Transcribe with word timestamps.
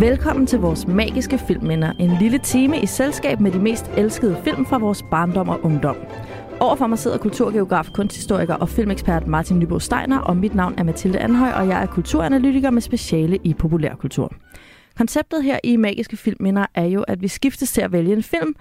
Velkommen 0.00 0.46
til 0.46 0.58
vores 0.58 0.86
magiske 0.86 1.38
filmminder. 1.38 1.92
En 1.92 2.10
lille 2.20 2.38
time 2.38 2.82
i 2.82 2.86
selskab 2.86 3.40
med 3.40 3.50
de 3.50 3.58
mest 3.58 3.90
elskede 3.96 4.36
film 4.44 4.66
fra 4.66 4.78
vores 4.78 5.04
barndom 5.10 5.48
og 5.48 5.60
ungdom. 5.64 5.96
Overfor 6.60 6.86
mig 6.86 6.98
sidder 6.98 7.18
kulturgeograf, 7.18 7.90
kunsthistoriker 7.94 8.54
og 8.54 8.68
filmekspert 8.68 9.26
Martin 9.26 9.58
Nybo 9.58 9.78
Steiner, 9.78 10.18
og 10.18 10.36
mit 10.36 10.54
navn 10.54 10.74
er 10.78 10.82
Mathilde 10.82 11.18
Anhøj, 11.18 11.50
og 11.50 11.68
jeg 11.68 11.82
er 11.82 11.86
kulturanalytiker 11.86 12.70
med 12.70 12.82
speciale 12.82 13.38
i 13.44 13.54
populærkultur. 13.54 14.32
Konceptet 14.96 15.44
her 15.44 15.58
i 15.64 15.76
Magiske 15.76 16.16
Filmminder 16.16 16.66
er 16.74 16.84
jo, 16.84 17.02
at 17.02 17.22
vi 17.22 17.28
skiftes 17.28 17.72
til 17.72 17.80
at 17.80 17.92
vælge 17.92 18.12
en 18.12 18.22
film, 18.22 18.54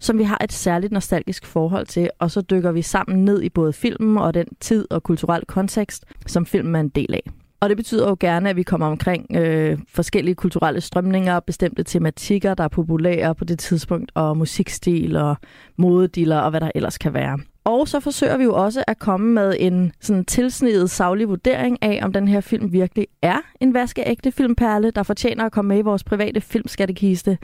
som 0.00 0.18
vi 0.18 0.22
har 0.22 0.38
et 0.44 0.52
særligt 0.52 0.92
nostalgisk 0.92 1.46
forhold 1.46 1.86
til, 1.86 2.10
og 2.18 2.30
så 2.30 2.40
dykker 2.40 2.72
vi 2.72 2.82
sammen 2.82 3.24
ned 3.24 3.42
i 3.42 3.48
både 3.48 3.72
filmen 3.72 4.18
og 4.18 4.34
den 4.34 4.46
tid 4.60 4.86
og 4.90 5.02
kulturel 5.02 5.42
kontekst, 5.46 6.04
som 6.26 6.46
filmen 6.46 6.74
er 6.74 6.80
en 6.80 6.88
del 6.88 7.14
af. 7.14 7.41
Og 7.62 7.68
det 7.68 7.76
betyder 7.76 8.08
jo 8.08 8.16
gerne, 8.20 8.50
at 8.50 8.56
vi 8.56 8.62
kommer 8.62 8.86
omkring 8.86 9.26
øh, 9.36 9.78
forskellige 9.88 10.34
kulturelle 10.34 10.80
strømninger, 10.80 11.40
bestemte 11.40 11.82
tematikker, 11.82 12.54
der 12.54 12.64
er 12.64 12.68
populære 12.68 13.34
på 13.34 13.44
det 13.44 13.58
tidspunkt, 13.58 14.12
og 14.14 14.36
musikstil 14.36 15.16
og 15.16 15.36
modediller 15.76 16.38
og 16.38 16.50
hvad 16.50 16.60
der 16.60 16.70
ellers 16.74 16.98
kan 16.98 17.14
være. 17.14 17.38
Og 17.64 17.88
så 17.88 18.00
forsøger 18.00 18.36
vi 18.36 18.44
jo 18.44 18.54
også 18.54 18.84
at 18.86 18.98
komme 18.98 19.32
med 19.32 19.56
en 19.58 19.92
sådan 20.00 20.24
tilsnedet 20.24 20.90
savlig 20.90 21.28
vurdering 21.28 21.82
af, 21.82 22.00
om 22.02 22.12
den 22.12 22.28
her 22.28 22.40
film 22.40 22.72
virkelig 22.72 23.06
er 23.22 23.38
en 23.60 23.74
vaskeægte 23.74 24.32
filmperle, 24.32 24.90
der 24.90 25.02
fortjener 25.02 25.44
at 25.44 25.52
komme 25.52 25.68
med 25.68 25.78
i 25.78 25.82
vores 25.82 26.04
private 26.04 26.40
filmskattekiste, 26.40 27.38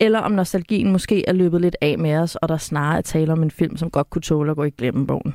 eller 0.00 0.18
om 0.18 0.32
nostalgien 0.32 0.92
måske 0.92 1.28
er 1.28 1.32
løbet 1.32 1.60
lidt 1.60 1.76
af 1.80 1.98
med 1.98 2.16
os, 2.16 2.36
og 2.36 2.48
der 2.48 2.56
snarere 2.56 2.98
er 2.98 3.02
tale 3.02 3.32
om 3.32 3.42
en 3.42 3.50
film, 3.50 3.76
som 3.76 3.90
godt 3.90 4.10
kunne 4.10 4.22
tåle 4.22 4.50
at 4.50 4.56
gå 4.56 4.64
i 4.64 4.70
glemmebogen. 4.70 5.34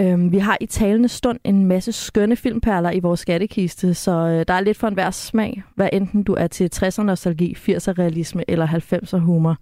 Øhm, 0.00 0.32
vi 0.32 0.38
har 0.38 0.56
i 0.60 0.66
talende 0.66 1.08
stund 1.08 1.38
en 1.44 1.66
masse 1.66 1.92
skønne 1.92 2.36
filmperler 2.36 2.90
i 2.90 3.00
vores 3.00 3.20
skattekiste, 3.20 3.94
så 3.94 4.10
øh, 4.10 4.44
der 4.48 4.54
er 4.54 4.60
lidt 4.60 4.76
for 4.76 4.88
enhver 4.88 5.10
smag, 5.10 5.62
hvad 5.74 5.88
enten 5.92 6.22
du 6.22 6.34
er 6.34 6.46
til 6.46 6.70
60'er 6.74 7.02
nostalgi, 7.02 7.56
80'er 7.58 7.92
realisme 7.98 8.44
eller 8.48 8.66
90'er 8.66 9.18
humor. 9.18 9.56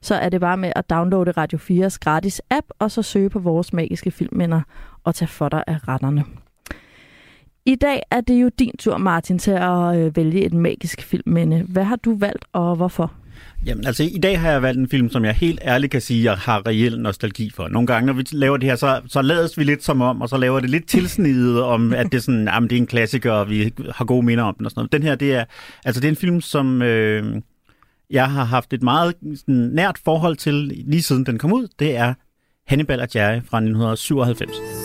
Så 0.00 0.14
er 0.14 0.28
det 0.28 0.40
bare 0.40 0.56
med 0.56 0.72
at 0.76 0.90
downloade 0.90 1.30
Radio 1.30 1.58
4's 1.58 1.96
gratis 2.00 2.42
app, 2.50 2.66
og 2.78 2.90
så 2.90 3.02
søge 3.02 3.30
på 3.30 3.38
vores 3.38 3.72
magiske 3.72 4.10
filmminder 4.10 4.60
og 5.04 5.14
tage 5.14 5.28
for 5.28 5.48
dig 5.48 5.64
af 5.66 5.88
retterne. 5.88 6.24
I 7.66 7.74
dag 7.74 8.02
er 8.10 8.20
det 8.20 8.42
jo 8.42 8.50
din 8.58 8.76
tur, 8.78 8.96
Martin, 8.96 9.38
til 9.38 9.50
at 9.50 9.96
øh, 9.96 10.16
vælge 10.16 10.44
et 10.44 10.54
magisk 10.54 11.02
filmminde. 11.02 11.62
Hvad 11.62 11.84
har 11.84 11.96
du 11.96 12.16
valgt, 12.16 12.44
og 12.52 12.76
hvorfor? 12.76 13.12
Jamen 13.66 13.86
altså, 13.86 14.02
i 14.02 14.18
dag 14.18 14.40
har 14.40 14.50
jeg 14.50 14.62
valgt 14.62 14.80
en 14.80 14.88
film, 14.88 15.10
som 15.10 15.24
jeg 15.24 15.34
helt 15.34 15.60
ærligt 15.64 15.90
kan 15.90 16.00
sige, 16.00 16.24
jeg 16.24 16.38
har 16.38 16.66
reel 16.66 17.00
nostalgi 17.00 17.50
for. 17.50 17.68
Nogle 17.68 17.86
gange, 17.86 18.06
når 18.06 18.12
vi 18.12 18.24
laver 18.32 18.56
det 18.56 18.68
her, 18.68 18.76
så, 18.76 19.00
så 19.08 19.22
lades 19.22 19.58
vi 19.58 19.64
lidt 19.64 19.84
som 19.84 20.00
om, 20.00 20.22
og 20.22 20.28
så 20.28 20.36
laver 20.36 20.60
det 20.60 20.70
lidt 20.70 20.88
tilsnidet 20.88 21.62
om, 21.62 21.92
at 21.92 22.06
det 22.06 22.14
er 22.14 22.22
sådan, 22.22 22.48
jamen, 22.48 22.70
det 22.70 22.76
er 22.76 22.80
en 22.80 22.86
klassiker, 22.86 23.32
og 23.32 23.50
vi 23.50 23.72
har 23.94 24.04
gode 24.04 24.26
minder 24.26 24.44
om 24.44 24.54
den 24.54 24.66
og 24.66 24.70
sådan 24.70 24.80
noget. 24.80 24.92
Den 24.92 25.02
her, 25.02 25.14
det 25.14 25.34
er, 25.34 25.44
altså, 25.84 26.00
det 26.00 26.08
er 26.08 26.12
en 26.12 26.16
film, 26.16 26.40
som 26.40 26.82
øh, 26.82 27.42
jeg 28.10 28.30
har 28.30 28.44
haft 28.44 28.72
et 28.72 28.82
meget 28.82 29.14
sådan, 29.34 29.54
nært 29.54 29.98
forhold 30.04 30.36
til, 30.36 30.54
lige 30.86 31.02
siden 31.02 31.26
den 31.26 31.38
kom 31.38 31.52
ud. 31.52 31.68
Det 31.78 31.96
er 31.96 32.14
Hannibal 32.66 33.00
og 33.00 33.08
Jerry 33.14 33.40
fra 33.44 33.58
1997. 33.58 34.81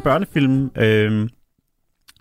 en 0.00 0.04
børnefilm, 0.04 0.70
øh, 0.76 1.28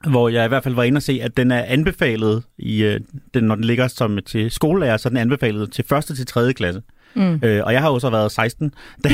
hvor 0.10 0.30
jeg 0.30 0.46
i 0.46 0.48
hvert 0.48 0.64
fald 0.64 0.76
var 0.76 0.84
inde 0.84 0.98
og 0.98 1.04
se, 1.04 1.20
at 1.24 1.38
den 1.38 1.52
er 1.52 1.64
anbefalet, 1.64 2.44
i, 2.58 2.84
øh, 2.84 3.00
den, 3.34 3.44
når 3.44 3.56
den 3.56 3.64
ligger 3.64 3.88
som 3.88 4.20
til 4.26 4.52
skolelærer, 4.52 4.98
så 4.98 5.08
er 5.08 5.10
den 5.10 5.18
anbefalet 5.18 5.72
til 5.72 5.86
første 5.88 6.16
til 6.16 6.26
tredje 6.26 6.54
klasse. 6.54 6.82
Mm. 7.16 7.40
Øh, 7.44 7.62
og 7.66 7.74
jeg 7.74 7.82
har 7.82 7.90
jo 7.90 8.00
så 8.00 8.10
været 8.10 8.32
16, 8.32 8.74
da, 9.04 9.10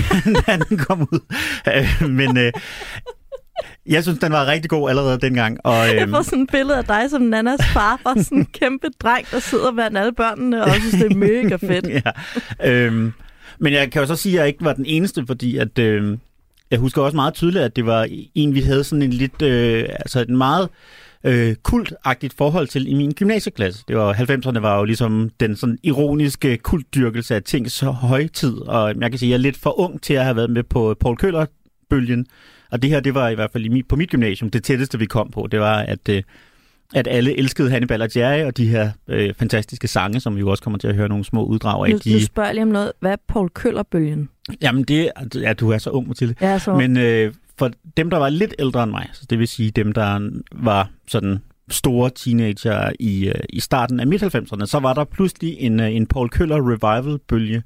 da 0.47 0.59
den 0.69 0.77
kom 0.77 1.01
ud. 1.01 1.19
Øh, 1.75 2.09
men 2.09 2.37
øh, 2.37 2.51
jeg 3.85 4.03
synes, 4.03 4.19
den 4.19 4.31
var 4.31 4.45
rigtig 4.45 4.69
god 4.69 4.89
allerede 4.89 5.19
dengang. 5.19 5.57
Og, 5.63 5.87
Jeg 5.95 6.01
øh, 6.01 6.09
får 6.09 6.21
sådan 6.21 6.43
et 6.43 6.49
billede 6.51 6.77
af 6.77 6.85
dig 6.85 7.09
som 7.09 7.21
Nannas 7.21 7.59
far, 7.73 7.99
og 8.03 8.15
sådan 8.17 8.37
en 8.37 8.45
kæmpe 8.45 8.87
dreng, 8.99 9.27
der 9.31 9.39
sidder 9.39 9.71
blandt 9.71 9.97
alle 9.97 10.13
børnene, 10.13 10.63
og 10.63 10.75
synes, 10.75 10.93
det 10.93 11.11
er 11.11 11.15
mega 11.15 11.55
fedt. 11.55 11.87
ja. 12.05 12.11
øhm, 12.71 13.13
men 13.59 13.73
jeg 13.73 13.91
kan 13.91 14.01
jo 14.01 14.07
så 14.07 14.15
sige, 14.15 14.33
at 14.33 14.39
jeg 14.39 14.47
ikke 14.47 14.65
var 14.65 14.73
den 14.73 14.85
eneste, 14.85 15.25
fordi 15.27 15.57
at, 15.57 15.79
øh, 15.79 16.17
jeg 16.75 16.81
husker 16.81 17.01
også 17.01 17.15
meget 17.15 17.33
tydeligt, 17.33 17.63
at 17.63 17.75
det 17.75 17.85
var 17.85 18.07
en, 18.35 18.55
vi 18.55 18.61
havde 18.61 18.83
sådan 18.83 19.01
en 19.01 19.13
lidt, 19.13 19.41
øh, 19.41 19.85
altså 19.89 20.25
en 20.29 20.37
meget 20.37 20.69
øh, 21.23 21.55
kultagtigt 21.55 22.33
forhold 22.37 22.67
til 22.67 22.87
i 22.87 22.93
min 22.93 23.11
gymnasieklasse. 23.11 23.83
Det 23.87 23.97
var 23.97 24.13
90'erne 24.13 24.59
var 24.59 24.77
jo 24.77 24.83
ligesom 24.83 25.29
den 25.39 25.55
sådan 25.55 25.77
ironiske 25.83 26.57
kultdyrkelse 26.57 27.35
af 27.35 27.43
ting 27.43 27.71
så 27.71 27.91
højtid, 27.91 28.57
og 28.57 28.93
jeg 29.01 29.11
kan 29.11 29.19
sige, 29.19 29.29
at 29.29 29.31
jeg 29.31 29.37
er 29.37 29.41
lidt 29.41 29.57
for 29.57 29.79
ung 29.79 30.01
til 30.01 30.13
at 30.13 30.23
have 30.23 30.35
været 30.35 30.49
med 30.49 30.63
på 30.63 30.95
Paul 30.99 31.17
Køller-bølgen, 31.17 32.25
og 32.71 32.81
det 32.81 32.89
her, 32.89 32.99
det 32.99 33.13
var 33.13 33.29
i 33.29 33.35
hvert 33.35 33.51
fald 33.51 33.65
i 33.65 33.69
mit, 33.69 33.87
på 33.87 33.95
mit 33.95 34.09
gymnasium, 34.09 34.49
det 34.49 34.63
tætteste 34.63 34.99
vi 34.99 35.05
kom 35.05 35.31
på, 35.31 35.47
det 35.51 35.59
var, 35.59 35.77
at, 35.77 36.09
øh, 36.09 36.23
at 36.93 37.07
alle 37.07 37.37
elskede 37.39 37.69
Hannibal 37.69 38.01
og 38.01 38.09
Jerry, 38.15 38.43
og 38.45 38.57
de 38.57 38.67
her 38.67 38.91
øh, 39.07 39.33
fantastiske 39.33 39.87
sange, 39.87 40.19
som 40.19 40.35
vi 40.35 40.39
jo 40.39 40.49
også 40.49 40.63
kommer 40.63 40.79
til 40.79 40.87
at 40.87 40.95
høre 40.95 41.09
nogle 41.09 41.25
små 41.25 41.45
uddrag 41.45 41.87
af. 41.87 41.91
Nu, 41.91 41.97
De, 42.03 42.13
nu 42.13 42.19
spørger 42.19 42.47
jeg 42.47 42.53
lige 42.55 42.63
om 42.63 42.69
noget. 42.69 42.91
Hvad 42.99 43.11
er 43.11 43.15
Paul 43.27 43.49
Køller-bølgen? 43.49 44.29
Jamen, 44.61 44.83
det 44.83 45.11
ja, 45.35 45.53
du 45.53 45.69
er 45.69 45.77
så 45.77 45.89
ung, 45.89 46.07
Mathilde. 46.07 46.35
Ja, 46.41 46.59
så. 46.59 46.75
Men 46.75 46.97
øh, 46.97 47.33
for 47.57 47.71
dem, 47.97 48.09
der 48.09 48.17
var 48.17 48.29
lidt 48.29 48.55
ældre 48.59 48.83
end 48.83 48.91
mig, 48.91 49.09
så 49.13 49.25
det 49.29 49.39
vil 49.39 49.47
sige 49.47 49.71
dem, 49.71 49.91
der 49.91 50.29
var 50.51 50.89
sådan 51.07 51.39
store 51.69 52.09
teenager 52.15 52.91
i, 52.99 53.27
øh, 53.27 53.35
i 53.49 53.59
starten 53.59 53.99
af 53.99 54.07
midt-90'erne, 54.07 54.65
så 54.65 54.79
var 54.79 54.93
der 54.93 55.03
pludselig 55.03 55.55
en, 55.59 55.79
øh, 55.79 55.95
en 55.95 56.07
Paul 56.07 56.29
Køller 56.29 56.71
revival-bølge, 56.71 57.63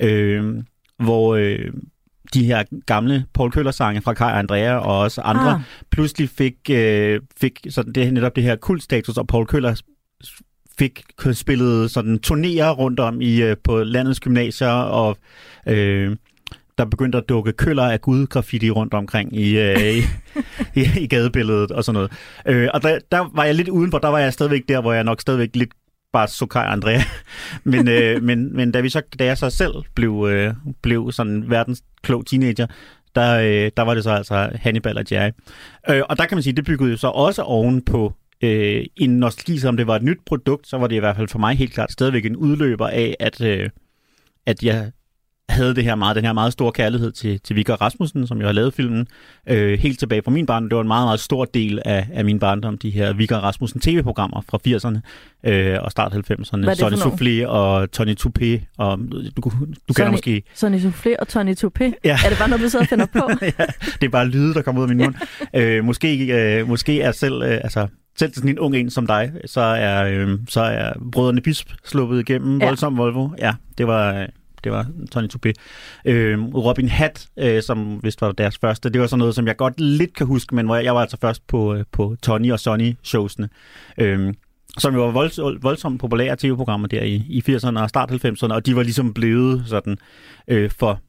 øh, 0.00 0.54
hvor 0.98 1.34
øh, 1.34 1.72
de 2.34 2.44
her 2.44 2.64
gamle 2.86 3.24
Paul 3.34 3.50
Køller-sange 3.50 4.00
fra 4.00 4.14
Kai 4.14 4.32
og 4.32 4.38
Andrea 4.38 4.76
og 4.76 4.98
også 4.98 5.20
andre 5.20 5.50
Ah. 5.50 5.60
pludselig 5.90 6.28
fik, 6.28 6.54
øh, 6.70 7.20
fik 7.40 7.66
sådan 7.70 7.92
det, 7.92 8.12
netop 8.12 8.36
det 8.36 8.44
her 8.44 8.56
kultstatus, 8.56 9.16
og 9.16 9.26
Paul 9.26 9.46
Køller 9.46 9.82
fik 10.78 11.02
spillet 11.32 11.90
sådan 11.90 12.18
turnéer 12.26 12.68
rundt 12.70 13.00
om 13.00 13.20
i, 13.20 13.42
øh, 13.42 13.56
på 13.64 13.78
landets 13.78 14.20
gymnasier, 14.20 14.68
og 14.68 15.16
øh, 15.66 16.16
der 16.78 16.84
begyndte 16.84 17.18
at 17.18 17.28
dukke 17.28 17.52
køller 17.52 17.82
af 17.84 18.00
Gud 18.00 18.26
graffiti 18.26 18.70
rundt 18.70 18.94
omkring 18.94 19.36
i, 19.36 19.58
øh, 19.58 19.80
i, 19.80 19.98
i, 20.80 20.86
i 21.00 21.06
gadebilledet 21.06 21.70
og 21.70 21.84
sådan 21.84 21.94
noget. 21.94 22.12
Øh, 22.46 22.68
og 22.74 22.82
der, 22.82 22.98
der 23.12 23.30
var 23.34 23.44
jeg 23.44 23.54
lidt 23.54 23.68
udenfor, 23.68 23.98
der 23.98 24.08
var 24.08 24.18
jeg 24.18 24.32
stadigvæk 24.32 24.62
der, 24.68 24.80
hvor 24.80 24.92
jeg 24.92 25.04
nok 25.04 25.20
stadigvæk 25.20 25.50
lidt 25.54 25.70
bare 26.12 26.28
Sokai 26.28 26.66
Andrea. 26.66 27.00
men, 27.64 27.88
øh, 27.88 28.22
men, 28.22 28.56
men 28.56 28.72
da, 28.72 28.80
vi 28.80 28.88
så, 28.88 29.02
da 29.18 29.24
jeg 29.24 29.38
så 29.38 29.50
selv 29.50 29.72
blev, 29.94 30.26
øh, 30.30 30.54
blev 30.82 31.12
sådan 31.12 31.50
verdens 31.50 31.82
klog 32.02 32.26
teenager, 32.26 32.66
der, 33.14 33.38
øh, 33.38 33.70
der 33.76 33.82
var 33.82 33.94
det 33.94 34.04
så 34.04 34.10
altså 34.10 34.50
Hannibal 34.54 34.98
og 34.98 35.04
Jerry. 35.12 35.30
Øh, 35.90 36.02
og 36.08 36.18
der 36.18 36.26
kan 36.26 36.36
man 36.36 36.42
sige, 36.42 36.56
det 36.56 36.64
byggede 36.64 36.90
jo 36.90 36.96
så 36.96 37.08
også 37.08 37.42
oven 37.42 37.82
på 37.84 38.12
øh, 38.42 38.86
en 38.96 39.10
nostalgi, 39.10 39.58
som 39.58 39.76
det 39.76 39.86
var 39.86 39.96
et 39.96 40.02
nyt 40.02 40.18
produkt, 40.26 40.68
så 40.68 40.78
var 40.78 40.86
det 40.86 40.96
i 40.96 40.98
hvert 40.98 41.16
fald 41.16 41.28
for 41.28 41.38
mig 41.38 41.56
helt 41.56 41.72
klart 41.72 41.92
stadigvæk 41.92 42.26
en 42.26 42.36
udløber 42.36 42.88
af, 42.88 43.16
at, 43.20 43.40
øh, 43.40 43.70
at 44.46 44.62
jeg 44.62 44.92
havde 45.48 45.74
det 45.74 45.84
her 45.84 45.94
meget, 45.94 46.16
den 46.16 46.24
her 46.24 46.32
meget 46.32 46.52
store 46.52 46.72
kærlighed 46.72 47.12
til, 47.12 47.40
til 47.40 47.56
Viggo 47.56 47.74
Rasmussen, 47.74 48.26
som 48.26 48.38
jo 48.40 48.46
har 48.46 48.52
lavet 48.52 48.74
filmen, 48.74 49.06
øh, 49.46 49.78
helt 49.78 49.98
tilbage 49.98 50.22
fra 50.22 50.30
min 50.30 50.46
barndom. 50.46 50.68
Det 50.68 50.76
var 50.76 50.82
en 50.82 50.88
meget, 50.88 51.06
meget 51.06 51.20
stor 51.20 51.44
del 51.44 51.80
af, 51.84 52.06
af 52.12 52.24
min 52.24 52.38
barndom, 52.38 52.78
de 52.78 52.90
her 52.90 53.12
Viggo 53.12 53.34
Rasmussen 53.36 53.80
tv-programmer 53.80 54.40
fra 54.48 54.58
80'erne 54.68 55.50
øh, 55.50 55.76
og 55.82 55.90
start 55.90 56.12
90'erne. 56.12 56.20
Hvad 56.20 56.80
er 56.82 56.88
det 56.88 56.98
Sonny? 56.98 57.42
Soufflé 57.42 57.46
og 57.46 57.90
Tony 57.92 58.16
Toupé, 58.20 58.74
og 58.78 58.98
du, 58.98 59.30
du 59.36 59.50
kender 59.50 60.06
Sonny- 60.06 60.10
måske... 60.10 60.42
Sonny 60.54 60.78
Soufflé 60.78 61.14
og 61.18 61.28
Tony 61.28 61.54
Toupé. 61.54 61.92
Ja. 62.04 62.18
Er 62.24 62.28
det 62.28 62.38
bare 62.38 62.48
noget, 62.48 62.64
du 62.64 62.68
sidder 62.68 62.84
og 62.84 62.88
finder 62.88 63.06
på? 63.06 63.30
ja, 63.58 63.64
det 64.00 64.06
er 64.06 64.08
bare 64.10 64.26
lyde, 64.28 64.54
der 64.54 64.62
kommer 64.62 64.82
ud 64.82 64.88
af 64.90 64.96
min 64.96 65.04
mund. 65.06 65.14
øh, 65.62 65.84
måske, 65.84 66.26
øh, 66.60 66.68
måske 66.68 67.00
er 67.00 67.12
selv, 67.12 67.42
øh, 67.42 67.50
altså, 67.50 67.86
selv 68.18 68.30
til 68.32 68.36
sådan 68.36 68.50
en 68.50 68.58
ung 68.58 68.76
en 68.76 68.90
som 68.90 69.06
dig, 69.06 69.32
så 69.46 69.60
er, 69.60 70.04
øh, 70.04 70.38
så 70.48 70.60
er 70.60 70.92
brødrene 71.12 71.40
Bisp 71.40 71.68
sluppet 71.84 72.20
igennem 72.20 72.58
Ja. 72.58 72.64
ja. 72.64 72.70
voldsom 72.70 72.98
Volvo. 72.98 73.28
Ja, 73.38 73.54
det 73.78 73.86
var, 73.86 74.26
det 74.64 74.72
var 74.72 74.86
Tony 75.10 75.26
Toupé. 75.26 75.52
Øh, 76.04 76.44
Robin 76.54 76.88
Hat, 76.88 77.26
øh, 77.36 77.62
som 77.62 78.00
vist 78.02 78.20
var 78.20 78.32
deres 78.32 78.58
første, 78.58 78.90
det 78.90 79.00
var 79.00 79.06
sådan 79.06 79.18
noget, 79.18 79.34
som 79.34 79.46
jeg 79.46 79.56
godt 79.56 79.80
lidt 79.80 80.16
kan 80.16 80.26
huske, 80.26 80.54
men 80.54 80.66
hvor 80.66 80.76
jeg, 80.76 80.84
jeg 80.84 80.94
var 80.94 81.00
altså 81.00 81.16
først 81.20 81.46
på, 81.46 81.74
øh, 81.74 81.84
på 81.92 82.16
Tony 82.22 82.52
og 82.52 82.60
Sonny 82.60 82.96
showsene. 83.02 83.48
Øh, 83.98 84.34
som 84.78 84.94
jo 84.94 85.04
var 85.04 85.10
volds, 85.10 85.38
voldsomt 85.62 86.00
populære 86.00 86.36
tv-programmer 86.36 86.88
der 86.88 87.02
i, 87.02 87.14
i 87.14 87.42
80'erne 87.48 87.80
og 87.80 87.88
start 87.88 88.10
90'erne, 88.10 88.52
og 88.54 88.66
de 88.66 88.76
var 88.76 88.82
ligesom 88.82 89.14
blevet 89.14 89.62
sådan 89.66 89.98
øh, 90.48 90.70
for, 90.70 91.00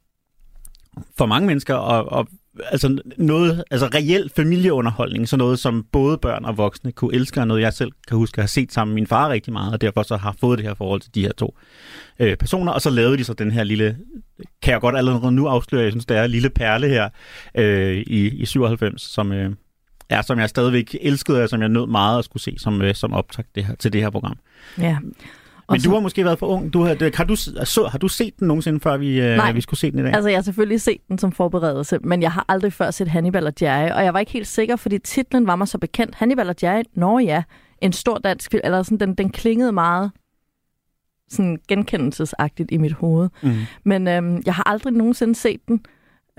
for 1.18 1.26
mange 1.26 1.48
mennesker, 1.48 1.76
og, 1.76 2.12
og 2.12 2.28
altså 2.66 3.02
noget, 3.18 3.64
altså 3.72 3.88
reelt 3.88 4.36
familieunderholdning, 4.36 5.30
så 5.30 5.38
noget, 5.38 5.60
som 5.60 5.86
både 5.92 6.18
børn 6.18 6.46
og 6.46 6.58
voksne 6.58 6.92
kunne 6.92 7.16
elske, 7.16 7.40
og 7.40 7.48
noget, 7.48 7.62
jeg 7.62 7.74
selv 7.74 7.92
kan 8.08 8.18
huske 8.18 8.40
at 8.40 8.44
have 8.44 8.48
set 8.48 8.74
sammen 8.74 8.94
med 8.94 9.02
min 9.02 9.08
far 9.08 9.30
rigtig 9.30 9.54
meget, 9.54 9.74
og 9.74 9.82
derfor 9.82 10.04
så 10.04 10.18
har 10.18 10.36
fået 10.40 10.58
det 10.58 10.68
her 10.68 10.74
forhold 10.74 11.02
til 11.02 11.16
de 11.16 11.22
her 11.22 11.32
to 11.32 11.58
øh, 12.20 12.38
personer, 12.38 12.72
og 12.72 12.82
så 12.82 12.90
lavede 12.90 13.18
de 13.18 13.24
så 13.24 13.34
den 13.34 13.52
her 13.52 13.64
lille, 13.64 13.98
kan 14.62 14.72
jeg 14.72 14.82
godt 14.82 14.98
allerede 14.98 15.32
nu 15.32 15.48
afsløre, 15.48 15.84
jeg 15.84 15.92
synes, 15.92 16.06
det 16.06 16.18
er 16.18 16.24
en 16.24 16.32
lille 16.32 16.50
perle 16.50 16.88
her 16.88 17.10
øh, 17.56 17.98
i, 17.98 18.28
i 18.28 18.46
97, 18.46 19.02
som, 19.02 19.32
øh, 19.32 19.52
ja, 20.12 20.22
som 20.22 20.40
jeg 20.40 20.50
stadigvæk 20.50 20.96
elskede, 21.02 21.44
og 21.44 21.50
som 21.50 21.62
jeg 21.62 21.70
nød 21.70 21.88
meget 21.88 22.20
at 22.20 22.26
skulle 22.26 22.44
se 22.44 22.56
som, 22.58 22.82
øh, 22.82 22.96
som 22.96 23.14
optag 23.14 23.46
det 23.56 23.66
her, 23.66 23.76
til 23.76 23.94
det 23.94 24.02
her 24.02 24.10
program. 24.10 24.38
Ja. 24.78 24.98
Men 25.72 25.82
du 25.82 25.90
har 25.94 26.00
måske 26.00 26.26
været 26.26 26.40
for 26.40 26.48
ung. 26.48 26.74
Du 26.74 26.82
har, 26.84 27.16
har, 27.18 27.24
du, 27.24 27.36
så, 27.36 27.88
har 27.92 27.98
du 27.98 28.08
set 28.08 28.40
den 28.40 28.48
nogensinde, 28.48 28.80
før 28.80 28.98
vi, 28.98 29.22
øh, 29.22 29.36
Nej. 29.38 29.52
vi 29.52 29.62
skulle 29.62 29.80
se 29.80 29.92
den 29.92 30.00
i 30.00 30.04
dag? 30.04 30.14
Altså, 30.14 30.30
jeg 30.30 30.38
har 30.38 30.44
selvfølgelig 30.44 30.82
set 30.82 30.98
den 31.08 31.18
som 31.18 31.32
forberedelse, 31.32 32.00
men 32.04 32.22
jeg 32.22 32.32
har 32.32 32.46
aldrig 32.48 32.74
før 32.74 32.92
set 32.92 33.08
Hannibal 33.08 33.48
og 33.48 33.54
Jerry, 33.62 33.90
og 33.92 34.04
jeg 34.04 34.14
var 34.14 34.20
ikke 34.20 34.32
helt 34.32 34.48
sikker, 34.48 34.76
fordi 34.76 34.98
titlen 35.00 35.48
var 35.48 35.56
mig 35.56 35.68
så 35.68 35.78
bekendt. 35.78 36.16
Hannibal 36.16 36.50
og 36.50 36.56
Jerry, 36.64 36.82
nå 36.96 37.20
ja, 37.20 37.44
en 37.82 37.94
stor 37.94 38.18
dansk 38.18 38.52
film, 38.52 38.62
eller 38.64 38.84
sådan, 38.84 38.98
den, 39.00 39.16
den 39.16 39.30
klingede 39.30 39.72
meget 39.72 40.12
sådan 41.30 41.58
genkendelsesagtigt 41.68 42.72
i 42.72 42.78
mit 42.78 42.94
hoved. 42.94 43.30
Mm. 43.44 43.52
Men 43.86 44.08
øhm, 44.08 44.42
jeg 44.46 44.54
har 44.54 44.64
aldrig 44.70 44.94
nogensinde 44.94 45.36
set 45.36 45.60
den, 45.68 45.86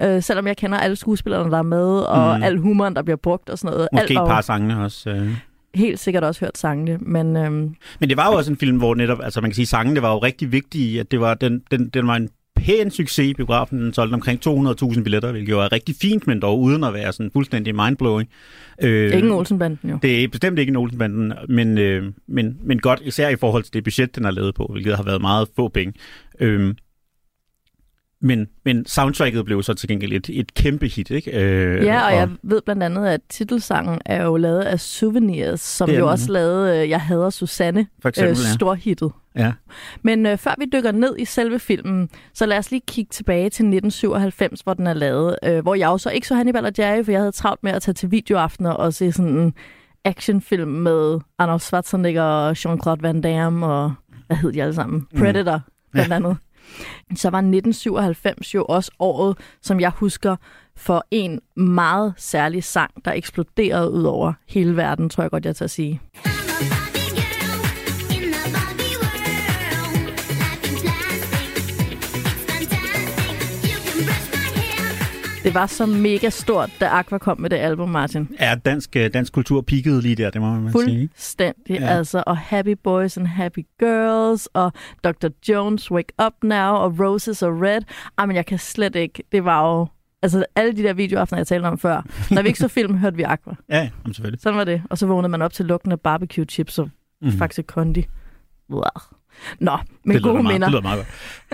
øh, 0.03 0.23
selvom 0.23 0.47
jeg 0.47 0.57
kender 0.57 0.79
alle 0.79 0.97
skuespillerne, 0.97 1.51
der 1.51 1.59
er 1.59 1.63
med, 1.63 1.99
og 2.01 2.37
Mm. 2.39 2.43
al 2.43 2.59
humoren, 2.59 2.97
der 2.97 3.03
bliver 3.03 3.17
brugt 3.17 3.51
og 3.51 3.59
sådan 3.59 3.75
noget. 3.75 3.89
Måske 3.93 4.03
Alt 4.03 4.11
et 4.11 4.17
par 4.17 4.41
sangene 4.41 4.85
også. 4.85 5.11
Øh. 5.11 5.37
Helt 5.75 5.99
sikkert 5.99 6.25
også 6.25 6.41
hørt 6.41 6.59
sangene, 6.59 6.99
men 7.01 7.37
øhm, 7.37 7.75
Men 8.01 8.09
det 8.09 8.17
var 8.17 8.31
jo 8.31 8.37
også 8.37 8.51
en 8.51 8.57
film, 8.57 8.77
hvor 8.77 8.95
netop, 8.95 9.19
altså 9.23 9.41
man 9.41 9.51
kan 9.51 9.55
sige, 9.55 9.67
sangene 9.67 10.03
var 10.03 10.13
jo 10.13 10.19
rigtig 10.19 10.53
vigtige, 10.53 11.01
at 11.01 11.11
det 11.11 11.21
var, 11.21 11.35
den, 11.35 11.63
den, 11.71 11.89
den 11.89 12.07
var 12.07 12.17
en 12.17 12.29
pæn 12.57 12.91
succes 12.91 13.27
i 13.27 13.35
biografen. 13.35 13.79
Den 13.79 13.93
solgte 13.93 14.15
omkring 14.15 14.41
200.000 14.47 15.03
billetter, 15.03 15.33
hvilket 15.33 15.51
jo 15.51 15.61
er 15.61 15.73
rigtig 15.73 15.95
fint, 16.01 16.27
men 16.27 16.41
dog 16.43 16.61
uden 16.61 16.85
at 16.85 16.95
være 16.95 17.13
sådan 17.13 17.31
fuldstændig 17.33 17.75
mindblowing. 17.75 18.29
Øh, 18.83 19.05
ikke 19.05 19.27
en 19.27 19.33
Olsenbanden 19.33 19.91
jo. 19.91 19.99
Det 20.03 20.25
er 20.25 20.29
bestemt 20.29 20.59
ikke 20.59 20.71
en 20.71 20.77
Olsenbanden, 20.77 21.33
men, 21.49 21.79
øh, 21.79 22.13
men, 22.29 22.59
men 22.65 22.79
godt, 22.79 23.01
især 23.05 23.29
i 23.29 23.37
forhold 23.37 23.63
til 23.63 23.73
det 23.73 23.85
budget, 23.85 24.17
den 24.17 24.25
har 24.25 24.31
lavet 24.31 24.55
på, 24.55 24.69
hvilket 24.73 24.97
har 24.97 25.03
været 25.03 25.21
meget 25.21 25.49
få 25.57 25.69
penge. 25.69 25.95
Øh, 26.41 26.75
men, 28.23 28.49
men 28.65 28.87
soundtracket 28.87 29.45
blev 29.45 29.63
så 29.63 29.75
til 29.75 29.89
gengæld 29.89 30.13
et, 30.13 30.31
et 30.33 30.55
kæmpe 30.55 30.87
hit, 30.87 31.11
ikke? 31.11 31.31
Øh, 31.43 31.85
Ja, 31.85 32.07
og 32.07 32.13
jeg 32.15 32.29
ved 32.43 32.63
blandt 32.63 32.83
andet, 32.83 33.07
at 33.07 33.21
titelsangen 33.29 33.99
er 34.07 34.25
jo 34.25 34.37
lavet 34.37 34.61
af 34.61 34.81
Souvenirs, 34.81 35.61
som 35.61 35.89
jo 35.91 35.95
den, 35.95 36.03
også 36.05 36.33
lavede 36.33 36.83
øh, 36.83 36.89
Jeg 36.91 37.01
hader 37.01 37.31
Susanne, 37.31 37.87
For 38.03 38.09
eksempel, 38.09 38.31
øh, 38.33 38.45
ja. 38.45 38.53
storhittet. 38.55 39.13
ja. 39.37 39.53
Men 40.03 40.27
øh, 40.27 40.39
før 40.39 40.55
vi 40.59 40.65
dykker 40.73 40.93
ned 40.93 41.17
i 41.19 41.25
selve 41.25 41.59
filmen, 41.59 42.09
så 42.35 42.47
lad 42.47 42.59
os 42.59 42.71
lige 42.71 42.83
kigge 42.87 43.09
tilbage 43.13 43.45
til 43.45 43.65
1997, 43.65 44.61
hvor 44.61 44.75
den 44.75 44.87
er 44.87 44.95
lavet. 44.95 45.37
Øh, 45.45 45.59
hvor 45.59 45.75
jeg 45.75 45.87
jo 45.87 45.99
så 45.99 46.11
ikke 46.11 46.27
så 46.27 46.35
Hannibal 46.35 46.65
og 46.67 46.73
Jerry, 46.79 47.05
for 47.05 47.13
jeg 47.13 47.21
havde 47.21 47.33
travlt 47.33 47.63
med 47.63 47.73
at 47.73 47.83
tage 47.83 47.95
til 47.95 48.11
videoaftener 48.11 48.71
og 48.71 48.95
se 48.95 49.13
sådan 49.13 49.31
en 49.39 49.55
actionfilm 50.05 50.69
med 50.69 51.19
Arnold 51.39 51.61
Schwarzenegger 51.61 52.23
og 52.23 52.51
Jean-Claude 52.51 53.03
Van 53.03 53.21
Damme 53.21 53.67
og 53.67 53.93
hvad 54.27 54.37
hed 54.37 54.53
de 54.53 54.63
alle 54.63 54.75
sammen? 54.75 55.07
Predator, 55.19 55.61
blandt 55.93 56.13
andet. 56.13 56.37
Så 57.17 57.31
var 57.31 57.39
1997 57.39 58.55
jo 58.55 58.65
også 58.65 58.91
året, 58.99 59.37
som 59.63 59.81
jeg 59.81 59.91
husker, 59.91 60.37
for 60.77 61.05
en 61.11 61.41
meget 61.57 62.15
særlig 62.17 62.65
sang, 62.65 62.91
der 63.05 63.13
eksploderede 63.13 63.91
ud 63.91 64.03
over 64.03 64.33
hele 64.49 64.77
verden, 64.77 65.09
tror 65.09 65.23
jeg 65.25 65.31
godt, 65.31 65.45
jeg 65.45 65.57
tager 65.57 65.67
at 65.67 65.71
sige. 65.71 66.01
Det 75.51 75.55
var 75.59 75.67
så 75.67 75.87
mega 75.87 76.29
stort, 76.31 76.71
da 76.81 76.87
Aqua 76.89 77.19
kom 77.19 77.41
med 77.41 77.51
det 77.51 77.57
album, 77.57 77.89
Martin. 77.89 78.29
Ja, 78.41 78.55
dansk, 78.65 78.97
øh, 78.97 79.13
dansk 79.15 79.33
kultur 79.33 79.61
peakede 79.61 80.03
lige 80.03 80.15
der, 80.15 80.31
det 80.31 80.41
må 80.41 80.55
man 80.55 80.73
sige. 80.73 81.09
Fuldstændig. 81.09 81.81
Ja. 81.81 81.87
Altså, 81.87 82.23
og 82.27 82.37
Happy 82.37 82.77
Boys 82.85 83.17
and 83.17 83.27
Happy 83.27 83.67
Girls, 83.81 84.47
og 84.47 84.73
Dr. 85.05 85.29
Jones, 85.49 85.91
Wake 85.91 86.13
Up 86.27 86.33
Now, 86.43 86.73
og 86.75 86.95
Roses 87.01 87.43
og 87.43 87.61
Red. 87.63 87.81
Ej, 88.19 88.27
men 88.27 88.37
jeg 88.37 88.47
kan 88.47 88.59
slet 88.59 88.97
ikke. 88.97 89.23
Det 89.33 89.45
var 89.45 89.69
jo... 89.69 89.87
Altså, 90.23 90.45
alle 90.57 90.77
de 90.77 90.83
der 90.83 90.93
videoaftener, 90.93 91.39
jeg 91.39 91.47
talte 91.47 91.67
om 91.67 91.79
før. 91.79 92.03
Når 92.31 92.43
vi 92.43 92.49
ikke 92.49 92.59
så 92.61 92.69
film, 92.69 92.97
hørte 92.99 93.17
vi 93.17 93.23
Aqua. 93.23 93.55
Ja, 93.71 93.77
jamen, 94.05 94.15
selvfølgelig. 94.15 94.41
Sådan 94.43 94.59
var 94.59 94.65
det. 94.65 94.83
Og 94.91 94.99
så 94.99 95.07
vågnede 95.07 95.29
man 95.29 95.43
op 95.43 95.53
til 95.53 95.65
lugten 95.67 95.93
af 95.93 96.01
barbecue 96.01 96.45
chips 96.45 96.79
og 96.79 96.91
Mhm. 97.23 97.33
mm. 97.33 97.39
Faxe 97.39 97.63
Kondi. 97.63 98.07
Wow. 98.71 98.83
Nå, 99.61 99.77
med 100.05 100.15
det 100.15 100.23
gode 100.23 100.43
minder. 100.43 100.59
Det 100.59 100.69
lyder 100.71 100.83
meget 100.83 100.97
godt. 100.99 101.09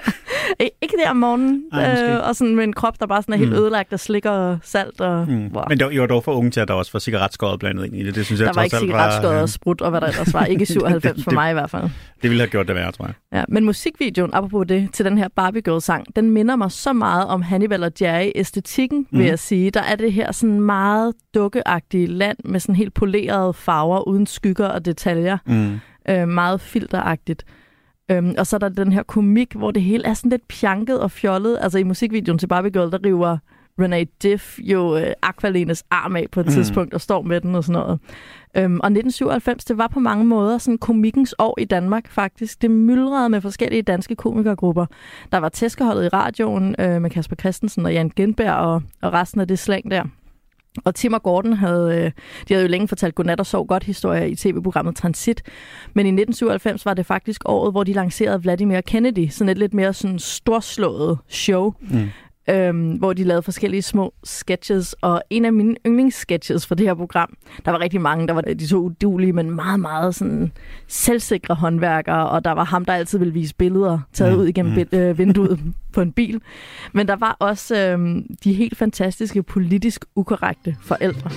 Ik- 0.62 0.78
ikke 0.82 0.94
der 1.04 1.10
om 1.10 1.16
morgenen. 1.16 1.64
Ej, 1.72 2.02
øh, 2.02 2.28
og 2.28 2.36
sådan 2.36 2.56
med 2.56 2.64
en 2.64 2.72
krop, 2.72 3.00
der 3.00 3.06
bare 3.06 3.22
sådan 3.22 3.32
er 3.32 3.38
helt 3.38 3.50
Mm. 3.50 3.56
ødelagt 3.56 3.92
og 3.92 4.00
slikker 4.00 4.58
salt. 4.62 5.00
Og, 5.00 5.28
Mm. 5.28 5.46
wow. 5.54 5.64
Men 5.68 5.78
det 5.78 5.84
var, 5.84 5.90
I 5.90 5.98
var 5.98 6.06
dog 6.06 6.24
for 6.24 6.32
unge 6.32 6.50
til, 6.50 6.60
at 6.60 6.68
der 6.68 6.74
også 6.74 6.92
var 6.92 7.00
cigaretskåret 7.00 7.58
blandet 7.58 7.84
ind 7.84 7.96
i 7.96 8.02
det. 8.04 8.14
Det 8.14 8.26
synes 8.26 8.40
jeg 8.40 8.46
der 8.48 8.52
var 8.54 8.62
ikke 8.62 8.76
cigaretskåret 8.78 9.40
og 9.42 9.48
sprut, 9.48 9.80
og 9.80 9.90
hvad 9.90 10.00
der 10.00 10.06
ellers 10.06 10.34
var. 10.34 10.44
Ikke 10.44 10.62
i 10.62 10.66
97 10.66 11.22
for 11.24 11.30
Det- 11.30 11.36
mig 11.36 11.50
i 11.50 11.52
hvert 11.52 11.70
fald. 11.70 11.82
Det 12.22 12.30
ville 12.30 12.40
have 12.40 12.50
gjort 12.50 12.68
det 12.68 12.76
værre, 12.76 12.92
tror 12.92 13.04
jeg. 13.06 13.14
Ja, 13.32 13.44
men 13.48 13.64
musikvideoen, 13.64 14.30
apropos 14.34 14.66
det, 14.68 14.88
til 14.92 15.04
den 15.04 15.18
her 15.18 15.28
Barbie 15.36 15.62
Girl-sang, 15.62 16.16
den 16.16 16.30
minder 16.30 16.56
mig 16.56 16.72
så 16.72 16.92
meget 16.92 17.26
om 17.26 17.42
Hannibal 17.42 17.82
og 17.84 17.92
Jerry-æstetikken, 18.02 19.06
mm. 19.10 19.18
vil 19.18 19.26
jeg 19.26 19.38
sige. 19.38 19.70
Der 19.70 19.82
er 19.82 19.96
det 19.96 20.12
her 20.12 20.32
sådan 20.32 20.60
meget 20.60 21.14
dukkeagtige 21.34 22.06
land 22.06 22.38
med 22.44 22.60
sådan 22.60 22.74
helt 22.74 22.94
polerede 22.94 23.54
farver, 23.54 24.08
uden 24.08 24.26
skygger 24.26 24.66
og 24.66 24.84
detaljer. 24.84 25.38
Mm. 25.46 25.80
Øh, 26.08 26.28
meget 26.28 26.60
filteragtigt. 26.60 27.44
Øhm, 28.10 28.34
og 28.38 28.46
så 28.46 28.56
er 28.56 28.58
der 28.58 28.68
den 28.68 28.92
her 28.92 29.02
komik, 29.02 29.52
hvor 29.54 29.70
det 29.70 29.82
hele 29.82 30.04
er 30.06 30.14
sådan 30.14 30.30
lidt 30.30 30.48
pjanket 30.48 31.00
og 31.00 31.10
fjollet. 31.10 31.58
Altså 31.60 31.78
i 31.78 31.82
musikvideoen 31.82 32.38
til 32.38 32.46
Barbie 32.46 32.70
Girl, 32.70 32.90
der 32.90 32.98
river 33.04 33.38
Renee 33.80 34.06
Diff 34.22 34.58
jo 34.58 34.96
øh, 34.96 35.12
Aqualenes 35.22 35.84
arm 35.90 36.16
af 36.16 36.26
på 36.32 36.40
et 36.40 36.46
Mm. 36.46 36.52
tidspunkt 36.52 36.94
og 36.94 37.00
står 37.00 37.22
med 37.22 37.40
den 37.40 37.54
og 37.54 37.64
sådan 37.64 37.80
noget. 37.82 37.98
Øhm, 38.56 38.80
og 38.80 38.86
1997, 38.86 39.64
det 39.64 39.78
var 39.78 39.86
på 39.86 40.00
mange 40.00 40.24
måder 40.24 40.58
sådan 40.58 40.78
komikkens 40.78 41.34
år 41.38 41.58
i 41.60 41.64
Danmark 41.64 42.08
faktisk. 42.08 42.62
Det 42.62 42.70
myldrede 42.70 43.28
med 43.28 43.40
forskellige 43.40 43.82
danske 43.82 44.14
komikergrupper. 44.16 44.86
Der 45.32 45.38
var 45.38 45.48
tæskeholdet 45.48 46.04
i 46.04 46.08
radioen 46.08 46.74
øh, 46.78 47.02
med 47.02 47.10
Kasper 47.10 47.36
Christensen 47.36 47.86
og 47.86 47.92
Jan 47.92 48.08
Gindberg 48.10 48.54
og, 48.54 48.82
og 49.02 49.12
resten 49.12 49.40
af 49.40 49.48
det 49.48 49.58
slæng 49.58 49.90
der. 49.90 50.04
Og 50.84 50.94
Tim 50.94 51.12
og 51.12 51.22
Gordon 51.22 51.52
havde, 51.52 51.96
øh, 51.96 52.10
de 52.48 52.54
havde 52.54 52.62
jo 52.62 52.70
længe 52.70 52.88
fortalt 52.88 53.14
godnat 53.14 53.40
og 53.40 53.46
sov 53.46 53.66
godt 53.66 53.84
historier 53.84 54.24
i 54.24 54.34
tv-programmet 54.34 54.96
Transit. 54.96 55.42
Men 55.94 56.06
i 56.06 56.08
1997 56.08 56.86
var 56.86 56.94
det 56.94 57.06
faktisk 57.06 57.42
året, 57.44 57.72
hvor 57.72 57.84
de 57.84 57.92
lancerede 57.92 58.42
Vladimir 58.42 58.80
Kennedy, 58.80 59.28
sådan 59.28 59.48
et 59.48 59.58
lidt 59.58 59.74
mere 59.74 59.92
sådan 59.94 60.18
storslået 60.18 61.18
show, 61.28 61.72
Mm 61.80 62.08
øhm, 62.50 62.90
hvor 62.92 63.12
de 63.12 63.24
lavede 63.24 63.42
forskellige 63.42 63.82
små 63.82 64.14
sketches. 64.24 64.92
Og 64.92 65.22
en 65.30 65.44
af 65.44 65.52
mine 65.52 65.74
yndlingssketches 65.86 66.66
fra 66.66 66.74
det 66.74 66.86
her 66.86 66.94
program, 66.94 67.36
der 67.64 67.70
var 67.70 67.80
rigtig 67.80 68.00
mange, 68.00 68.26
der 68.26 68.32
var 68.34 68.40
de 68.40 68.66
to 68.66 68.76
udulige, 68.76 69.32
men 69.32 69.50
meget, 69.50 69.80
meget 69.80 70.14
sådan 70.14 70.52
selvsikre 70.88 71.54
håndværkere, 71.54 72.28
og 72.28 72.44
der 72.44 72.52
var 72.52 72.64
ham, 72.64 72.84
der 72.84 72.92
altid 72.92 73.18
ville 73.18 73.32
vise 73.34 73.54
billeder 73.54 73.98
taget 74.12 74.32
Mm, 74.32 74.38
ud 74.40 74.46
igennem 74.46 74.86
mm. 74.92 74.98
øh, 74.98 75.18
vinduet 75.18 75.60
på 75.94 76.00
en 76.00 76.12
bil. 76.12 76.40
Men 76.92 77.08
der 77.08 77.16
var 77.16 77.36
også 77.40 77.76
øhm, 77.76 78.26
de 78.44 78.52
helt 78.52 78.78
fantastiske 78.78 79.42
politisk 79.42 80.04
ukorrekte 80.14 80.76
forældre. 80.82 81.30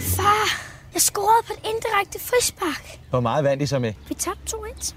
Far, 0.00 0.68
jeg 0.94 1.00
scorede 1.00 1.46
på 1.46 1.52
et 1.52 1.68
indirekte 1.70 2.18
frispark. 2.20 2.98
Hvor 3.10 3.20
meget 3.20 3.44
vandt 3.44 3.62
I 3.62 3.66
så 3.66 3.78
med? 3.78 3.92
Vi 4.08 4.14
tabte 4.14 4.56
2-1. 4.56 4.94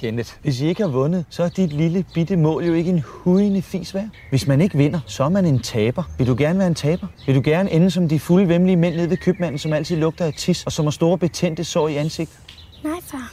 Kenneth. 0.00 0.32
Hvis 0.42 0.60
I 0.60 0.66
ikke 0.66 0.82
har 0.82 0.90
vundet, 0.90 1.24
så 1.30 1.42
er 1.42 1.48
dit 1.48 1.72
lille 1.72 2.04
bitte 2.14 2.36
mål 2.36 2.64
jo 2.64 2.74
ikke 2.74 2.90
en 2.90 3.02
hujende 3.06 3.62
fis 3.62 3.94
værd. 3.94 4.08
Hvis 4.30 4.46
man 4.46 4.60
ikke 4.60 4.78
vinder, 4.78 5.00
så 5.06 5.24
er 5.24 5.28
man 5.28 5.46
en 5.46 5.58
taber. 5.58 6.02
Vil 6.18 6.26
du 6.26 6.34
gerne 6.38 6.58
være 6.58 6.68
en 6.68 6.74
taber? 6.74 7.06
Vil 7.26 7.34
du 7.34 7.40
gerne 7.44 7.72
ende 7.72 7.90
som 7.90 8.08
de 8.08 8.20
fulde 8.20 8.48
vemmelige 8.48 8.76
mænd 8.76 8.96
nede 8.96 9.10
ved 9.10 9.16
købmanden, 9.16 9.58
som 9.58 9.72
altid 9.72 9.96
lugter 9.96 10.24
af 10.24 10.32
tis, 10.32 10.64
og 10.64 10.72
som 10.72 10.86
har 10.86 10.90
store 10.90 11.18
betændte 11.18 11.64
sår 11.64 11.88
i 11.88 11.96
ansigtet? 11.96 12.38
Nej, 12.84 13.00
far. 13.02 13.32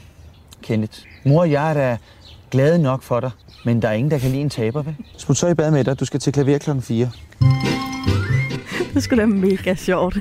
Kenneth. 0.62 1.00
Mor 1.26 1.40
og 1.40 1.52
jeg 1.52 1.70
er 1.70 1.74
da 1.74 1.98
glade 2.52 2.80
nok 2.80 3.04
for 3.04 3.20
dig, 3.20 3.32
men 3.66 3.82
der 3.82 3.88
er 3.88 3.94
ingen, 3.94 4.12
der 4.12 4.18
kan 4.18 4.30
lide 4.30 4.42
en 4.42 4.50
taber, 4.50 4.82
vel? 4.82 4.96
Smut 5.18 5.38
så 5.38 5.48
i 5.48 5.54
bad 5.54 5.72
med 5.72 5.84
dig. 5.84 6.00
Du 6.00 6.06
skal 6.06 6.20
til 6.20 6.34
klaver 6.34 6.58
klokken 6.58 6.84
4. 6.84 7.10
Det 8.94 9.04
skulle 9.04 9.22
da 9.22 9.26
mega 9.28 9.76
sjovt. 9.76 10.18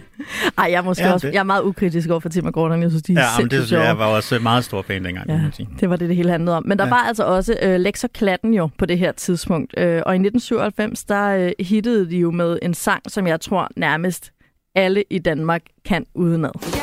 Ej, 0.58 0.64
jeg 0.70 0.72
er 0.72 0.82
måske 0.82 1.02
Ja, 1.02 1.08
ja, 1.08 1.14
også, 1.14 1.26
det- 1.26 1.34
jeg 1.34 1.40
er 1.40 1.44
meget 1.44 1.62
ukritisk 1.62 2.10
over 2.10 2.20
for 2.20 2.28
Tim 2.28 2.44
og 2.44 2.52
Gordon. 2.52 2.82
Jeg 2.82 2.90
synes, 2.90 3.02
de 3.02 3.12
er 3.12 3.20
Ja, 3.20 3.26
men 3.42 3.50
det, 3.50 3.68
sjove. 3.68 3.82
jeg 3.82 3.98
var 3.98 4.06
også 4.06 4.38
meget 4.38 4.64
stor 4.64 4.82
fan 4.82 5.04
dengang, 5.04 5.28
ja. 5.28 5.34
Ja, 5.34 5.40
sige. 5.52 5.68
det 5.80 5.90
var 5.90 5.96
det, 5.96 6.08
det 6.08 6.16
hele 6.16 6.30
handlede 6.30 6.56
om. 6.56 6.62
Men 6.66 6.78
der 6.78 6.84
Ja. 6.84 6.88
ja. 6.88 6.94
var 6.94 7.02
altså 7.08 7.24
også 7.24 7.56
øh, 7.62 7.80
Lex 7.80 8.04
og 8.04 8.10
Klatten 8.12 8.54
jo 8.54 8.68
på 8.78 8.86
det 8.86 8.98
her 8.98 9.12
tidspunkt. 9.12 9.74
Øh, 9.78 10.02
og 10.06 10.12
i 10.14 10.18
1997, 10.18 11.04
der 11.04 11.26
øh, 11.28 11.52
hittede 11.60 12.10
de 12.10 12.16
jo 12.16 12.30
med 12.30 12.58
en 12.62 12.74
sang, 12.74 13.02
som 13.08 13.26
jeg 13.26 13.40
tror 13.40 13.68
nærmest 13.76 14.30
alle 14.74 15.04
i 15.10 15.18
Danmark 15.18 15.62
kan 15.84 16.06
udenad. 16.14 16.50
Jeg 16.74 16.80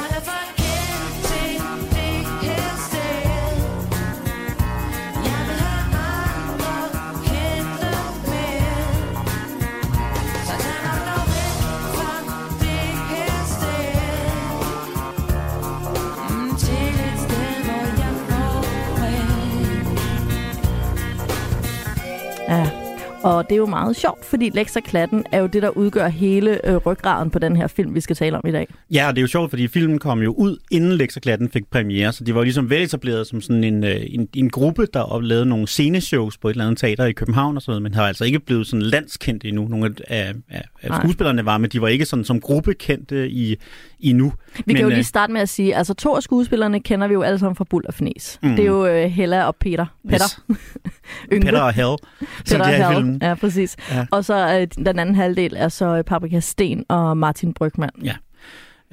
É. 22.53 22.82
Og 23.23 23.43
det 23.43 23.51
er 23.51 23.57
jo 23.57 23.65
meget 23.65 23.95
sjovt, 23.95 24.25
fordi 24.25 24.49
Lex 24.49 24.75
og 24.75 24.83
Klatten 24.83 25.25
er 25.31 25.39
jo 25.39 25.47
det, 25.47 25.61
der 25.61 25.69
udgør 25.69 26.07
hele 26.07 26.67
øh, 26.69 26.75
ryggraden 26.75 27.29
på 27.29 27.39
den 27.39 27.55
her 27.55 27.67
film, 27.67 27.95
vi 27.95 28.01
skal 28.01 28.15
tale 28.15 28.37
om 28.37 28.47
i 28.47 28.51
dag. 28.51 28.67
Ja, 28.91 29.07
og 29.07 29.15
det 29.15 29.19
er 29.19 29.21
jo 29.21 29.27
sjovt, 29.27 29.49
fordi 29.49 29.67
filmen 29.67 29.99
kom 29.99 30.19
jo 30.19 30.33
ud, 30.33 30.57
inden 30.71 30.91
Lex 30.91 31.15
og 31.15 31.21
Klatten 31.21 31.49
fik 31.49 31.65
premiere, 31.71 32.13
så 32.13 32.23
de 32.23 32.33
var 32.33 32.39
jo 32.39 32.43
ligesom 32.43 32.69
veletableret 32.69 33.27
som 33.27 33.41
sådan 33.41 33.63
en, 33.63 33.83
øh, 33.83 34.01
en, 34.07 34.27
en 34.35 34.49
gruppe, 34.49 34.87
der 34.93 35.21
lavede 35.21 35.45
nogle 35.45 35.67
sceneshows 35.67 36.37
på 36.37 36.49
et 36.49 36.53
eller 36.53 36.65
andet 36.65 36.77
teater 36.77 37.05
i 37.05 37.11
København 37.11 37.55
og 37.55 37.61
sådan 37.61 37.71
noget, 37.71 37.81
men 37.81 37.93
har 37.93 38.07
altså 38.07 38.25
ikke 38.25 38.39
blevet 38.39 38.67
sådan 38.67 38.81
landskendte 38.81 39.47
endnu. 39.47 39.67
Nogle 39.67 39.95
af, 40.07 40.33
af, 40.49 40.63
af 40.81 40.95
skuespillerne 41.01 41.45
var, 41.45 41.57
men 41.57 41.69
de 41.69 41.81
var 41.81 41.87
ikke 41.87 42.05
sådan 42.05 42.25
som 42.25 42.41
gruppe 42.41 42.73
kendte 42.73 43.29
i, 43.29 43.55
endnu. 43.99 44.33
Vi 44.55 44.63
men, 44.65 44.75
kan 44.75 44.83
jo 44.83 44.89
lige 44.89 44.99
øh, 44.99 45.05
starte 45.05 45.33
med 45.33 45.41
at 45.41 45.49
sige, 45.49 45.75
altså 45.75 45.93
to 45.93 46.15
af 46.15 46.23
skuespillerne 46.23 46.79
kender 46.79 47.07
vi 47.07 47.13
jo 47.13 47.21
alle 47.21 47.39
sammen 47.39 47.55
fra 47.55 47.65
Bull 47.69 47.85
og 47.87 47.93
Fnes. 47.93 48.39
Mm. 48.43 48.49
Det 48.49 48.59
er 48.59 48.67
jo 48.67 48.85
øh, 48.85 49.11
Hella 49.11 49.45
og 49.45 49.55
Peter. 49.55 49.85
Peter. 50.09 50.41
Yngve. 51.33 51.45
Peter 51.45 51.61
og 51.61 51.99
som 52.45 52.61
Peter 52.61 52.85
og 52.85 52.93
er 52.93 53.12
filmen. 53.13 53.29
Ja, 53.29 53.35
præcis. 53.35 53.75
Ja. 53.91 54.05
Og 54.11 54.25
så 54.25 54.59
øh, 54.59 54.85
den 54.85 54.99
anden 54.99 55.15
halvdel 55.15 55.53
er 55.55 55.69
så 55.69 55.97
øh, 55.97 56.03
Paprika 56.03 56.39
Sten 56.39 56.85
og 56.89 57.17
Martin 57.17 57.53
Brygman. 57.53 57.89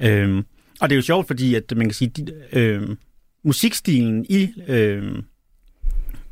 Øhm, 0.01 0.45
og 0.81 0.89
det 0.89 0.95
er 0.95 0.97
jo 0.97 1.01
sjovt, 1.01 1.27
fordi 1.27 1.55
at 1.55 1.73
man 1.75 1.85
kan 1.85 1.93
sige, 1.93 2.09
de, 2.09 2.33
øhm, 2.53 2.97
musikstilen 3.43 4.25
i, 4.29 4.49
øhm, 4.67 5.23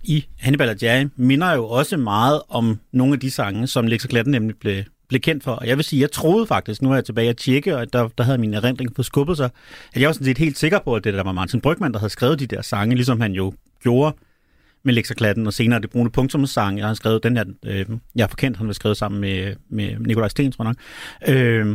i 0.03 0.25
Hannibal 0.39 0.69
og 0.69 0.75
Jerry 0.84 1.08
minder 1.15 1.53
jo 1.53 1.65
også 1.65 1.98
meget 1.98 2.41
om 2.50 2.79
nogle 2.93 3.13
af 3.13 3.19
de 3.19 3.31
sange, 3.31 3.67
som 3.67 3.88
Lex 3.88 4.03
og 4.03 4.10
Glatten 4.10 4.31
nemlig 4.31 4.55
blev, 4.60 4.84
blev 5.08 5.22
kendt 5.22 5.43
for. 5.43 5.51
Og 5.51 5.67
jeg 5.67 5.77
vil 5.77 5.86
sige, 5.86 6.01
jeg 6.01 6.12
troede 6.12 6.48
faktisk, 6.48 6.81
nu 6.81 6.91
er 6.91 6.96
jeg 6.96 7.05
tilbage 7.05 7.29
at 7.29 7.38
tjekke, 7.38 7.77
og 7.77 7.93
der, 7.93 8.08
der 8.08 8.24
havde 8.24 8.38
min 8.38 8.53
erindring 8.53 8.96
fået 8.96 9.05
skubbet 9.05 9.38
sig, 9.38 9.50
at 9.93 10.01
jeg 10.01 10.08
var 10.08 10.13
sådan 10.13 10.25
set 10.25 10.38
helt 10.38 10.58
sikker 10.58 10.79
på, 10.79 10.96
at 10.96 11.03
det 11.03 11.13
der 11.13 11.24
var 11.24 11.31
Martin 11.31 11.62
Brygman, 11.62 11.91
der 11.91 12.00
havde 12.00 12.12
skrevet 12.12 12.39
de 12.39 12.48
der 12.48 12.62
sange, 12.62 12.96
ligesom 12.96 13.22
han 13.22 13.31
jo 13.31 13.53
gjorde 13.81 14.15
med 14.83 14.93
Lex 14.93 15.12
og 15.45 15.53
senere 15.53 15.81
det 15.81 15.89
brune 15.89 16.09
punktum 16.12 16.45
sang. 16.45 16.77
Jeg 16.77 16.88
har 16.88 16.93
skrevet 16.93 17.24
den 17.24 17.38
her, 17.38 17.43
øh, 17.65 17.86
jeg 18.15 18.24
er 18.24 18.27
forkendt, 18.27 18.57
han 18.57 18.67
var 18.67 18.74
skrevet 18.74 18.98
sammen 18.98 19.21
med, 19.21 19.55
med 19.69 20.00
Nikolaj 20.00 20.27
Sten, 20.27 20.51
tror 20.51 20.65
jeg 20.65 20.74
nok. 21.27 21.36
Øh, 21.36 21.65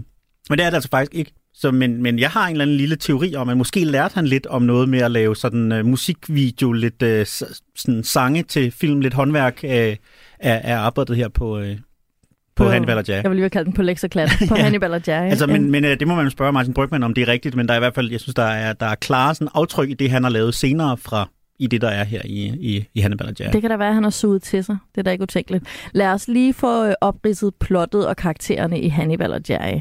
men 0.50 0.58
det 0.58 0.60
er 0.60 0.70
det 0.70 0.74
altså 0.74 0.88
faktisk 0.90 1.14
ikke. 1.14 1.32
Så, 1.56 1.70
men, 1.70 2.02
men 2.02 2.18
jeg 2.18 2.30
har 2.30 2.46
en 2.46 2.52
eller 2.52 2.64
anden 2.64 2.76
lille 2.76 2.96
teori 2.96 3.34
om, 3.34 3.48
at 3.48 3.56
måske 3.56 3.84
lærte 3.84 4.14
han 4.14 4.26
lidt 4.26 4.46
om 4.46 4.62
noget 4.62 4.88
med 4.88 4.98
at 4.98 5.10
lave 5.10 5.36
sådan 5.36 5.72
uh, 5.72 5.86
musikvideo, 5.86 6.72
lidt 6.72 7.02
uh, 7.02 7.48
sådan 7.76 8.04
sange 8.04 8.42
til 8.42 8.70
film, 8.70 9.00
lidt 9.00 9.14
håndværk 9.14 9.60
uh, 9.64 9.70
af, 9.70 9.98
af 10.40 10.76
arbejdet 10.76 11.16
her 11.16 11.28
på, 11.28 11.58
uh, 11.60 11.66
på, 11.66 12.64
På- 12.64 12.68
Hannibal 12.70 12.98
og 12.98 13.04
Jack. 13.08 13.22
Jeg 13.22 13.30
vil 13.30 13.36
lige 13.36 13.50
kalde 13.50 13.64
den 13.64 13.72
på 13.74 13.82
Lex 13.82 14.04
og 14.04 14.10
Klatten. 14.10 14.48
På 14.48 14.54
Ja. 14.58 14.62
Hannibal 14.62 14.92
og 14.92 15.02
Jerry. 15.08 15.28
Altså, 15.28 15.46
men, 15.46 15.70
men 15.70 15.84
uh, 15.84 15.90
det 15.90 16.08
må 16.08 16.14
man 16.14 16.30
spørge 16.30 16.52
Martin 16.52 16.74
Brygman, 16.74 17.02
om 17.02 17.14
det 17.14 17.22
er 17.22 17.28
rigtigt, 17.28 17.54
men 17.54 17.66
der 17.68 17.74
er 17.74 17.78
i 17.78 17.80
hvert 17.80 17.94
fald, 17.94 18.10
jeg 18.10 18.20
synes, 18.20 18.34
der 18.34 18.42
er, 18.44 18.72
der 18.72 18.86
er 18.86 18.94
klare 18.94 19.34
sådan 19.34 19.48
aftryk 19.54 19.90
i 19.90 19.94
det, 19.94 20.10
han 20.10 20.22
har 20.22 20.30
lavet 20.30 20.54
senere 20.54 20.96
fra 20.96 21.28
i 21.58 21.66
det, 21.66 21.80
der 21.80 21.88
er 21.88 22.04
her 22.04 22.22
i, 22.24 22.46
i, 22.46 22.88
i 22.94 23.00
Hannibal 23.00 23.28
og 23.28 23.34
Jack. 23.40 23.52
Det 23.52 23.60
kan 23.60 23.70
da 23.70 23.76
være, 23.76 23.88
at 23.88 23.94
han 23.94 24.02
har 24.02 24.10
suget 24.10 24.42
til 24.42 24.64
sig. 24.64 24.76
Det 24.94 24.98
er 24.98 25.02
da 25.02 25.10
ikke 25.10 25.22
utænkeligt. 25.22 25.64
Lad 25.92 26.08
os 26.08 26.28
lige 26.28 26.54
få 26.54 26.86
øh, 26.86 26.94
opridset 27.00 27.54
plottet 27.54 28.06
og 28.08 28.16
karaktererne 28.16 28.80
i 28.80 28.88
Hannibal 28.88 29.32
og 29.32 29.40
Jerry. 29.50 29.80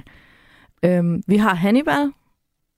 Øhm, 0.85 1.23
vi 1.27 1.37
har 1.37 1.53
Hannibal, 1.53 2.11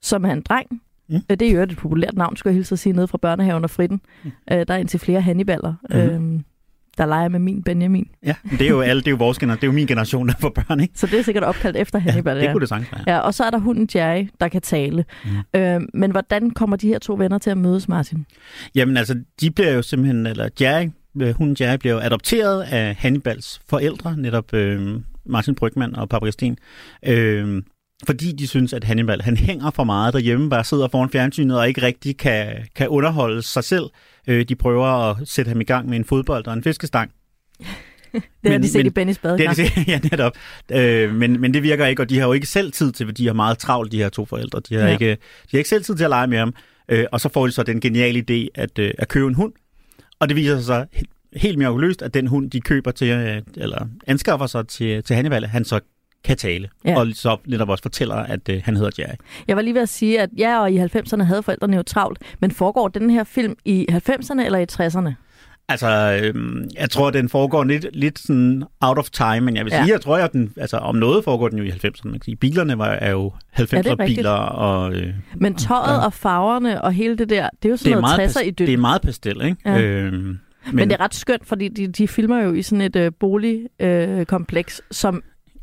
som 0.02 0.24
er 0.24 0.32
en 0.32 0.40
dreng. 0.42 0.66
Mm. 0.70 1.14
Mm. 1.14 1.36
Det 1.36 1.42
er 1.42 1.52
jo 1.52 1.62
et 1.62 1.76
populært 1.76 2.14
navn, 2.14 2.36
skulle 2.36 2.50
jeg 2.52 2.54
hilse 2.54 2.72
at 2.72 2.78
sige, 2.78 2.92
nede 2.92 3.08
fra 3.08 3.18
børnehaven 3.18 3.64
og 3.64 3.70
fritten. 3.70 4.00
Mm. 4.24 4.32
Øh, 4.52 4.66
der 4.68 4.74
er 4.74 4.78
indtil 4.78 5.00
flere 5.00 5.20
Hannibaler, 5.20 5.74
mm. 5.90 5.96
øhm, 5.96 6.44
der 6.98 7.06
leger 7.06 7.28
med 7.28 7.38
min 7.40 7.62
Benjamin. 7.62 8.08
Ja, 8.26 8.34
men 8.42 8.58
det 8.58 8.66
er 8.66 8.70
jo 8.70 8.80
alle, 8.80 9.00
det 9.00 9.06
er 9.06 9.10
jo 9.10 9.16
vores 9.16 9.38
generation, 9.38 9.60
det 9.60 9.66
er 9.66 9.68
jo 9.68 9.72
min 9.72 9.86
generation, 9.86 10.28
der 10.28 10.34
får 10.40 10.48
børn, 10.48 10.80
ikke? 10.80 10.98
Så 10.98 11.06
det 11.06 11.18
er 11.18 11.22
sikkert 11.22 11.44
opkaldt 11.44 11.76
efter 11.76 11.98
Hannibal. 11.98 12.36
ja, 12.36 12.42
det 12.42 12.52
kunne 12.52 12.60
det 12.60 12.68
sagtens 12.68 12.92
være. 12.92 13.04
Ja, 13.06 13.18
og 13.18 13.34
så 13.34 13.44
er 13.44 13.50
der 13.50 13.58
hunden 13.58 13.88
Jerry, 13.94 14.28
der 14.40 14.48
kan 14.48 14.62
tale. 14.62 15.04
Mm. 15.24 15.60
Øhm, 15.60 15.88
men 15.94 16.10
hvordan 16.10 16.50
kommer 16.50 16.76
de 16.76 16.88
her 16.88 16.98
to 16.98 17.14
venner 17.14 17.38
til 17.38 17.50
at 17.50 17.58
mødes, 17.58 17.88
Martin? 17.88 18.26
Jamen 18.74 18.96
altså, 18.96 19.20
de 19.40 19.50
bliver 19.50 19.70
jo 19.70 19.82
simpelthen, 19.82 20.26
eller 20.26 20.48
Jerry, 20.60 20.88
øh, 21.20 21.34
hunden 21.34 21.56
Jerry 21.60 21.76
bliver 21.76 21.94
jo 21.94 22.00
adopteret 22.00 22.62
af 22.62 22.94
Hannibals 22.94 23.60
forældre, 23.68 24.16
netop 24.16 24.54
øh, 24.54 25.00
Martin 25.26 25.54
Brygman 25.54 25.96
og 25.96 26.08
Paprika 26.08 26.30
Sten, 26.30 26.56
øh, 27.06 27.62
fordi 28.06 28.32
de 28.32 28.46
synes, 28.46 28.72
at 28.72 28.84
Hannibal 28.84 29.22
han 29.22 29.36
hænger 29.36 29.70
for 29.70 29.84
meget 29.84 30.14
derhjemme, 30.14 30.50
bare 30.50 30.64
sidder 30.64 30.88
foran 30.88 31.10
fjernsynet 31.10 31.58
og 31.58 31.68
ikke 31.68 31.82
rigtig 31.82 32.16
kan, 32.16 32.48
kan 32.74 32.88
underholde 32.88 33.42
sig 33.42 33.64
selv. 33.64 33.84
Øh, 34.26 34.44
de 34.48 34.54
prøver 34.56 34.86
at 34.86 35.16
sætte 35.28 35.48
ham 35.48 35.60
i 35.60 35.64
gang 35.64 35.88
med 35.88 35.96
en 35.96 36.04
fodbold 36.04 36.46
og 36.46 36.52
en 36.54 36.62
fiskestang. 36.62 37.10
Det 38.12 38.22
har 38.44 38.50
Men- 38.50 38.62
de 38.62 38.68
set 38.68 38.78
men- 38.78 38.86
i 38.86 38.90
Bennys 38.90 39.18
Det 39.18 39.24
er 39.30 39.36
badekar. 39.36 39.54
det, 39.54 39.88
ja, 39.88 39.98
netop. 39.98 40.32
Øh, 40.72 41.14
men, 41.14 41.40
men 41.40 41.54
det 41.54 41.62
virker 41.62 41.86
ikke, 41.86 42.02
og 42.02 42.10
de 42.10 42.18
har 42.18 42.26
jo 42.26 42.32
ikke 42.32 42.46
selv 42.46 42.72
tid 42.72 42.92
til, 42.92 43.16
de 43.16 43.26
har 43.26 43.32
meget 43.34 43.58
travlt, 43.58 43.92
de 43.92 43.96
her 43.96 44.08
to 44.08 44.24
forældre. 44.24 44.60
De 44.68 44.74
har, 44.74 44.86
Ja. 44.86 44.92
ikke, 44.92 45.10
de 45.10 45.18
har 45.50 45.58
ikke 45.58 45.68
selv 45.68 45.84
tid 45.84 45.96
til 45.96 46.04
at 46.04 46.10
lege 46.10 46.26
med 46.26 46.38
ham. 46.38 46.54
Øh, 46.88 47.04
og 47.12 47.20
så 47.20 47.28
får 47.28 47.46
de 47.46 47.52
så 47.52 47.62
den 47.62 47.80
geniale 47.80 48.24
idé 48.30 48.48
at, 48.54 48.78
øh, 48.78 48.90
at 48.98 49.08
købe 49.08 49.26
en 49.28 49.34
hund. 49.34 49.52
Og 50.20 50.28
det 50.28 50.36
viser 50.36 50.60
sig 50.60 50.86
helt 51.36 51.58
mirakuløst, 51.58 52.02
at 52.02 52.14
den 52.14 52.26
hund, 52.26 52.50
de 52.50 52.60
køber 52.60 52.90
til, 52.90 53.08
øh, 53.08 53.42
eller 53.56 53.86
anskaffer 54.06 54.46
sig 54.46 54.68
til, 54.68 55.02
til 55.04 55.16
Hannibal, 55.16 55.44
han 55.46 55.64
så 55.64 55.80
kan 56.26 56.36
tale. 56.36 56.68
Ja. 56.84 56.98
Og 56.98 57.06
så 57.14 57.36
netop 57.46 57.68
også 57.68 57.82
fortæller, 57.82 58.14
at 58.14 58.48
øh, 58.50 58.60
han 58.64 58.76
hedder 58.76 58.90
Jerry. 58.98 59.14
Jeg 59.48 59.56
var 59.56 59.62
lige 59.62 59.74
ved 59.74 59.82
at 59.82 59.88
sige, 59.88 60.20
at 60.20 60.30
ja, 60.38 60.60
og 60.60 60.72
i 60.72 60.78
90'erne 60.78 61.22
havde 61.22 61.42
forældrene 61.42 61.76
jo 61.76 61.82
travlt. 61.82 62.18
Men 62.40 62.50
foregår 62.50 62.88
den 62.88 63.10
her 63.10 63.24
film 63.24 63.54
i 63.64 63.86
90'erne 63.90 64.40
eller 64.44 64.58
i 64.58 64.66
60'erne? 64.72 65.10
Altså, 65.68 66.20
øhm, 66.22 66.68
jeg 66.80 66.90
tror, 66.90 67.10
den 67.10 67.28
foregår 67.28 67.64
lidt, 67.64 67.86
lidt 67.92 68.18
sådan 68.18 68.62
out 68.80 68.98
of 68.98 69.10
time, 69.10 69.40
men 69.40 69.56
jeg 69.56 69.64
vil 69.64 69.70
Ja. 69.72 69.82
sige, 69.84 69.92
jeg 69.92 70.00
tror, 70.00 70.16
at 70.16 70.32
den, 70.32 70.52
altså, 70.56 70.76
om 70.76 70.94
noget 70.94 71.24
foregår 71.24 71.48
den 71.48 71.58
jo 71.58 71.64
i 71.64 71.68
90'erne. 71.70 72.00
Man 72.04 72.12
kan 72.12 72.22
sige, 72.24 72.36
bilerne 72.36 72.78
var, 72.78 72.86
er 72.88 73.10
jo 73.10 73.32
90'er 73.58 73.62
rigtigt? 73.62 73.96
biler, 74.06 74.30
og 74.30 74.94
øh, 74.94 75.14
Men 75.36 75.54
tøjet 75.54 75.94
Ja. 76.00 76.04
og 76.04 76.12
farverne 76.12 76.82
og 76.84 76.92
hele 76.92 77.18
det 77.18 77.28
der, 77.30 77.48
det 77.62 77.68
er 77.68 77.70
jo 77.70 77.76
sådan 77.76 77.92
det 77.92 77.96
er, 77.96 78.00
noget 78.00 78.16
meget 78.18 78.30
60'er 78.36 78.40
pas- 78.40 78.46
idyl. 78.46 78.66
det 78.66 78.72
er 78.74 78.78
meget 78.78 79.02
pastel, 79.02 79.44
ikke? 79.44 79.56
Ja. 79.64 79.80
Øhm, 79.82 80.12
men, 80.16 80.38
Men 80.72 80.88
det 80.90 80.96
er 81.00 81.04
ret 81.04 81.14
skønt, 81.14 81.46
fordi 81.46 81.68
de, 81.68 81.86
de 81.86 82.08
filmer 82.08 82.42
jo 82.42 82.52
i 82.52 82.62
sådan 82.62 82.80
et 82.82 82.96
øh, 82.96 83.12
boligkompleks, 83.20 84.18
øh, 84.20 84.26
kompleks, 84.26 84.82
som 84.90 85.22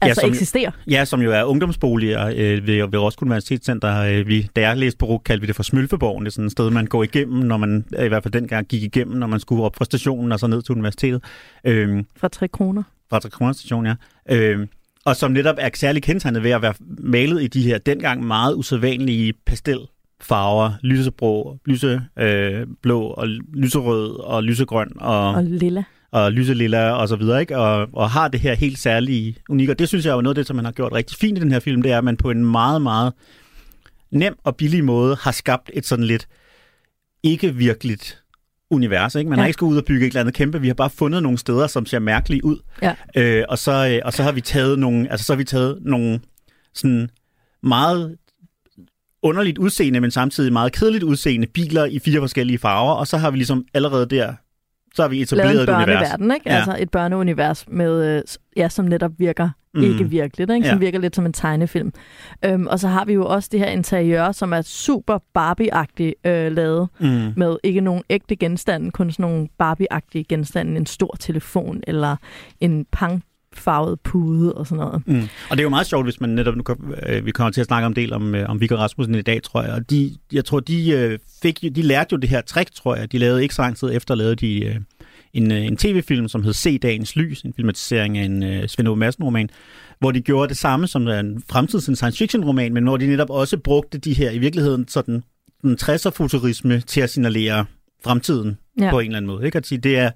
altså 0.10 0.22
som 0.22 0.30
jo- 0.30 0.34
eksisterer. 0.34 0.72
Ja, 0.90 1.06
som 1.06 1.22
jo 1.22 1.32
er 1.32 1.44
ungdomsboliger 1.44 2.28
øh, 2.28 2.68
ved, 2.68 2.88
ved 2.92 3.00
Roskilde 3.00 3.30
Universitetscenter. 3.30 3.98
Øh, 4.02 4.28
vi, 4.28 4.48
da 4.56 4.62
jeg 4.62 4.78
læste 4.78 4.98
på 4.98 5.06
RUK, 5.06 5.22
kaldte 5.26 5.42
vi 5.42 5.48
det 5.48 5.56
for 5.56 5.64
Smølfeborgen. 5.64 6.26
Det 6.26 6.30
er 6.32 6.34
sådan 6.34 6.46
et 6.46 6.52
sted, 6.52 6.70
man 6.70 6.86
går 6.86 7.04
igennem, 7.04 7.38
når 7.44 7.58
man 7.58 7.86
øh, 8.00 8.06
i 8.06 8.08
hvert 8.08 8.24
fald 8.24 8.32
dengang 8.32 8.68
gik 8.68 8.84
igennem, 8.84 9.18
når 9.18 9.28
man 9.28 9.40
skulle 9.40 9.64
op 9.64 9.76
fra 9.76 9.86
stationen 9.86 10.32
og 10.32 10.40
så 10.40 10.48
ned 10.48 10.62
til 10.62 10.72
universitetet. 10.72 11.24
Øh, 11.66 12.04
For 12.18 12.28
3 12.28 12.48
kroner. 12.48 12.84
fra 13.10 13.20
Trekroner 13.20 13.54
station, 13.54 13.86
ja. 13.86 13.94
Øh, 14.30 14.68
og 15.06 15.16
som 15.16 15.32
netop 15.32 15.56
er 15.60 15.70
særlig 15.74 16.04
kendetegnet 16.04 16.44
ved 16.44 16.52
at 16.52 16.62
være 16.62 16.74
malet 17.00 17.44
i 17.44 17.48
de 17.48 17.62
her 17.62 17.78
dengang 17.78 18.24
meget 18.28 18.56
usædvanlige 18.56 19.34
pastelfarver, 19.46 20.72
lysebrå, 20.82 21.58
lyseblå 21.66 22.24
øh, 22.24 22.68
blå 22.82 23.02
og 23.02 23.28
lyserød 23.54 24.20
og 24.20 24.44
lysegrøn 24.44 24.92
og, 25.00 25.30
Og 25.34 25.44
lilla. 25.44 25.84
Og 26.14 26.32
lyselilla 26.32 26.92
og 26.92 27.08
så 27.08 27.16
videre, 27.16 27.42
ikke? 27.42 27.58
Og, 27.58 27.88
og 27.94 28.10
har 28.10 28.28
det 28.28 28.40
her 28.40 28.54
helt 28.54 28.80
særlige 28.80 29.36
unik. 29.50 29.70
Og 29.70 29.80
det 29.80 29.88
synes 29.88 30.06
jeg 30.06 30.12
er 30.12 30.22
noget 30.22 30.28
af 30.28 30.36
det, 30.36 30.48
som 30.48 30.56
man 30.56 30.66
har 30.66 30.72
gjort 30.72 30.94
rigtig 30.94 31.18
fint 31.18 31.38
i 31.38 31.42
den 31.42 31.52
her 31.52 31.60
film, 31.60 31.82
det 31.82 31.92
er, 31.92 31.98
at 31.98 32.04
man 32.04 32.18
på 32.18 32.32
en 32.32 32.46
meget, 32.46 32.82
meget 32.82 33.14
nem 34.12 34.36
og 34.44 34.56
billig 34.56 34.84
måde 34.84 35.18
har 35.22 35.32
skabt 35.32 35.72
et 35.74 35.86
sådan 35.86 36.06
lidt 36.06 36.28
ikke 37.24 37.56
virkeligt 37.56 38.24
univers. 38.70 39.16
Ikke? 39.16 39.30
Man. 39.30 39.40
Ja. 39.40 39.42
har 39.42 39.48
ikke 39.48 39.54
skulle 39.54 39.72
ud 39.72 39.78
og 39.78 39.86
bygge 39.86 40.06
et 40.06 40.10
eller 40.10 40.22
andet 40.22 40.36
kæmpe. 40.36 40.62
Vi 40.62 40.68
har 40.68 40.74
bare 40.74 40.90
fundet 40.90 41.24
nogle 41.24 41.38
steder, 41.38 41.68
som 41.68 41.86
ser 41.86 42.00
mærkelige 42.00 42.46
ud. 42.46 42.58
Ja. 42.82 42.96
Øh, 43.16 43.46
og, 43.50 43.58
så, 43.58 43.72
øh, 43.72 44.02
og 44.06 44.14
så 44.14 44.24
har 44.24 44.32
vi 44.32 44.42
taget 44.42 44.80
nogle, 44.80 45.12
altså 45.12 45.26
så 45.26 45.34
har 45.34 45.38
vi 45.38 45.44
taget 45.44 45.80
nogle 45.82 46.20
sådan 46.74 47.10
meget 47.64 48.18
underligt 49.24 49.58
udseende, 49.58 50.00
men 50.00 50.12
samtidig 50.12 50.54
meget 50.54 50.72
kedeligt 50.72 51.04
udseende 51.04 51.48
biler 51.48 51.86
i 51.86 52.00
fire 52.00 52.20
forskellige 52.20 52.58
farver, 52.58 52.94
og 52.94 53.08
så 53.08 53.18
har 53.18 53.32
vi 53.32 53.38
ligesom 53.38 53.66
allerede 53.74 54.06
der, 54.06 54.34
så 54.94 55.02
har 55.02 55.10
vi 55.10 55.22
etableret 55.22 55.50
et 55.50 55.56
univers. 55.70 55.86
børneverden, 55.86 56.32
ikke? 56.34 56.50
Ja. 56.50 56.56
Altså 56.56 56.76
et 56.80 56.90
børneunivers, 56.92 57.66
med, 57.68 58.18
øh, 58.18 58.22
ja, 58.58 58.70
som 58.70 58.86
netop 58.86 59.12
virker 59.18 59.50
Mm. 59.76 59.84
ikke 59.84 60.10
virkeligt, 60.10 60.52
ikke? 60.52 60.68
som 60.68 60.78
Ja. 60.78 60.80
virker 60.80 61.00
lidt 61.00 61.16
som 61.16 61.26
en 61.26 61.34
tegnefilm. 61.34 61.94
Øhm, 62.46 62.68
og 62.68 62.80
så 62.80 62.88
har 62.88 63.06
vi 63.06 63.14
jo 63.14 63.26
også 63.26 63.50
det 63.52 63.60
her 63.60 63.68
interiør, 63.68 64.32
som 64.32 64.54
er 64.54 64.62
super 64.62 65.18
Barbie-agtigt 65.38 66.30
øh, 66.30 66.52
lavet, 66.52 66.88
Mm. 67.00 67.34
med 67.38 67.56
ikke 67.64 67.82
nogen 67.82 68.04
ægte 68.10 68.36
genstande, 68.36 68.92
kun 68.92 69.12
sådan 69.12 69.24
nogle 69.32 69.48
Barbie-agtige 69.64 70.24
genstande, 70.30 70.78
en 70.78 70.86
stor 70.86 71.16
telefon 71.20 71.82
eller 71.88 72.16
en 72.60 72.86
pangfarvet 73.54 74.00
pude 74.00 74.54
og 74.54 74.68
sådan 74.68 74.86
noget. 74.86 75.08
Mm. 75.08 75.22
Og 75.50 75.58
det 75.58 75.60
er 75.60 75.64
jo 75.64 75.70
meget 75.70 75.88
sjovt, 75.88 76.06
hvis 76.06 76.22
man 76.22 76.30
netop, 76.30 76.56
nu 76.56 76.64
øh, 77.08 77.26
vi 77.26 77.32
kommer 77.32 77.52
til 77.52 77.62
at 77.62 77.68
snakke 77.68 77.86
om 77.86 77.94
del 77.94 78.14
om, 78.14 78.36
øh, 78.36 78.50
om 78.50 78.62
Viggo 78.62 78.76
Rasmussen 78.76 79.16
i 79.16 79.22
dag, 79.22 79.44
tror 79.44 79.62
jeg, 79.62 79.72
og 79.74 79.90
de, 79.90 80.18
jeg 80.32 80.46
tror, 80.46 80.60
de, 80.60 80.90
øh, 80.92 81.20
fik, 81.42 81.62
de 81.62 81.82
lærte 81.82 82.10
jo 82.12 82.18
det 82.18 82.30
her 82.30 82.42
trick, 82.42 82.74
tror 82.74 82.96
jeg. 82.96 83.12
De 83.12 83.18
lavede 83.18 83.44
ikke 83.44 83.56
så 83.56 83.62
lang 83.62 83.78
tid 83.78 83.90
efter, 83.94 84.16
lavede 84.16 84.36
de 84.36 84.66
øh, 84.66 84.76
en, 85.34 85.52
øh, 85.52 85.66
en 85.66 85.78
tv-film, 85.78 86.28
som 86.28 86.44
hed 86.44 86.54
Se 86.54 86.78
Dagens 86.78 87.16
Lys, 87.16 87.42
en 87.42 87.54
filmatisering 87.54 88.18
af 88.18 88.24
en 88.24 88.44
øh, 88.44 88.68
Svend 88.68 88.88
Ove 88.88 88.98
Madsen-roman, 88.98 89.50
hvor 90.00 90.12
de 90.12 90.22
gjorde 90.22 90.50
det 90.50 90.58
samme 90.58 90.88
som 90.88 91.08
en 91.08 91.44
fremtids 91.50 91.88
en 91.88 91.96
science 91.96 92.18
fiction-roman, 92.18 92.74
men 92.74 92.84
hvor 92.84 92.98
de 92.98 93.08
netop 93.08 93.30
også 93.30 93.58
brugte 93.58 93.98
de 93.98 94.14
her, 94.14 94.32
i 94.32 94.38
virkeligheden, 94.38 94.88
sådan 94.88 95.24
en 95.64 95.78
60'er-futurisme 95.82 96.80
til 96.80 97.02
at 97.02 97.10
signalere 97.10 97.66
fremtiden 98.04 98.58
ja. 98.80 98.90
på 98.90 99.00
en 99.00 99.06
eller 99.06 99.18
anden 99.18 99.32
måde. 99.32 99.46
Ikke? 99.46 99.58
At 99.58 99.68
sige, 99.68 99.78
det 99.80 99.98
er, 99.98 100.12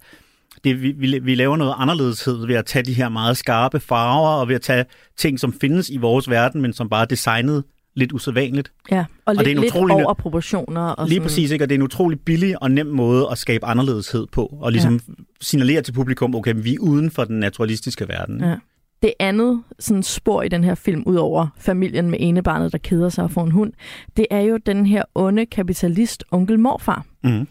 det, 0.64 0.82
vi, 0.82 0.92
vi, 0.98 1.20
vi 1.24 1.36
laver 1.36 1.58
noget 1.58 1.74
anderledeshed 1.78 2.48
ved 2.48 2.56
at 2.56 2.66
tage 2.66 2.84
de 2.84 2.94
her 2.94 3.10
meget 3.10 3.38
skarpe 3.38 3.80
farver, 3.80 4.30
og 4.30 4.48
ved 4.48 4.56
at 4.56 4.62
tage 4.62 4.86
ting, 5.18 5.40
som 5.40 5.54
findes 5.62 5.90
i 5.90 5.98
vores 5.98 6.30
verden, 6.30 6.62
men 6.62 6.74
som 6.74 6.90
bare 6.90 7.02
er 7.02 7.06
designet 7.06 7.64
lidt 7.96 8.12
usædvanligt. 8.12 8.72
Ja, 8.92 9.00
og, 9.00 9.06
Og 9.26 9.34
lidt, 9.36 9.46
det 9.46 9.52
er 9.52 9.56
en 9.56 9.62
lidt 9.62 9.74
utrolig- 9.74 9.94
over 9.96 10.14
proportioner. 10.14 10.82
Og 10.82 11.08
Lige 11.08 11.16
sådan, 11.16 11.26
præcis, 11.26 11.52
ikke? 11.52 11.66
og 11.66 11.70
det 11.70 11.76
er 11.76 11.80
en 11.80 11.84
utrolig 11.84 12.20
billig 12.20 12.62
og 12.64 12.72
nem 12.72 12.86
måde 12.86 13.28
at 13.32 13.38
skabe 13.38 13.66
anderledeshed 13.66 14.26
på, 14.32 14.58
og 14.62 14.72
ligesom 14.72 14.94
ja. 14.94 15.14
signalere 15.42 15.82
til 15.82 15.92
publikum, 15.94 16.36
okay, 16.36 16.54
vi 16.58 16.74
er 16.74 16.80
uden 16.80 17.12
for 17.12 17.24
den 17.24 17.40
naturalistiske 17.40 18.08
verden. 18.08 18.42
Ja. 18.44 18.56
Det 19.02 19.14
andet 19.20 19.64
sådan 19.80 20.04
spor 20.04 20.42
i 20.42 20.48
den 20.48 20.64
her 20.64 20.76
film, 20.76 21.04
ud 21.06 21.16
over 21.16 21.48
familien 21.60 22.10
med 22.10 22.18
enebarnet, 22.22 22.72
der 22.72 22.78
keder 22.78 23.10
sig 23.10 23.24
og 23.24 23.32
får 23.32 23.44
en 23.44 23.52
hund, 23.52 23.74
det 24.18 24.26
er 24.32 24.40
jo 24.40 24.58
den 24.66 24.86
her 24.86 25.04
onde 25.16 25.46
kapitalist, 25.46 26.24
onkel 26.32 26.60
morfar, 26.60 27.06
Mm. 27.24 27.48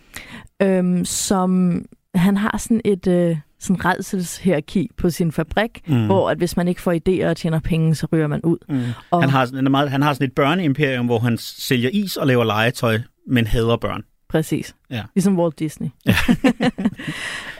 øhm, 0.62 1.04
som 1.04 1.82
han 2.16 2.37
har 2.37 2.56
sådan 2.58 2.80
et 2.85 3.06
øh, 3.06 3.37
sådan 3.58 3.85
redselshierarki 3.85 4.90
på 4.96 5.11
sin 5.11 5.32
fabrik, 5.32 5.80
Mm. 5.88 6.06
hvor 6.06 6.30
at 6.30 6.38
hvis 6.38 6.56
man 6.56 6.68
ikke 6.68 6.80
får 6.82 6.92
idéer 6.92 7.26
og 7.30 7.37
tjener 7.37 7.61
penge, 7.61 7.94
så 7.94 8.06
ryger 8.12 8.26
man 8.26 8.40
ud. 8.42 8.58
Mm. 8.68 8.82
Og, 9.11 9.20
Han, 9.23 9.30
har, 9.30 9.44
sådan- 9.44 9.56
han, 9.56 9.66
er 9.66 9.70
meget, 9.70 9.90
han 9.90 10.02
har 10.02 10.12
sådan 10.12 10.26
et 10.26 10.32
børneimperium, 10.35 11.06
hvor 11.06 11.18
han 11.18 11.38
sælger 11.38 11.90
is 11.92 12.16
og 12.16 12.26
laver 12.26 12.44
legetøj, 12.44 12.99
men 13.28 13.46
hader 13.46 13.76
børn. 13.76 14.02
Præcis. 14.28 14.75
Ja. 14.90 15.02
Ligesom 15.14 15.38
Walt 15.38 15.58
Disney. 15.58 15.88
Ja. 16.06 16.14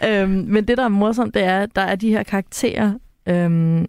øhm, 0.23 0.31
men 0.49 0.69
det, 0.69 0.79
der 0.79 0.85
er 0.85 0.89
morsomt, 0.89 1.35
det 1.35 1.43
er, 1.45 1.61
at 1.61 1.77
der 1.77 1.83
er 1.83 1.97
de 1.97 2.09
her 2.11 2.23
karakterer. 2.23 2.93
Øhm, 3.29 3.87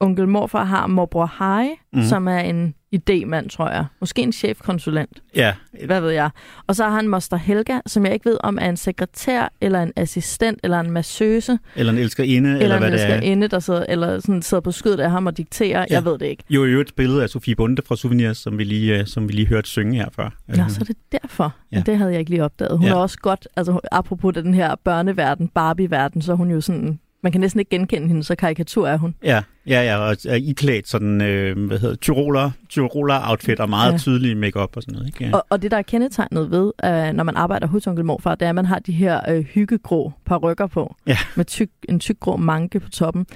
onkel 0.00 0.28
morfar 0.28 0.64
har 0.64 0.86
morbror 0.86 1.26
Harry, 1.26 1.68
mm. 1.92 2.02
som 2.02 2.28
er 2.28 2.38
en 2.38 2.74
idémand, 2.96 3.48
tror 3.48 3.70
jeg. 3.70 3.84
Måske 4.00 4.22
en 4.22 4.32
chefkonsulent, 4.32 5.22
Ja, 5.36 5.54
hvad 5.86 6.00
ved 6.00 6.10
jeg. 6.10 6.30
Og 6.66 6.76
så 6.76 6.84
har 6.84 6.90
han 6.90 7.08
moster 7.08 7.36
Helga, 7.36 7.78
som 7.86 8.04
jeg 8.04 8.12
ikke 8.14 8.24
ved, 8.30 8.36
om 8.40 8.58
er 8.60 8.68
en 8.68 8.76
sekretær, 8.76 9.52
eller 9.60 9.82
en 9.82 9.92
assistent, 9.96 10.60
eller 10.62 10.80
en 10.80 10.90
massøse, 10.90 11.58
eller 11.76 11.92
en 11.92 11.98
elskerinde, 11.98 12.50
eller, 12.50 12.62
eller, 12.62 12.74
eller 12.74 12.86
en 12.86 12.90
hvad 12.92 12.98
det 12.98 13.10
er. 13.10 13.14
elskerinde, 13.14 13.48
der 13.48 13.58
sidder, 13.58 13.84
eller 13.88 14.20
sådan 14.20 14.42
sidder 14.42 14.60
på 14.60 14.72
skødet 14.72 15.00
af 15.00 15.10
ham 15.10 15.26
og 15.26 15.36
dikterer. 15.36 15.78
Ja. 15.90 15.94
Jeg 15.94 16.04
ved 16.04 16.18
det 16.18 16.26
ikke. 16.26 16.44
Jo, 16.50 16.64
øvrigt 16.64 16.88
et 16.90 16.96
billede 16.96 17.22
af 17.22 17.28
Sofie 17.28 17.56
Bunde 17.56 17.82
fra 17.86 17.96
Souvenirs, 17.96 18.38
som 18.38 18.58
vi 18.58 18.64
lige, 18.64 18.98
øh, 18.98 19.06
som 19.06 19.28
vi 19.28 19.32
lige 19.32 19.46
hørte 19.48 19.68
synge 19.68 19.94
her 19.96 20.08
før. 20.16 20.30
Nå, 20.48 20.54
så 20.68 20.78
er 20.80 20.84
det 20.84 20.96
derfor. 21.12 21.54
Ja. 21.72 21.76
Men 21.76 21.86
det 21.86 21.98
havde 21.98 22.10
jeg 22.10 22.18
ikke 22.20 22.30
lige 22.30 22.44
opdaget. 22.44 22.78
Hun 22.78 22.86
ja. 22.86 22.92
er 22.92 22.96
også 22.96 23.18
godt, 23.18 23.48
altså 23.56 23.80
apropos 23.92 24.34
den 24.34 24.54
her 24.54 24.74
børneverden, 24.84 25.48
Barbie-verden, 25.48 26.22
så 26.22 26.32
er 26.32 26.36
hun 26.36 26.50
jo 26.50 26.60
sådan, 26.60 26.98
man 27.22 27.32
kan 27.32 27.40
næsten 27.40 27.60
ikke 27.60 27.70
genkende 27.70 28.08
hende, 28.08 28.22
så 28.24 28.34
karikatur 28.34 28.88
er 28.88 28.96
hun. 28.96 29.14
Ja, 29.22 29.42
ja, 29.66 29.82
ja, 29.82 29.96
og 29.98 30.16
er 30.28 30.34
iklædt 30.34 30.88
sådan, 30.88 31.20
øh, 31.20 31.66
hvad 31.66 31.78
hedder 31.78 31.96
tyroler, 31.96 32.50
tyroler 32.68 33.30
outfit 33.30 33.60
og 33.60 33.68
meget. 33.70 33.92
Ja. 33.92 33.98
tydelig 33.98 34.36
makeup 34.36 34.76
og 34.76 34.82
sådan 34.82 34.94
noget. 34.94 35.06
Ikke? 35.06 35.24
Ja. 35.24 35.30
Og, 35.32 35.46
og 35.50 35.62
det, 35.62 35.70
der 35.70 35.76
er 35.76 35.82
kendetegnet 35.82 36.50
ved, 36.50 36.72
øh, 36.84 37.12
når 37.12 37.24
man 37.24 37.36
arbejder 37.36 37.66
hos 37.66 37.86
onkel 37.86 38.04
morfar, 38.04 38.34
det 38.34 38.46
er, 38.46 38.48
at 38.48 38.54
man 38.54 38.66
har 38.66 38.78
de 38.78 38.92
her 38.92 39.20
øh, 39.30 39.44
hyggegrå 39.44 40.12
parrykker 40.24 40.66
på, 40.66 40.94
Ja. 41.06 41.16
med 41.36 41.44
tyk, 41.44 41.70
en 41.88 42.00
tyk 42.00 42.20
grå 42.20 42.36
manke 42.36 42.80
på 42.80 42.90
toppen. 42.90 43.26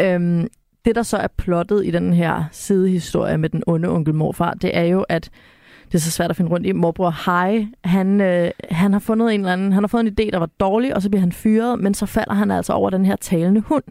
Øhm, 0.00 0.46
det, 0.84 0.94
der 0.94 1.02
så 1.02 1.16
er 1.16 1.26
plottet 1.38 1.86
i 1.86 1.90
den 1.90 2.12
her 2.12 2.44
sidehistorie 2.52 3.38
med 3.38 3.48
den 3.48 3.62
onde 3.66 3.88
onkel 3.88 4.14
morfar, 4.14 4.54
det 4.54 4.76
er 4.76 4.82
jo, 4.84 5.00
at 5.08 5.30
det 5.86 5.94
er 5.94 5.98
så 5.98 6.10
svært 6.10 6.30
at 6.30 6.36
finde 6.36 6.50
rundt 6.50 6.66
i. 6.66 6.72
Morbror 6.72 7.10
Harry, 7.10 7.66
han, 7.84 8.20
øh, 8.20 8.50
han 8.70 8.92
har 8.92 9.00
fundet 9.00 9.34
en 9.34 9.40
eller 9.40 9.52
anden, 9.52 9.72
han 9.72 9.82
har 9.82 9.88
fået 9.88 10.00
en 10.00 10.08
idé, 10.08 10.30
der 10.30 10.38
var 10.38 10.50
dårlig, 10.60 10.94
og 10.94 11.02
så 11.02 11.10
bliver 11.10 11.20
han 11.20 11.32
fyret, 11.32 11.78
men 11.78 11.94
så 11.94 12.06
falder 12.06 12.34
han 12.34 12.50
altså 12.50 12.72
over 12.72 12.90
den 12.90 13.04
her 13.04 13.16
talende 13.16 13.60
hund. 13.60 13.84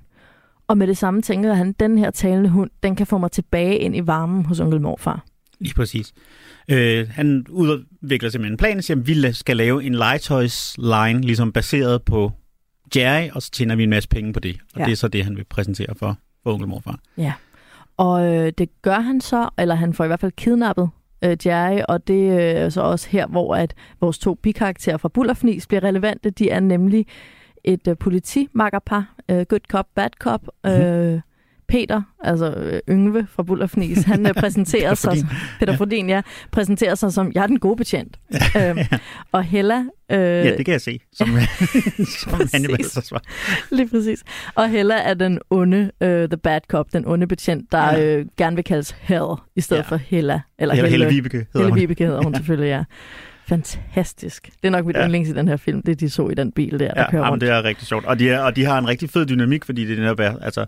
Og 0.67 0.77
med 0.77 0.88
det 0.88 0.97
samme 0.97 1.21
tænker 1.21 1.53
han, 1.53 1.71
den 1.71 1.97
her 1.97 2.12
talende 2.12 2.50
hund, 2.50 2.69
den 2.83 2.95
kan 2.95 3.07
få 3.07 3.17
mig 3.17 3.31
tilbage 3.31 3.77
ind 3.77 3.95
i 3.95 4.07
varmen 4.07 4.45
hos 4.45 4.59
onkel 4.59 4.81
morfar. 4.81 5.25
Lige 5.59 5.73
præcis. 5.73 6.13
Øh, 6.69 7.07
han 7.09 7.45
udvikler 7.50 8.29
simpelthen 8.29 8.53
en 8.53 8.57
plan, 8.57 8.81
siger, 8.81 8.97
at 8.97 9.08
vi 9.08 9.34
skal 9.34 9.58
lave 9.58 9.84
en 9.84 9.95
legetøjsline, 9.95 11.21
ligesom 11.21 11.51
baseret 11.51 12.01
på 12.01 12.32
Jerry, 12.95 13.29
og 13.34 13.41
så 13.41 13.51
tjener 13.51 13.75
vi 13.75 13.84
en 13.84 13.89
masse 13.89 14.10
penge 14.10 14.34
på 14.34 14.39
det. 14.39 14.58
Og. 14.73 14.79
Ja. 14.79 14.86
det 14.86 14.91
er 14.91 14.95
så 14.95 15.08
det, 15.08 15.23
han 15.23 15.36
vil 15.36 15.43
præsentere 15.43 15.95
for, 15.95 16.17
for 16.43 16.53
onkel 16.53 16.67
morfar. 16.67 16.99
Ja, 17.17 17.34
og 17.97 18.25
øh, 18.25 18.51
det 18.58 18.82
gør 18.82 18.99
han 18.99 19.21
så, 19.21 19.49
eller 19.58 19.75
han 19.75 19.93
får 19.93 20.03
i 20.03 20.08
hvert 20.08 20.19
fald 20.19 20.32
kidnappet 20.32 20.89
øh, 21.23 21.38
Jerry, 21.45 21.81
og 21.89 22.07
det 22.07 22.31
øh, 22.31 22.39
er 22.39 22.69
så 22.69 22.81
også 22.81 23.09
her, 23.09 23.27
hvor 23.27 23.55
at 23.55 23.73
vores 24.01 24.19
to 24.19 24.33
bikarakterer 24.33 24.97
fra 24.97 25.09
Bullerfnis 25.09 25.67
bliver 25.67 25.83
relevante. 25.83 26.29
De 26.29 26.49
er 26.49 26.59
nemlig 26.59 27.07
et 27.63 27.88
øh, 27.88 27.97
politimakkerpar, 27.97 29.15
øh, 29.29 29.45
good 29.49 29.59
cop, 29.69 29.88
bad 29.95 30.09
cop. 30.19 30.41
Øh, 30.65 31.19
Peter, 31.73 32.01
altså 32.23 32.51
øh, 32.53 32.79
Yngve 32.89 33.27
fra 33.36 33.43
Bullerfnis, 33.43 34.03
han 34.03 34.27
øh, 34.27 34.33
præsenterer 34.43 34.93
sig, 34.93 35.12
Frodin. 35.12 35.25
Peter 35.59 35.77
Frodin, 35.77 36.09
ja, 36.09 36.21
præsenterer 36.51 36.95
sig 36.95 37.13
som, 37.13 37.31
jeg 37.36 37.43
er 37.43 37.47
den 37.47 37.59
gode 37.59 37.75
betjent. 37.75 38.19
øhm, 38.62 38.77
og 39.31 39.43
Hella, 39.43 39.77
øh, 40.12 40.17
Ja, 40.19 40.57
det 40.57 40.65
kan 40.65 40.71
jeg 40.71 40.81
se, 40.81 40.99
som, 41.13 41.27
som 42.83 43.03
svar. 43.03 43.21
Lige 43.75 43.89
præcis. 43.89 44.23
Og 44.55 44.69
Hella 44.69 44.95
er 44.95 45.13
den 45.13 45.39
onde, 45.49 45.91
øh, 46.01 46.29
the 46.29 46.38
bad 46.38 46.62
cop, 46.67 46.93
den 46.93 47.05
onde 47.07 47.27
betjent, 47.27 47.71
der 47.71 47.83
Ja. 47.83 47.99
ja. 47.99 48.17
øh, 48.17 48.25
gerne 48.38 48.55
vil 48.55 48.63
kaldes 48.65 48.95
Hell, 49.01 49.25
i 49.55 49.62
stedet 49.62 49.79
Ja. 49.79 49.86
ja. 49.86 49.89
for 49.89 49.95
Hella. 49.95 50.41
Eller 50.59 50.73
Eller 50.75 50.89
Helle, 50.89 50.89
Helle 50.89 51.07
Vibeke 51.15 51.38
hedder 51.38 51.59
Helle 51.59 51.69
hun. 51.71 51.79
Vibeke 51.79 52.05
hedder 52.05 52.23
hun 52.23 52.36
selvfølgelig, 52.36 52.67
ja. 52.67 52.83
Fantastisk. 53.47 54.45
Det 54.62 54.67
er 54.67 54.69
nok 54.71 54.86
mit 54.86 54.95
Ja. 54.95 54.99
ja. 55.01 55.05
yndlings 55.07 55.29
i 55.29 55.33
den 55.33 55.47
her 55.47 55.57
film, 55.57 55.81
det 55.81 55.99
de 55.99 56.09
så 56.09 56.29
i 56.29 56.33
den 56.33 56.51
bil 56.51 56.71
der, 56.71 56.77
der 56.77 56.86
Ja, 57.01 57.09
kører 57.12 57.21
jamen, 57.21 57.29
rundt. 57.31 57.41
det 57.41 57.49
er 57.49 57.63
rigtig 57.63 57.88
sjovt. 57.88 58.05
Og 58.05 58.19
de, 58.19 58.29
er, 58.29 58.39
og 58.39 58.55
de 58.55 58.65
har 58.65 58.77
en 58.77 58.88
rigtig 58.88 59.09
fed 59.09 59.25
dynamik, 59.25 59.65
fordi 59.65 59.86
det 59.86 59.97
er 59.97 60.01
netop 60.01 60.19
altså, 60.41 60.65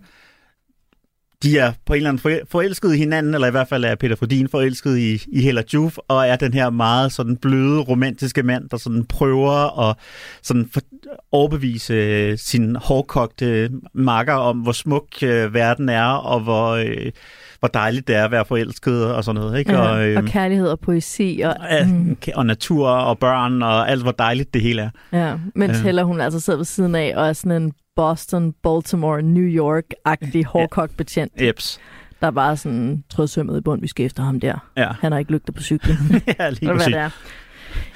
de 1.45 1.57
er 1.57 1.71
på 1.85 1.93
en 1.93 1.97
eller 1.97 2.09
anden 2.09 2.47
forelsket 2.51 2.95
i 2.95 2.97
hinanden, 2.97 3.33
eller 3.33 3.47
i 3.47 3.51
hvert 3.51 3.67
fald 3.67 3.85
er 3.85 3.95
Peter 3.95 4.15
Frodin 4.15 4.49
forelsket 4.49 4.97
i, 4.97 5.21
i 5.31 5.41
Hella 5.41 5.63
Juf, 5.73 5.97
og 6.07 6.27
er 6.27 6.35
den 6.35 6.53
her 6.53 6.69
meget 6.69 7.11
sådan 7.11 7.37
bløde, 7.37 7.81
romantiske 7.81 8.43
mand, 8.43 8.69
der 8.69 8.77
sådan 8.77 9.05
prøver 9.05 9.89
at 9.89 9.95
sådan 10.41 10.69
for, 10.73 10.81
overbevise 11.31 11.93
øh, 11.93 12.37
sin 12.37 12.75
hårdkogte 12.75 13.71
makker 13.93 14.33
om, 14.33 14.57
hvor 14.57 14.71
smuk 14.71 15.07
øh, 15.23 15.53
verden 15.53 15.89
er, 15.89 16.05
og 16.05 16.39
hvor, 16.39 16.69
øh, 16.71 17.11
hvor 17.59 17.67
dejligt 17.67 18.07
det 18.07 18.15
er 18.15 18.23
at 18.25 18.31
være 18.31 18.45
forelsket 18.45 19.05
og 19.13 19.23
sådan 19.23 19.41
noget. 19.41 19.59
Ikke? 19.59 19.71
Ja, 19.73 19.79
og, 19.79 20.23
og 20.23 20.29
kærlighed 20.29 20.67
og 20.67 20.79
poesi. 20.79 21.41
Og, 21.45 21.55
Ja, 21.69 21.85
mm, 21.85 22.17
og 22.35 22.45
natur 22.45 22.89
og 22.89 23.19
børn 23.19 23.61
og 23.61 23.89
alt, 23.89 24.01
hvor 24.01 24.11
dejligt 24.11 24.53
det 24.53 24.61
hele 24.61 24.81
er. 24.81 24.89
ja. 25.29 25.37
Mens 25.55 25.77
Ja. 25.77 25.83
Hella, 25.83 26.03
hun 26.03 26.21
altså 26.21 26.39
sidder 26.39 26.57
ved 26.59 26.65
siden 26.65 26.95
af, 26.95 27.13
og 27.15 27.27
er 27.27 27.33
sådan 27.33 27.61
en 27.63 27.73
Boston, 27.95 28.53
Baltimore, 28.63 29.21
New 29.21 29.43
York-agtig 29.43 30.43
hårdkogt 30.45 30.97
betjent, 30.97 31.31
Eps. 31.37 31.79
der 32.21 32.31
bare 32.31 32.57
sådan 32.57 33.03
trådsømmet 33.09 33.57
i 33.57 33.61
bund, 33.61 33.81
vi 33.81 33.87
skal 33.87 34.05
efter 34.05 34.23
ham 34.23 34.39
der. 34.39 34.69
Ja, 34.77 34.87
Han 34.99 35.11
har 35.11 35.19
ikke 35.19 35.31
lygter 35.31 35.53
på 35.53 35.61
cyklen. 35.61 35.97
ja 36.39 36.49
lige 36.49 36.65
hvad 36.65 36.75
præcis. 36.75 36.85
det 36.93 37.01
er. 37.01 37.09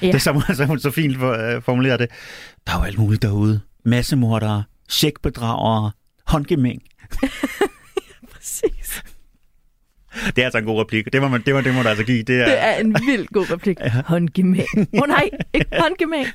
Ja. 0.02 0.08
Det 0.08 0.16
er 0.16 0.20
som, 0.20 0.42
som 0.54 0.68
hun 0.68 0.80
så 0.80 0.92
fint 0.92 1.16
uh, 1.16 1.22
formulerer 1.64 1.98
det. 1.98 2.08
Der 2.68 2.74
er 2.74 2.78
jo 2.80 2.84
alt 2.84 2.98
muligt 2.98 3.22
derude. 3.22 3.60
Massemordere, 3.86 4.64
checkbedragere, 4.90 5.92
håndgemæng. 6.26 6.82
Præcis. 8.34 9.04
Det 10.36 10.42
er 10.42 10.46
altså 10.46 10.58
en 10.58 10.66
god 10.66 10.80
replik. 10.82 11.14
Det 11.14 11.22
må, 11.22 11.28
man, 11.28 11.42
det 11.46 11.54
må, 11.56 11.62
det 11.62 11.74
må 11.76 11.84
du 11.84 11.88
altså 11.88 12.04
give. 12.04 12.24
Det 12.24 12.36
er, 12.42 12.46
Det 12.46 12.56
er 12.60 12.76
en 12.76 12.96
vild 13.08 13.28
god 13.34 13.52
replik. 13.54 13.78
Ja. 13.80 13.92
Håndgemæng. 14.06 14.68
Åh 14.78 15.02
oh, 15.02 15.08
nej, 15.08 15.30
ikke 15.54 15.66
håndgemæng. 15.84 16.28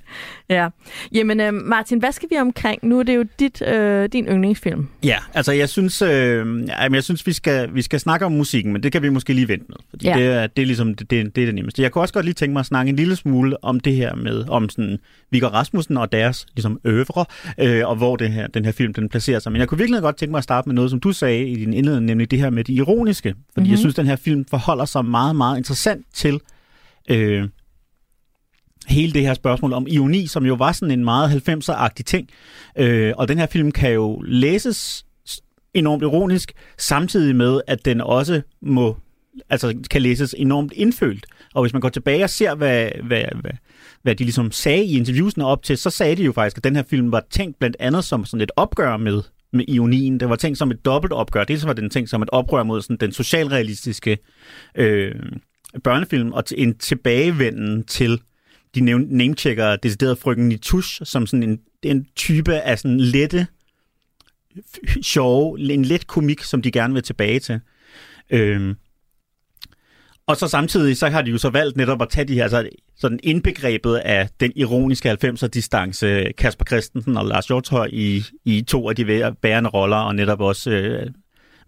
Ja. 0.49 0.69
Jamen, 1.13 1.41
øh, 1.41 1.55
Martin, 1.55 1.99
hvad 1.99 2.13
skal 2.13 2.29
vi 2.31 2.37
omkring? 2.37 2.79
Nu 2.83 2.99
er 2.99 3.03
det 3.03 3.17
jo 3.17 3.25
dit, 3.39 3.63
øh, 3.63 4.09
din 4.13 4.27
yndlingsfilm. 4.27 4.89
Ja, 5.05 5.17
altså 5.35 5.53
jeg 5.53 5.69
synes, 5.69 6.03
øh, 6.03 6.47
jeg 6.69 7.05
synes 7.05 7.27
vi, 7.27 7.33
skal, 7.33 7.75
vi 7.75 7.83
skal 7.83 8.01
snakke 8.01 8.27
om 8.27 8.33
musikken, 8.33 8.73
men 8.73 8.83
det 8.83 8.93
kan 8.93 9.03
vi 9.03 9.09
måske 9.09 9.33
lige 9.33 9.49
vente 9.49 9.65
med. 9.69 9.77
Fordi 9.91 10.07
Ja. 10.07 10.15
det, 10.19 10.25
er, 10.27 10.47
det 10.47 10.63
er 10.63 10.67
ligesom 10.67 10.95
det, 10.95 11.11
det, 11.11 11.37
det, 11.37 11.43
er 11.43 11.47
det 11.47 11.55
nemmeste. 11.55 11.83
Jeg 11.83 11.91
kunne 11.93 12.03
også 12.03 12.15
godt 12.15 12.25
lige 12.25 12.35
tænke 12.35 12.53
mig 12.53 12.61
at 12.61 12.67
snakke 12.67 12.89
en 12.91 12.97
lille 12.97 13.17
smule 13.17 13.65
om 13.65 13.81
det 13.81 13.95
her 13.95 14.15
med, 14.15 14.45
om 14.49 14.69
sådan 14.69 14.99
Viggo 15.31 15.47
Rasmussen 15.47 15.97
og 15.97 16.13
deres 16.13 16.47
ligesom 16.57 16.81
øvre, 16.85 17.25
øh, 17.61 17.89
og 17.89 17.97
hvor 17.97 18.17
det 18.17 18.31
her, 18.33 18.47
den 18.47 18.65
her 18.65 18.73
film 18.73 18.95
den 18.95 19.09
placerer 19.09 19.39
sig. 19.39 19.53
Men 19.53 19.61
jeg 19.61 19.69
kunne 19.69 19.79
virkelig 19.79 20.01
godt 20.03 20.17
tænke 20.17 20.31
mig 20.31 20.39
at 20.39 20.45
starte 20.45 20.69
med 20.69 20.75
noget, 20.75 20.91
som 20.91 21.01
du 21.01 21.13
sagde 21.13 21.49
i 21.49 21.55
din 21.55 21.73
indledning, 21.75 22.07
nemlig 22.07 22.31
det 22.31 22.39
her 22.39 22.51
med 22.51 22.65
det 22.65 22.73
ironiske. 22.73 23.35
Fordi 23.55 23.67
mm-hmm. 23.67 23.74
Jeg 23.75 23.79
Mhm. 23.79 23.81
synes, 23.81 23.95
den 23.95 24.07
her 24.07 24.17
film 24.17 24.45
forholder 24.51 24.85
sig 24.85 25.05
meget, 25.05 25.37
meget 25.37 25.57
interessant 25.57 26.07
til 26.15 26.41
øh, 27.11 27.49
hele 28.87 29.13
det 29.13 29.23
her 29.23 29.35
spørgsmål 29.35 29.73
om 29.73 29.87
ironi, 29.89 30.27
som 30.27 30.47
jo 30.47 30.55
var 30.55 30.73
sådan 30.73 30.91
en 30.99 31.05
meget 31.05 31.31
90'er-agtig 31.49 32.05
ting. 32.05 32.29
Øh, 32.79 33.13
og 33.17 33.29
den 33.29 33.39
her 33.39 33.47
film 33.47 33.73
kan 33.73 33.93
jo 33.93 34.21
læses 34.27 35.05
enormt 35.75 36.03
ironisk, 36.03 36.53
samtidig 36.79 37.37
med, 37.37 37.61
at 37.67 37.85
den 37.85 38.01
også 38.01 38.43
må 38.63 38.97
altså 39.51 39.75
kan 39.91 40.03
læses 40.03 40.35
enormt 40.39 40.73
indfølt. 40.73 41.27
Og 41.55 41.63
hvis 41.63 41.73
man 41.73 41.81
går 41.81 41.89
tilbage 41.89 42.25
og 42.25 42.31
ser, 42.31 42.55
hvad, 42.55 42.89
hvad, 43.05 43.25
hvad, 43.41 43.51
hvad 44.03 44.15
de 44.15 44.25
ligesom 44.25 44.53
sagde 44.53 44.85
i 44.85 44.97
interviewsene 44.97 45.47
op 45.47 45.63
til, 45.63 45.79
så 45.79 45.91
sagde 45.91 46.17
de 46.17 46.23
jo 46.23 46.33
faktisk, 46.33 46.57
at 46.57 46.65
den 46.65 46.77
her 46.77 46.83
film 46.83 47.13
var 47.13 47.23
tænkt 47.31 47.59
blandt 47.59 47.77
andet 47.81 48.05
som 48.05 48.25
sådan 48.25 48.41
et 48.43 48.51
opgør 48.57 48.97
med, 48.97 49.23
med 49.55 49.65
ionien. 49.69 50.21
Det 50.21 50.29
var 50.29 50.37
tænkt 50.37 50.59
som 50.59 50.71
et 50.71 50.85
dobbelt 50.85 51.13
opgør. 51.13 51.45
Det 51.45 51.67
var 51.67 51.73
den 51.73 51.91
tænkt 51.91 52.11
som 52.11 52.23
et 52.23 52.31
oprør 52.31 52.63
mod 52.63 52.83
sådan 52.83 52.97
den 52.97 53.13
socialrealistiske 53.13 54.19
øh, 54.75 55.15
børnefilm, 55.85 56.33
og 56.33 56.45
en 56.57 56.79
tilbagevenden 56.79 57.85
til 57.85 58.21
de 58.75 58.81
namechecker 59.17 59.77
decideret 59.77 60.19
i 60.37 60.41
Nitush, 60.41 61.01
som 61.05 61.27
sådan 61.27 61.43
en, 61.43 61.61
en 61.83 62.07
type 62.17 62.55
af 62.55 62.79
sådan 62.79 63.01
lette, 63.01 63.47
sjove, 65.03 65.61
en 65.61 65.85
let 65.85 66.07
komik, 66.07 66.43
som 66.43 66.63
de 66.63 66.71
gerne 66.71 66.95
vil 66.95 67.03
tilbage 67.03 67.41
til. 67.41 67.61
Øh, 68.31 68.75
og 70.27 70.37
så 70.37 70.49
samtidig, 70.49 70.97
så 70.97 71.09
har 71.09 71.23
de 71.23 71.31
jo 71.31 71.39
så 71.39 71.51
valgt 71.51 71.77
netop 71.77 72.03
at 72.03 72.09
tage 72.09 72.25
de 72.25 72.35
her, 72.35 72.43
altså 72.43 72.69
sådan 72.97 73.21
indbegrebet 73.23 73.97
af 73.97 74.29
den 74.41 74.53
ironiske 74.57 75.11
90'er-distance, 75.11 76.33
Kasper 76.39 76.65
Christensen 76.65 77.17
og 77.17 77.27
Lars 77.27 77.47
Hjortøj 77.47 77.89
i, 77.93 78.25
i 78.45 78.63
to 78.63 78.89
af 78.89 78.97
de 78.97 79.35
bærende 79.43 79.71
roller, 79.71 79.97
og 79.97 80.15
netop 80.15 80.41
også 80.41 80.71
øh, 80.71 81.07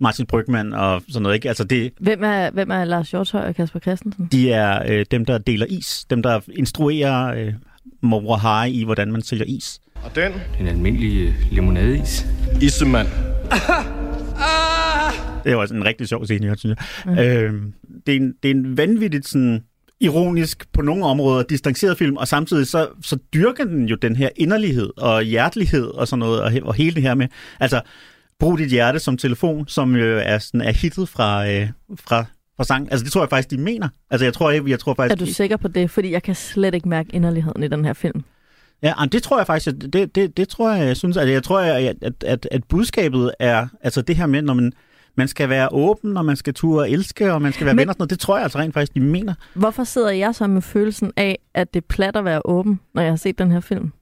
Martin 0.01 0.27
Brygman 0.27 0.73
og 0.73 1.03
sådan 1.09 1.23
noget. 1.23 1.35
Ikke? 1.35 1.49
Altså 1.49 1.65
det, 1.65 1.93
Hvem 2.01 2.25
er, 2.25 2.51
hvem 2.51 2.71
er 2.71 2.85
Lars 2.85 3.11
Hjortøj 3.11 3.49
og 3.49 3.55
Kasper 3.55 3.81
Christensen? 3.81 4.29
de 4.33 4.53
er 4.53 4.83
øh, 4.89 5.07
dem, 5.11 5.25
der 5.25 5.39
deler 5.39 5.67
is. 5.69 6.05
Dem, 6.11 6.23
der 6.23 6.41
instruerer 6.57 7.35
øh, 7.47 7.53
mor 8.01 8.33
og 8.33 8.41
Harry 8.41 8.69
i, 8.69 8.85
hvordan 8.85 9.13
man 9.13 9.23
sælger 9.23 9.45
is. 9.49 9.81
Og 10.05 10.15
den? 10.17 10.33
En 10.61 10.67
almindelig 10.67 11.29
øh, 11.29 11.35
limonadeis. 11.51 12.27
Issemand. 12.63 13.09
Det 15.45 15.53
er 15.53 15.57
også 15.57 15.75
en 15.75 15.85
rigtig 15.85 16.09
sjov 16.09 16.25
scene, 16.25 16.47
jeg 16.47 16.59
synes 16.59 16.79
jeg. 17.07 17.19
Øh, 17.27 17.55
det, 18.07 18.13
er 18.13 18.17
en, 18.17 18.35
det 18.43 18.51
er 18.51 18.55
en 18.55 18.77
vanvittigt 18.77 19.29
sådan, 19.29 19.63
ironisk 20.01 20.73
på 20.73 20.83
nogle 20.83 21.05
områder 21.05 21.43
distanceret 21.43 21.99
film, 21.99 22.17
og 22.17 22.29
samtidig 22.29 22.67
så, 22.67 22.89
så 23.03 23.17
dyrker 23.35 23.65
den 23.65 23.87
jo 23.87 23.97
den 23.97 24.17
her 24.17 24.29
inderlighed 24.37 24.91
og 24.97 25.23
hjertelighed 25.23 25.87
og 25.87 26.09
sådan 26.09 26.19
noget, 26.19 26.43
og, 26.43 26.53
he- 26.53 26.65
og 26.65 26.75
hele 26.75 26.95
det 26.95 27.03
her 27.03 27.15
med, 27.15 27.29
altså, 27.61 27.81
brug 28.39 28.59
dit 28.59 28.71
hjerte 28.71 28.99
som 28.99 29.17
telefon, 29.17 29.69
som 29.69 29.97
jo 29.97 30.19
er, 30.25 30.39
sådan, 30.39 30.61
er 30.61 30.73
hittet 30.73 31.09
fra, 31.09 31.51
øh, 31.51 31.69
fra, 31.95 32.25
fra 32.57 32.65
sang. 32.65 32.89
Altså, 32.91 33.05
det 33.05 33.13
tror 33.13 33.23
jeg 33.23 33.31
faktisk, 33.31 33.51
de 33.51 33.59
mener. 33.59 33.89
Altså, 34.11 34.25
jeg 34.25 34.35
tror, 34.35 34.51
jeg, 34.51 34.69
jeg 34.69 34.79
tror 34.79 34.95
faktisk... 34.95 35.23
Er 35.23 35.27
du 35.27 35.33
sikker 35.33 35.57
på 35.57 35.69
det? 35.69 35.91
Fordi 35.91 36.11
jeg 36.11 36.23
kan 36.23 36.35
slet 36.35 36.75
ikke 36.75 36.89
mærke 36.89 37.11
inderligheden 37.13 37.63
i 37.63 37.69
den 37.69 37.85
her 37.85 37.93
film. 37.93 38.25
Ja, 38.83 38.93
det 39.13 39.23
tror 39.23 39.39
jeg 39.39 39.47
faktisk, 39.47 39.77
det, 39.93 40.15
det, 40.15 40.37
det 40.37 40.49
tror 40.49 40.73
jeg, 40.73 40.87
jeg 40.87 40.97
synes, 40.97 41.17
at 41.17 41.31
jeg 41.31 41.43
tror, 41.43 41.61
at, 41.61 41.95
at, 42.03 42.25
at, 42.27 42.49
at 42.51 42.65
budskabet 42.65 43.35
er, 43.39 43.67
altså 43.83 44.03
det 44.03 44.17
her 44.17 44.27
med, 44.27 44.43
når 44.43 44.55
man, 44.55 44.73
man 45.17 45.29
skal 45.29 45.49
være 45.49 45.69
åben, 45.73 46.17
og 46.17 46.25
man 46.25 46.37
skal 46.37 46.55
turde 46.55 46.81
og 46.81 46.91
elske, 46.91 47.33
og 47.33 47.43
man 47.43 47.53
skal 47.53 47.67
være 47.67 47.75
Men- 47.75 47.79
venner 47.81 47.91
og 47.91 47.95
sådan 47.95 48.01
noget, 48.03 48.11
det 48.11 48.19
tror 48.19 48.37
jeg 48.37 48.43
altså 48.43 48.59
rent 48.59 48.75
faktisk, 48.75 48.95
de 48.95 49.01
mener. 49.01 49.35
Hvorfor 49.55 49.85
sidder 49.85 50.11
jeg 50.11 50.35
så 50.35 50.47
med 50.47 50.63
følelsen 50.63 51.13
af, 51.17 51.39
at 51.55 51.75
det 51.75 51.81
er 51.81 51.87
plat 51.89 52.17
at 52.17 52.25
være 52.25 52.41
åben, 52.45 52.81
når 52.95 53.03
jeg 53.03 53.11
har 53.13 53.17
set 53.17 53.39
den 53.39 53.51
her 53.53 53.61
film? 53.61 53.93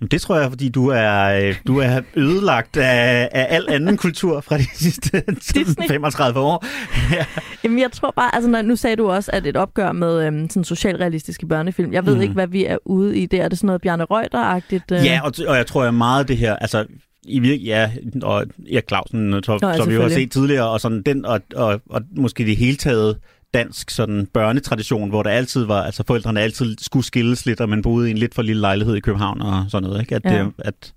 Jamen, 0.00 0.08
det 0.10 0.20
tror 0.20 0.36
jeg, 0.40 0.48
fordi 0.50 0.68
du 0.68 0.88
er, 0.88 1.22
øh, 1.24 1.54
du 1.66 1.78
er 1.78 2.00
ødelagt 2.16 2.76
af, 2.76 3.28
af 3.32 3.46
al 3.50 3.66
anden 3.68 3.96
kultur 3.96 4.40
fra 4.40 4.58
de 4.58 4.64
sidste 4.74 5.22
Disney. 5.54 5.86
35 5.88 6.40
år. 6.40 6.66
ja. 7.14 7.24
Jamen, 7.64 7.78
jeg 7.78 7.92
tror 7.92 8.12
bare, 8.16 8.34
altså 8.34 8.50
når, 8.50 8.62
nu 8.62 8.76
sagde 8.76 8.96
du 8.96 9.10
også, 9.10 9.30
at 9.32 9.46
et 9.46 9.56
opgør 9.56 9.92
med 9.92 10.26
øhm, 10.26 10.48
sådan 10.50 10.64
socialrealistiske 10.64 11.46
børnefilm. 11.46 11.92
Jeg 11.92 12.06
ved 12.06 12.14
mm. 12.14 12.20
ikke, 12.20 12.34
hvad 12.34 12.46
vi 12.46 12.64
er 12.64 12.76
ude 12.84 13.18
i 13.18 13.26
der. 13.26 13.42
Er 13.44 13.48
det 13.48 13.58
sådan 13.58 13.66
noget 13.66 13.82
Bjarne 13.82 14.04
Reuter-agtigt? 14.10 14.92
Øh? 14.92 15.04
ja, 15.06 15.20
og, 15.24 15.32
og 15.48 15.56
jeg 15.56 15.66
tror, 15.66 15.84
at 15.84 15.94
meget 15.94 16.28
det 16.28 16.36
her, 16.36 16.56
altså 16.56 16.86
i 17.26 17.38
virke, 17.38 17.62
ja, 17.64 17.90
og 18.22 18.46
Erik 18.72 18.88
Clausen, 18.88 19.42
som, 19.42 19.58
Nå, 19.62 19.68
ja, 19.68 19.76
som 19.76 19.88
vi 19.88 19.94
jo 19.94 20.02
har 20.02 20.08
set 20.08 20.32
tidligere, 20.32 20.68
og 20.70 20.80
sådan 20.80 21.02
den, 21.02 21.24
og, 21.26 21.40
og, 21.56 21.80
og 21.90 22.02
måske 22.16 22.44
det 22.44 22.56
hele 22.56 22.76
taget 22.76 23.18
dansk 23.54 23.90
sådan 23.90 24.26
børnetradition, 24.26 25.08
hvor 25.10 25.22
der 25.22 25.30
altid 25.30 25.64
var, 25.64 25.82
altså 25.82 26.04
forældrene 26.06 26.40
altid 26.40 26.76
skulle 26.80 27.06
skilles 27.06 27.46
lidt, 27.46 27.60
og 27.60 27.68
man 27.68 27.82
boede 27.82 28.08
i 28.08 28.10
en 28.10 28.18
lidt 28.18 28.34
for 28.34 28.42
lille 28.42 28.60
lejlighed 28.60 28.94
i 28.96 29.00
København 29.00 29.40
og 29.42 29.64
sådan 29.68 29.88
noget, 29.88 30.00
ikke? 30.00 30.14
At, 30.14 30.22
Ja. 30.24 30.46
at, 30.58 30.92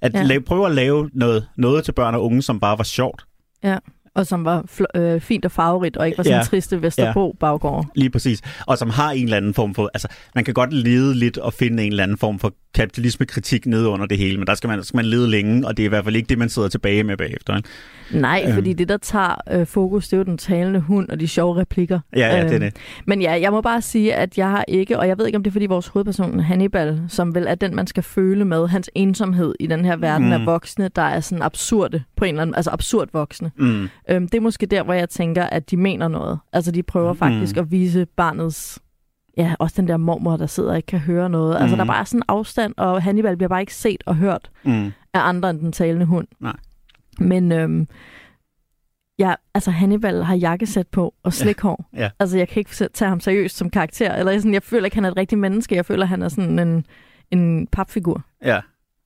at 0.00 0.14
Ja. 0.14 0.22
lave, 0.22 0.40
prøve 0.40 0.66
at 0.66 0.72
lave 0.74 1.10
noget, 1.12 1.46
noget 1.56 1.84
til 1.84 1.92
børn 1.92 2.14
og 2.14 2.24
unge, 2.24 2.42
som 2.42 2.60
bare 2.60 2.78
var 2.78 2.84
sjovt. 2.84 3.24
ja. 3.64 3.76
Og 4.14 4.26
som 4.26 4.44
var 4.44 4.64
øh, 4.96 5.20
fint 5.20 5.44
og 5.44 5.50
farverigt, 5.50 5.96
og 5.96 6.06
ikke 6.06 6.18
var 6.18 6.24
sådan 6.24 6.38
Ja. 6.38 6.44
triste 6.44 6.82
Vesterbro-baggård. 6.82 7.86
Lige 7.94 8.10
præcis. 8.10 8.40
Og 8.66 8.78
som 8.78 8.90
har 8.90 9.10
en 9.10 9.24
eller 9.24 9.36
anden 9.36 9.54
form 9.54 9.74
for... 9.74 9.90
Altså, 9.94 10.08
man 10.34 10.44
kan 10.44 10.54
godt 10.54 10.72
lede 10.72 11.14
lidt 11.14 11.38
og 11.38 11.52
finde 11.52 11.82
en 11.82 11.92
eller 11.92 12.02
anden 12.02 12.16
form 12.18 12.38
for 12.38 12.52
kapitalismekritik 12.74 13.66
nede 13.66 13.88
under 13.88 14.06
det 14.06 14.18
hele, 14.18 14.38
men 14.38 14.46
der 14.46 14.54
skal 14.54 14.68
man, 14.68 14.84
skal 14.84 14.96
man 14.96 15.04
lede 15.04 15.28
længe, 15.30 15.66
og 15.66 15.76
det 15.76 15.82
er 15.82 15.84
i 15.84 15.88
hvert 15.88 16.04
fald 16.04 16.16
ikke 16.16 16.28
det, 16.28 16.38
man 16.38 16.48
sidder 16.48 16.68
tilbage 16.68 17.02
med 17.04 17.16
bagefter. 17.16 17.56
Ikke? 17.56 17.68
Nej, 18.12 18.42
Øhm. 18.46 18.54
fordi 18.54 18.72
det, 18.72 18.88
der 18.88 18.96
tager 18.96 19.34
øh, 19.50 19.66
fokus, 19.66 20.04
det 20.08 20.12
er 20.12 20.16
jo 20.18 20.22
den 20.24 20.38
talende 20.38 20.80
hund 20.80 21.08
og 21.08 21.20
de 21.20 21.28
sjove 21.28 21.56
replikker. 21.60 22.00
Ja, 22.16 22.36
ja, 22.36 22.42
det 22.42 22.50
er 22.50 22.54
Øhm, 22.54 22.60
det. 22.60 22.76
Men 23.06 23.22
ja, 23.22 23.40
jeg 23.40 23.50
må 23.50 23.60
bare 23.60 23.82
sige, 23.82 24.14
at 24.14 24.38
jeg 24.38 24.50
har 24.50 24.64
ikke, 24.68 24.98
og 24.98 25.08
jeg 25.08 25.18
ved 25.18 25.26
ikke, 25.26 25.36
om 25.36 25.42
det 25.42 25.50
er 25.50 25.52
fordi 25.52 25.66
vores 25.66 25.86
hovedperson 25.86 26.40
Hannibal, 26.40 27.00
som 27.08 27.34
vel 27.34 27.46
er 27.48 27.54
den, 27.54 27.76
man 27.76 27.86
skal 27.86 28.02
føle 28.02 28.44
med, 28.44 28.68
hans 28.68 28.90
ensomhed 28.94 29.54
i 29.60 29.66
den 29.66 29.84
her 29.84 29.96
verden 29.96 30.26
Mm. 30.26 30.32
af 30.32 30.46
voksne, 30.46 30.88
der 30.96 31.02
er 31.02 31.20
sådan 31.20 31.42
absurde 31.42 32.02
på 32.16 32.24
en 32.24 32.28
eller 32.34 32.42
anden, 32.42 32.54
altså 32.54 32.70
absurd 32.70 33.08
voksne. 33.12 33.50
Mm. 33.56 33.88
Øhm, 34.10 34.28
det 34.28 34.34
er 34.38 34.40
måske 34.42 34.66
der, 34.66 34.82
hvor 34.82 34.92
jeg 34.94 35.08
tænker, 35.08 35.44
at 35.44 35.70
de 35.70 35.76
mener 35.76 36.08
noget. 36.08 36.38
Altså, 36.52 36.70
de 36.70 36.82
prøver 36.82 37.14
faktisk 37.14 37.56
Mm. 37.56 37.60
at 37.60 37.70
vise 37.70 38.06
barnets 38.06 38.78
Ja, 39.36 39.54
også 39.58 39.74
den 39.80 39.88
der 39.88 39.96
mormor, 39.96 40.36
der 40.36 40.46
sidder 40.46 40.70
og 40.70 40.76
ikke 40.76 40.86
kan 40.86 40.98
høre 40.98 41.30
noget. 41.30 41.56
Altså, 41.60 41.76
Mm. 41.76 41.78
der 41.78 41.84
er 41.84 41.86
bare 41.96 42.06
sådan 42.06 42.18
en 42.18 42.24
afstand, 42.28 42.74
og 42.76 43.02
Hannibal 43.02 43.36
bliver 43.36 43.48
bare 43.48 43.60
ikke 43.60 43.74
set 43.74 44.02
og 44.06 44.16
hørt 44.16 44.50
Mm. 44.64 44.86
af 45.14 45.20
andre 45.28 45.50
end 45.50 45.58
den 45.60 45.72
talende 45.72 46.06
hund. 46.06 46.26
Nej. 46.40 46.56
Men 47.18 47.52
øhm, 47.52 47.88
ja, 49.18 49.34
altså 49.54 49.70
Hannibal 49.70 50.22
har 50.22 50.34
jakkesæt 50.34 50.86
på 50.88 51.14
og 51.22 51.32
slikhår. 51.32 51.88
Ja. 51.96 52.10
Altså 52.18 52.38
jeg 52.38 52.48
kan 52.48 52.60
ikke 52.60 52.70
tage 52.70 53.08
ham 53.08 53.20
seriøst 53.20 53.56
som 53.56 53.70
karakter. 53.70 54.14
Eller 54.14 54.38
sådan, 54.38 54.54
jeg 54.54 54.62
føler 54.62 54.84
ikke, 54.84 54.96
han 54.96 55.04
er 55.04 55.10
et 55.10 55.16
rigtigt 55.16 55.38
menneske. 55.40 55.74
Jeg 55.76 55.86
føler, 55.86 56.06
han 56.06 56.22
er 56.22 56.28
sådan 56.28 56.58
en, 56.58 56.86
en 57.30 57.66
papfigur. 57.66 58.22
Ja. 58.44 58.60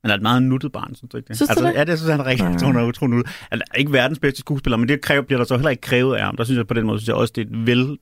Han 0.04 0.10
er 0.10 0.14
et 0.14 0.22
meget 0.22 0.42
nuttet 0.42 0.72
barn, 0.72 0.94
synes 0.94 1.10
du 1.10 1.16
ikke 1.16 1.28
det? 1.28 1.36
Synes 1.36 1.48
du 1.48 1.52
altså, 1.52 1.66
det? 1.66 1.74
Ja, 1.74 1.84
det 1.84 1.98
synes 1.98 2.10
han 2.10 2.20
er 2.20 2.26
rigtig. 2.26 2.44
Ja. 2.60 2.66
Han 2.66 2.76
er 2.76 2.86
utrolig 2.86 3.14
nuttet. 3.16 3.32
Er 3.50 3.58
ikke 3.76 3.92
verdens 3.92 4.18
bedste 4.18 4.40
skuespiller, 4.40 4.76
men 4.76 4.88
det 4.88 5.00
kræver, 5.00 5.22
bliver 5.22 5.38
der 5.38 5.44
så 5.46 5.56
heller 5.56 5.70
ikke 5.70 5.80
krævet 5.80 6.16
af 6.16 6.24
ham. 6.24 6.36
Der 6.36 6.44
synes 6.44 6.58
jeg 6.58 6.66
på 6.66 6.74
den 6.74 6.86
måde, 6.86 6.98
synes 6.98 7.08
jeg 7.08 7.16
også, 7.16 7.32
det 7.36 7.40
er 7.42 7.46
et 7.50 7.66
vel 7.66 7.98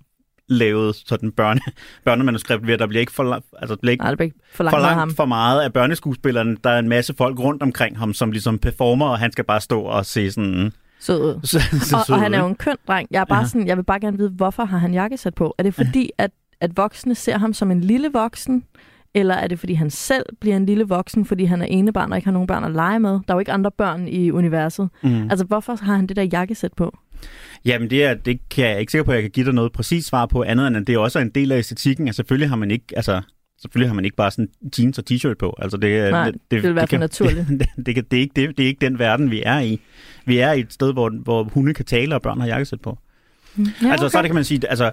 lavet 0.49 0.97
sådan 1.07 1.33
børne, 1.33 1.61
børnemanuskript 2.05 2.67
ved, 2.67 2.75
at 2.75 2.81
der 2.81 2.87
bliver 2.87 3.01
ikke 3.01 3.13
for, 3.13 3.23
langt, 3.23 3.47
altså, 3.59 3.77
bliver 3.77 3.93
ikke 3.93 4.05
Nej, 4.05 4.15
bliver 4.15 4.25
ikke 4.25 4.37
for 4.55 4.65
langt, 4.65 4.75
for 4.77 4.81
langt 4.81 4.99
ham. 4.99 5.11
for 5.15 5.25
meget 5.25 5.61
af 5.63 5.73
børneskuespilleren. 5.73 6.59
Der 6.65 6.71
er 6.71 6.79
en 6.79 6.89
masse 6.89 7.15
folk 7.19 7.39
rundt 7.39 7.63
omkring 7.63 7.99
ham, 7.99 8.15
som 8.15 8.33
ligesom 8.33 8.59
performer, 8.59 9.07
og 9.07 9.19
han 9.19 9.33
skal 9.33 9.45
bare 9.45 9.61
stå 9.61 9.81
og 9.81 10.07
se 10.07 10.31
sådan... 10.31 10.73
Sød 11.01 11.21
ud. 11.25 11.41
Så, 11.47 11.61
så 11.61 11.97
Og, 11.97 12.07
sød 12.07 12.15
og 12.15 12.21
han 12.21 12.35
er 12.35 12.39
jo 12.39 12.47
en 12.47 12.55
køn 12.57 12.77
dreng. 12.89 13.09
Jeg, 13.11 13.21
er 13.21 13.25
bare 13.25 13.41
Ja. 13.41 13.47
sådan, 13.47 13.67
jeg 13.67 13.77
vil 13.77 13.83
bare 13.85 14.01
gerne 14.01 14.17
vide, 14.19 14.31
hvorfor 14.31 14.65
har 14.65 14.79
han 14.79 14.95
jakkesæt 14.95 15.35
på? 15.35 15.55
Er 15.59 15.63
det 15.63 15.75
fordi, 15.75 16.11
at, 16.19 16.31
at 16.61 16.77
voksne 16.77 17.15
ser 17.15 17.39
ham 17.39 17.53
som 17.53 17.71
en 17.71 17.81
lille 17.81 18.11
voksen? 18.13 18.65
Eller 19.15 19.35
er 19.35 19.47
det, 19.47 19.59
fordi 19.59 19.73
han 19.75 19.91
selv 19.91 20.23
bliver 20.41 20.57
en 20.57 20.67
lille 20.67 20.85
voksen, 20.85 21.25
fordi 21.25 21.45
han 21.45 21.63
er 21.63 21.67
enebarn 21.67 22.13
og 22.13 22.19
ikke 22.19 22.27
har 22.27 22.33
nogen 22.33 22.47
børn 22.47 22.65
at 22.65 22.71
lege 22.71 23.01
med? 23.01 23.11
Der 23.11 23.21
er 23.29 23.35
jo 23.35 23.39
ikke 23.39 23.53
andre 23.53 23.71
børn 23.71 24.09
i 24.09 24.31
universet. 24.31 24.89
Mm. 25.03 25.31
Altså, 25.31 25.45
hvorfor 25.45 25.79
har 25.85 25.97
han 25.97 26.07
det 26.07 26.17
der 26.17 26.23
jakkesæt 26.33 26.73
på? 26.77 26.99
Jamen, 27.65 27.91
det, 27.91 28.05
er, 28.05 28.15
det 28.15 28.41
kan 28.51 28.69
jeg 28.69 28.81
ikke 28.81 28.93
sikker 28.93 29.05
på, 29.05 29.11
at 29.11 29.15
jeg 29.15 29.23
kan 29.23 29.31
give 29.31 29.47
dig 29.47 29.55
noget 29.55 29.73
præcis 29.73 30.05
svar 30.07 30.27
på, 30.27 30.43
andet 30.43 30.67
end 30.67 30.77
at 30.77 30.87
det 30.87 30.95
er 30.95 30.99
også 30.99 31.19
en 31.19 31.31
del 31.31 31.53
af 31.53 31.59
æstetikken. 31.59 32.07
Altså, 32.09 32.17
selvfølgelig 32.17 32.49
har 32.49 32.57
man 32.57 32.71
ikke, 32.71 32.85
altså, 32.97 33.21
selvfølgelig 33.61 33.89
har 33.91 33.95
man 33.95 34.05
ikke 34.05 34.17
bare 34.17 34.31
sådan 34.31 34.49
jeans 34.79 34.99
og 34.99 35.05
t-shirt 35.11 35.35
på. 35.39 35.57
Altså, 35.59 35.77
det, 35.77 35.99
er- 35.99 36.11
Nej, 36.11 36.31
det, 36.31 36.41
det 36.51 36.63
vil 36.63 36.75
være 36.75 36.83
for 36.83 36.87
kan, 36.87 37.01
naturligt. 37.01 37.47
Det, 37.59 37.87
det, 37.87 37.95
kan, 37.95 38.05
det, 38.11 38.17
er 38.17 38.21
ikke, 38.21 38.33
det, 38.37 38.57
det 38.59 38.63
er 38.65 38.67
ikke 38.69 38.87
den 38.87 38.99
verden, 38.99 39.31
vi 39.31 39.43
er 39.47 39.61
i. 39.61 39.81
Vi 40.27 40.39
er 40.39 40.53
i 40.53 40.61
et 40.61 40.73
sted, 40.73 40.93
hvor, 40.93 41.11
hvor 41.23 41.45
hunde 41.45 41.75
kan 41.75 41.85
tale, 41.85 42.15
og 42.15 42.23
børn 42.23 42.41
har 42.41 42.47
jakkesæt 42.47 42.81
på. 42.81 42.99
Ja, 43.59 43.65
Altså, 43.91 44.09
så 44.09 44.19
er 44.19 44.23
det 44.23 44.29
kan 44.29 44.35
man 44.35 44.45
sige, 44.45 44.69
altså, 44.69 44.91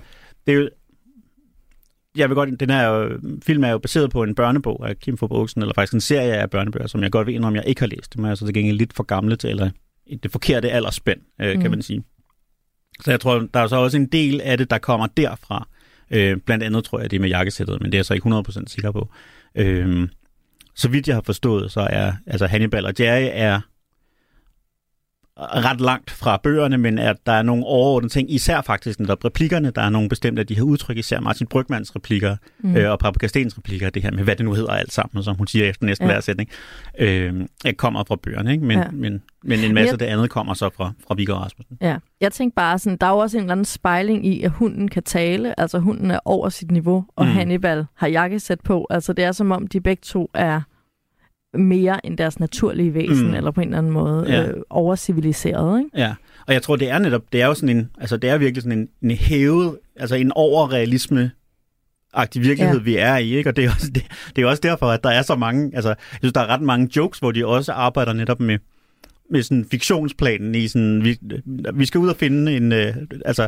det 0.48 0.52
er 0.54 0.58
jo, 0.58 0.70
jeg 2.18 2.30
vil 2.30 2.36
godt, 2.36 2.60
den 2.60 2.70
her 2.70 2.88
jo- 2.88 3.20
film 3.46 3.64
er 3.64 3.70
jo 3.70 3.78
baseret 3.78 4.12
på 4.12 4.24
en 4.24 4.36
børnebog 4.36 4.90
af 4.90 4.98
Kim 5.00 5.18
Forbogsen, 5.18 5.62
eller 5.62 5.74
faktisk 5.74 5.94
en 5.94 6.02
serie 6.02 6.34
af 6.34 6.50
børnebøger, 6.50 6.88
som 6.88 7.04
jeg 7.04 7.12
godt 7.12 7.28
ved, 7.28 7.40
om 7.44 7.56
jeg 7.56 7.64
ikke 7.68 7.82
har 7.82 7.88
læst. 7.88 8.14
Det 8.14 8.22
må 8.22 8.28
jeg 8.28 8.38
så 8.38 8.46
til 8.46 8.54
gengæld 8.54 8.78
lidt 8.78 8.94
for 8.94 9.04
gamle 9.04 9.36
til, 9.36 9.50
eller 9.50 9.70
det 10.24 10.32
forkerte 10.32 10.72
aldersspænd, 10.72 11.20
øh, 11.42 11.52
kan 11.52 11.64
Mm. 11.64 11.70
man 11.72 11.82
sige. 11.82 12.04
Så 13.04 13.12
jeg 13.12 13.20
tror, 13.20 13.48
der 13.54 13.60
er 13.60 13.68
så 13.68 13.76
også 13.76 13.98
en 13.98 14.06
del 14.06 14.42
af 14.42 14.58
det, 14.58 14.70
der 14.70 14.78
kommer 14.78 15.08
derfra. 15.18 15.68
Øh, 16.12 16.38
blandt 16.38 16.64
andet 16.64 16.84
tror 16.84 17.00
jeg, 17.00 17.12
det 17.12 17.18
er 17.18 17.22
med 17.22 17.30
jakkesættet, 17.30 17.82
men 17.82 17.86
det 17.92 17.94
er 17.94 17.98
jeg 18.00 18.06
så 18.06 18.14
ikke 18.14 18.24
100% 18.26 18.70
sikker 18.70 18.92
på. 18.92 19.10
Øh, 19.56 20.08
så 20.76 20.90
vidt 20.90 21.08
jeg 21.08 21.16
har 21.16 21.22
forstået, 21.26 21.72
så 21.72 21.82
er 21.90 22.14
altså 22.28 22.48
Hannibal 22.48 22.86
og 22.86 22.94
Jerry 23.00 23.30
er 23.34 23.60
ret 25.40 25.82
langt 25.82 26.12
fra 26.12 26.40
bøgerne, 26.44 26.78
men 26.78 27.00
at 27.00 27.18
der 27.26 27.32
er 27.32 27.42
nogle 27.42 27.66
overordnede 27.66 28.14
ting, 28.14 28.34
især 28.34 28.62
faktisk 28.62 29.00
netop 29.00 29.26
replikkerne, 29.26 29.72
der 29.72 29.82
er 29.82 29.90
nogle 29.90 30.10
bestemte 30.10 30.40
af 30.40 30.48
de 30.48 30.56
her 30.56 30.62
udtryk, 30.62 30.98
især 30.98 31.20
Martin 31.20 31.48
Brygmans 31.48 31.96
replikker 31.96 32.36
mm. 32.60 32.76
øh, 32.76 32.92
og 32.92 33.00
Paprika 33.00 33.28
Stens 33.28 33.58
replikker, 33.58 33.90
det 33.90 34.04
her 34.04 34.12
med, 34.12 34.24
hvad 34.24 34.36
det 34.36 34.46
nu 34.46 34.54
hedder 34.54 34.72
alt 34.72 34.94
sammen, 34.94 35.24
som 35.24 35.36
hun 35.36 35.48
siger 35.48 35.70
efter 35.70 35.86
næsten 35.86 36.08
Ja. 36.08 36.12
ja. 36.12 36.16
hver 36.16 36.22
sætning, 36.22 36.50
øh, 37.00 37.74
kommer 37.78 38.04
fra 38.08 38.16
bøgerne, 38.24 38.52
ikke? 38.52 38.66
Men, 38.66 38.78
Ja. 38.78 38.84
ja. 38.84 38.92
men, 38.92 39.22
men 39.44 39.60
en 39.60 39.74
masse 39.74 39.92
af 39.92 40.00
det 40.00 40.06
andet 40.06 40.30
kommer 40.30 40.54
så 40.54 40.70
fra, 40.78 40.92
fra 41.08 41.16
Viggo 41.16 41.34
Rasmussen. 41.34 41.78
Ja, 41.82 41.98
jeg 42.22 42.32
tænkte 42.32 42.56
bare 42.56 42.80
sådan, 42.80 42.98
der 43.02 43.08
er 43.08 43.12
jo 43.12 43.18
også 43.18 43.38
en 43.38 43.44
eller 43.44 43.52
anden 43.52 43.66
spejling 43.66 44.26
i, 44.26 44.44
at 44.44 44.52
hunden 44.52 44.88
kan 44.88 45.04
tale, 45.04 45.60
altså 45.60 45.80
hunden 45.80 46.12
er 46.12 46.20
over 46.26 46.50
sit 46.50 46.72
niveau, 46.72 47.06
og. 47.16 47.26
Mm. 47.26 47.32
Hannibal 47.32 47.86
har 47.96 48.08
jakkesæt 48.08 48.60
på. 48.62 48.88
Altså 48.90 49.14
det 49.14 49.26
er 49.26 49.32
som 49.32 49.52
om, 49.52 49.68
de 49.68 49.82
begge 49.82 50.02
to 50.06 50.30
er 50.34 50.62
mere 51.54 52.06
end 52.06 52.18
deres 52.18 52.40
naturlige 52.40 52.94
væsen, 52.94 53.28
mm. 53.28 53.34
Eller 53.34 53.52
på 53.52 53.62
en 53.62 53.68
eller 53.68 53.78
anden 53.78 53.92
måde 53.94 54.26
Ja. 54.28 54.48
øh, 54.50 54.62
overciviliseret, 54.70 55.80
ikke? 55.80 55.90
Ja, 55.98 56.14
og 56.48 56.54
jeg 56.54 56.62
tror, 56.62 56.76
det 56.76 56.90
er 56.90 57.00
netop, 57.00 57.22
det 57.34 57.42
er 57.42 57.46
jo 57.46 57.54
sådan 57.54 57.78
en, 57.78 57.90
altså 58.00 58.18
det 58.18 58.30
er 58.30 58.38
virkelig 58.38 58.64
sådan 58.64 58.80
en, 58.80 58.90
en 59.02 59.12
hævet, 59.12 59.78
altså 59.96 60.16
en 60.16 60.32
overrealisme 60.36 61.32
agtig 62.14 62.42
virkelighed, 62.42 62.78
ja. 62.78 62.84
vi 62.84 62.96
er 62.96 63.18
i, 63.18 63.36
ikke? 63.36 63.50
Og 63.50 63.56
det 63.56 63.66
er, 63.66 63.70
også, 63.70 63.92
det, 63.96 64.04
det 64.36 64.42
er 64.42 64.46
også 64.48 64.62
derfor, 64.62 64.86
at 64.86 65.04
der 65.04 65.10
er 65.10 65.22
så 65.22 65.36
mange, 65.36 65.72
altså, 65.76 65.90
jeg 65.90 66.18
synes, 66.22 66.34
der 66.34 66.42
er 66.42 66.48
ret 66.48 66.62
mange 66.62 66.90
jokes, 66.96 67.20
hvor 67.20 67.32
de 67.32 67.46
også 67.46 67.72
arbejder 67.72 68.14
netop 68.14 68.40
med, 68.40 68.58
med 69.32 69.44
sådan 69.44 69.66
fiktionsplanen 69.72 70.56
i 70.56 70.68
sådan, 70.68 71.04
vi, 71.04 71.18
vi 71.74 71.86
skal 71.86 72.00
ud 72.00 72.10
og 72.10 72.16
finde 72.16 72.58
en, 72.58 72.72
øh, 72.72 72.96
altså, 73.26 73.48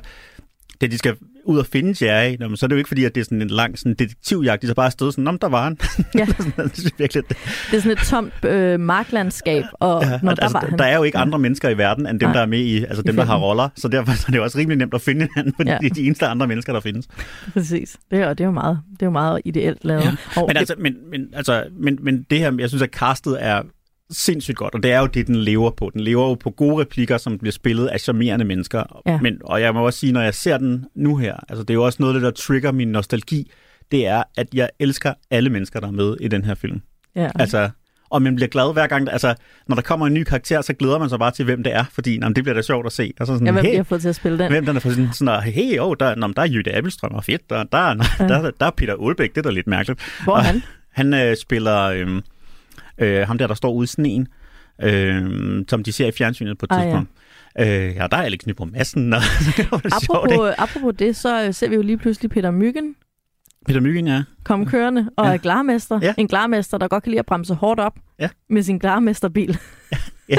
det 0.82 0.92
de 0.92 0.98
skal 0.98 1.16
ud 1.46 1.58
og 1.60 1.66
finde 1.66 2.06
Jerry, 2.06 2.36
nå, 2.40 2.48
men 2.48 2.58
så 2.58 2.66
er 2.66 2.68
det 2.68 2.76
jo 2.76 2.78
ikke 2.78 2.88
fordi, 2.88 3.06
at 3.06 3.16
det 3.16 3.22
er 3.22 3.26
sådan 3.26 3.42
en 3.42 3.48
lang 3.48 3.80
sådan 3.80 3.94
detektivjagt, 3.94 4.62
de 4.62 4.68
så 4.68 4.74
bare 4.76 4.86
afsted 4.86 5.12
sådan, 5.12 5.28
om 5.28 5.38
der 5.40 5.50
var 5.50 5.64
han. 5.64 5.78
Ja. 6.16 6.26
det 6.58 6.84
jeg 6.84 6.92
virkelig, 6.98 7.24
det, 7.30 7.38
Det 7.72 7.78
er 7.78 7.82
sådan 7.82 7.92
et 7.92 7.98
tomt 7.98 8.46
øh, 8.46 8.80
marklandskab, 8.80 9.64
og 9.74 10.04
Ja, 10.04 10.20
når 10.24 10.32
og 10.32 10.38
der 10.38 10.44
altså, 10.44 10.58
var 10.60 10.66
han. 10.70 10.80
der 10.80 10.86
er 10.86 10.96
jo 10.98 11.04
ikke 11.04 11.18
andre 11.18 11.40
mennesker 11.40 11.70
i 11.70 11.78
verden, 11.78 12.08
end 12.08 12.20
dem, 12.20 12.28
Nej. 12.30 12.34
der 12.34 12.42
er 12.42 12.46
med 12.46 12.60
i, 12.60 12.84
altså 12.84 13.02
dem, 13.02 13.16
der 13.16 13.26
har 13.26 13.38
roller. 13.38 13.70
Så 13.76 13.88
derfor 13.88 14.12
så 14.14 14.24
er 14.28 14.32
det 14.32 14.38
jo 14.38 14.44
også 14.44 14.58
rimelig 14.58 14.78
nemt 14.78 14.94
at 14.94 15.02
finde 15.02 15.28
hinanden, 15.36 15.54
fordi 15.58 15.70
Ja. 15.72 15.78
det 15.82 15.90
er 15.90 15.94
de 15.94 16.06
eneste 16.06 16.26
andre 16.28 16.48
mennesker, 16.48 16.74
der 16.74 16.80
findes. 16.80 17.08
Præcis. 17.54 17.98
Det 18.12 18.20
er, 18.20 18.28
og 18.28 18.38
det 18.38 18.44
er 18.44 18.48
jo 18.48 18.52
meget, 18.52 18.80
det 18.92 19.02
er 19.02 19.06
jo 19.06 19.12
meget 19.12 19.42
ideelt 19.46 19.86
lavet. 19.86 20.02
Ja. 20.04 20.12
Men, 20.36 20.50
det- 20.50 20.58
altså, 20.58 20.76
men, 20.80 20.96
men, 21.12 21.28
altså, 21.34 21.64
men, 21.80 21.98
men 22.02 22.26
det 22.30 22.40
her, 22.40 22.52
jeg 22.60 22.70
synes, 22.70 22.82
at 22.82 22.90
castet 22.90 23.38
er 23.40 23.62
sindssygt 24.12 24.58
godt, 24.58 24.76
og 24.76 24.84
det 24.84 24.92
er 24.92 25.00
jo 25.00 25.06
det, 25.06 25.28
den 25.28 25.36
lever 25.36 25.72
på. 25.72 25.90
Den 25.94 26.02
lever 26.02 26.28
jo 26.28 26.34
på 26.34 26.50
gode 26.50 26.82
replikker, 26.82 27.18
som 27.18 27.38
bliver 27.40 27.52
spillet 27.52 27.88
af 27.88 28.00
charmerende 28.00 28.46
mennesker. 28.46 29.02
Ja. 29.08 29.20
Men, 29.22 29.38
og 29.44 29.62
jeg 29.62 29.74
må 29.74 29.86
også 29.86 30.00
sige, 30.00 30.12
når 30.12 30.22
jeg 30.22 30.34
ser 30.34 30.58
den 30.58 30.86
nu 30.96 31.18
her, 31.18 31.36
altså 31.50 31.64
det 31.64 31.70
er 31.70 31.74
jo 31.74 31.84
også 31.84 31.98
noget, 32.00 32.22
der 32.22 32.32
trigger 32.32 32.72
min 32.72 32.88
nostalgi, 32.88 33.52
det 33.92 34.08
er, 34.08 34.24
at 34.38 34.48
jeg 34.54 34.70
elsker 34.80 35.14
alle 35.32 35.50
mennesker, 35.50 35.80
der 35.80 35.88
er 35.88 35.92
med 35.92 36.16
i 36.20 36.28
den 36.28 36.44
her 36.46 36.56
film. 36.56 36.82
Ja. 37.16 37.30
Altså, 37.36 37.70
og 38.10 38.22
man 38.22 38.36
bliver 38.36 38.50
glad 38.50 38.74
hver 38.74 38.88
gang, 38.88 39.12
altså, 39.12 39.36
når 39.68 39.76
der 39.76 39.82
kommer 39.82 40.08
en 40.08 40.14
ny 40.14 40.24
karakter, 40.24 40.62
så 40.62 40.74
glæder 40.74 41.00
man 41.00 41.10
sig 41.10 41.20
bare 41.20 41.32
til, 41.32 41.46
hvem 41.46 41.64
det 41.64 41.76
er, 41.76 41.84
fordi 41.92 42.14
jamen, 42.14 42.36
det 42.36 42.44
bliver 42.44 42.56
da 42.56 42.62
sjovt 42.62 42.86
at 42.86 42.92
se. 42.92 43.14
Og 43.20 43.28
så 43.28 43.34
sådan, 43.34 43.48
ja, 43.48 43.54
hvem 43.54 43.66
hey, 43.66 43.72
bliver 43.72 43.84
fået 43.84 44.02
til 44.02 44.10
at 44.10 44.16
spille 44.16 44.38
den? 44.40 44.52
Hvem 44.52 44.66
den 44.66 44.76
er 44.76 44.80
for 44.80 44.90
sådan, 44.90 45.10
sådan 45.14 45.42
hey, 45.44 45.80
oh, 45.80 45.96
der, 46.00 46.16
nå, 46.16 46.28
der 46.28 46.42
er 46.42 46.48
Jytte 46.48 46.76
Appelstrøm, 46.76 47.12
og 47.12 47.24
fedt, 47.24 47.50
der, 47.50 47.64
der, 47.64 47.94
der, 47.94 48.04
Ja. 48.20 48.28
der, 48.28 48.52
der 48.60 48.66
er 48.66 48.72
Peter 48.72 48.96
Olbæk, 49.00 49.30
det 49.30 49.38
er 49.38 49.42
da 49.42 49.50
lidt 49.50 49.68
mærkeligt. 49.68 50.00
Hvor 50.24 50.34
er 50.34 50.38
Og 50.38 50.46
han? 50.46 50.62
Han 50.92 51.14
øh, 51.14 51.38
spiller 51.38 51.80
øh, 51.82 52.22
øh, 53.02 53.28
ham 53.28 53.38
der, 53.38 53.48
der 53.48 53.54
står 53.56 53.72
ude 53.74 53.84
i 53.84 53.88
sneen, 53.88 54.28
øh, 54.82 55.66
som 55.70 55.84
de 55.84 55.92
ser 55.92 56.08
i 56.08 56.12
fjernsynet 56.12 56.58
på 56.58 56.66
et 56.66 56.72
Ah, 56.72 56.78
ja. 56.80 56.84
tidspunkt. 56.84 57.10
Øh, 57.60 57.96
ja, 57.96 58.08
der 58.12 58.18
er 58.18 58.22
Alex 58.22 58.46
Nyborg 58.46 58.68
Madsen, 58.72 59.14
og 59.14 59.22
det 59.58 59.72
var 59.72 59.78
det 59.78 59.94
sjovt, 60.06 60.32
ikke? 60.32 60.44
Apropos, 60.44 60.56
apropos 60.58 60.94
det, 61.00 61.16
så 61.16 61.46
øh, 61.46 61.54
ser 61.54 61.70
vi 61.70 61.76
jo 61.76 61.82
lige 61.82 61.98
pludselig 61.98 62.32
Peter 62.32 62.52
Myggen 62.52 62.96
Peter 63.68 63.80
Myggen, 63.80 64.08
ja. 64.08 64.24
komme 64.44 64.66
kørende 64.66 65.10
og 65.18 65.26
Ja. 65.26 65.34
er 65.34 65.38
glarmester. 65.38 66.00
Ja. 66.02 66.14
En 66.18 66.28
glarmester, 66.28 66.78
der 66.78 66.88
godt 66.88 67.04
kan 67.04 67.10
lide 67.10 67.20
at 67.20 67.26
bremse 67.26 67.54
hårdt 67.54 67.80
op 67.80 67.94
Ja. 68.20 68.30
med 68.50 68.64
sin 68.64 68.78
glarmesterbil. 68.78 69.58
Ja. 70.30 70.38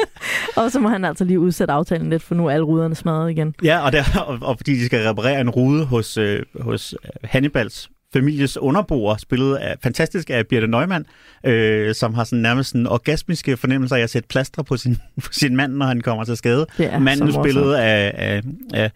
og 0.56 0.70
så 0.70 0.80
må 0.80 0.88
han 0.88 1.04
altså 1.04 1.24
lige 1.24 1.40
udsætte 1.40 1.72
aftalen 1.72 2.10
lidt, 2.10 2.22
for 2.22 2.34
nu 2.34 2.46
er 2.46 2.50
alle 2.50 2.64
ruderne 2.64 2.94
smadret 2.94 3.30
igen. 3.30 3.54
Ja, 3.64 3.80
og, 3.84 3.92
der, 3.92 4.02
og, 4.26 4.38
og 4.42 4.56
fordi 4.56 4.72
de 4.74 4.86
skal 4.86 5.08
reparere 5.08 5.40
en 5.40 5.50
rude 5.50 5.84
hos, 5.84 6.16
øh, 6.18 6.42
hos 6.60 6.94
øh, 7.04 7.10
Hannibals 7.24 7.90
families 8.12 8.56
underboer, 8.56 9.16
spillet 9.16 9.56
af, 9.56 9.76
fantastisk 9.82 10.30
af 10.30 10.46
Birte 10.46 10.66
Neumann, 10.66 11.06
øh, 11.44 11.94
som 11.94 12.14
har 12.14 12.24
sådan 12.24 12.42
nærmest 12.42 12.70
sådan 12.70 12.86
orgasmiske 12.86 13.56
fornemmelser 13.56 13.96
af 13.96 14.00
at 14.00 14.10
sætte 14.10 14.28
plaster 14.28 14.62
på 14.62 14.76
sin, 14.76 14.96
på 15.24 15.32
sin 15.32 15.56
mand, 15.56 15.72
når 15.72 15.86
han 15.86 16.00
kommer 16.00 16.24
til 16.24 16.36
skade. 16.36 16.66
Er 16.78 16.98
Manden 16.98 17.32
så 17.32 17.40
spillet 17.42 17.74
af, 17.74 18.12
af, 18.14 18.42
af 18.74 18.90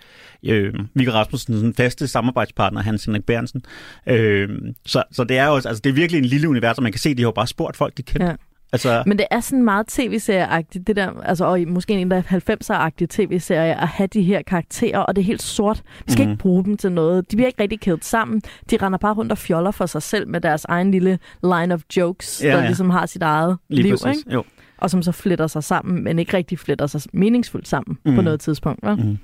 øh, 0.45 0.75
Viggo 0.95 1.13
Rasmussen, 1.13 1.75
faste 1.75 2.09
samarbejdspartner, 2.09 2.83
Hans 2.83 3.05
Henrik 3.05 3.25
Bernsen. 3.25 3.63
Øh, 4.07 4.49
så, 4.87 5.03
så 5.13 5.25
det 5.25 5.39
er 5.39 5.47
jo 5.47 5.55
altså 5.55 5.81
det 5.85 5.91
er 5.91 5.95
virkelig 5.95 6.19
en 6.19 6.25
lille 6.25 6.49
univers, 6.49 6.77
og 6.77 6.83
man 6.83 6.93
kan 6.93 7.01
se, 7.01 7.15
de 7.15 7.23
har 7.23 7.31
bare 7.31 7.47
spurgt 7.47 7.77
folk, 7.77 7.97
de 7.97 8.03
kendte. 8.03 8.27
Ja. 8.27 8.35
Altså, 8.73 9.03
Men 9.07 9.19
det 9.19 9.27
er 9.31 9.41
sådan 9.41 9.65
meget 9.65 9.87
tv-serieagtigt, 9.87 10.87
det 10.87 10.97
der, 10.97 11.21
altså, 11.21 11.45
og 11.45 11.59
måske 11.69 11.93
en 11.95 12.13
af 12.13 12.33
90'er-agtige 12.33 13.07
tv-serier, 13.11 13.75
at 13.75 13.89
have 13.89 14.07
de 14.07 14.23
her 14.23 14.43
karakterer, 14.43 14.99
og 14.99 15.17
det 15.17 15.23
er 15.23 15.27
helt 15.27 15.43
sort. 15.43 15.83
Vi 16.07 16.13
skal 16.13 16.25
Mhm. 16.25 16.33
ikke 16.33 16.43
bruge 16.43 16.65
dem 16.65 16.77
til 16.77 16.93
noget. 16.93 17.31
De 17.31 17.37
bliver 17.37 17.47
ikke 17.47 17.63
rigtig 17.63 17.81
kædet 17.81 18.05
sammen. 18.05 18.43
De 18.71 18.77
render 18.83 18.99
bare 18.99 19.15
rundt 19.15 19.33
og 19.33 19.39
fjoller 19.39 19.71
for 19.71 19.87
sig 19.87 20.03
selv 20.03 20.29
med 20.29 20.41
deres 20.41 20.65
egen 20.65 20.91
lille 20.91 21.19
line 21.43 21.75
of 21.75 21.81
jokes, 21.97 22.41
Ja, 22.45 22.49
der 22.51 22.59
ja. 22.59 22.67
ligesom 22.67 22.91
har 22.91 23.07
sit 23.07 23.23
eget 23.23 23.59
lige 23.69 23.83
liv, 23.83 23.93
præcis. 23.99 24.19
ikke? 24.21 24.33
Jo. 24.33 24.45
og 24.79 24.91
som 24.91 25.03
så 25.03 25.13
fletter 25.13 25.47
sig 25.47 25.65
sammen, 25.65 26.05
men 26.05 26.19
ikke 26.19 26.37
rigtig 26.37 26.59
fletter 26.59 26.87
sig 26.87 27.01
meningsfuldt 27.13 27.69
sammen 27.69 27.99
mm. 28.05 28.11
Mhm. 28.11 28.17
på 28.17 28.23
noget 28.23 28.41
tidspunkt. 28.41 28.87
Vel? 28.87 28.97
Mm. 28.97 29.19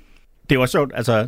Det 0.49 0.55
er 0.55 0.59
også 0.59 0.71
sjovt, 0.71 0.91
altså 0.95 1.27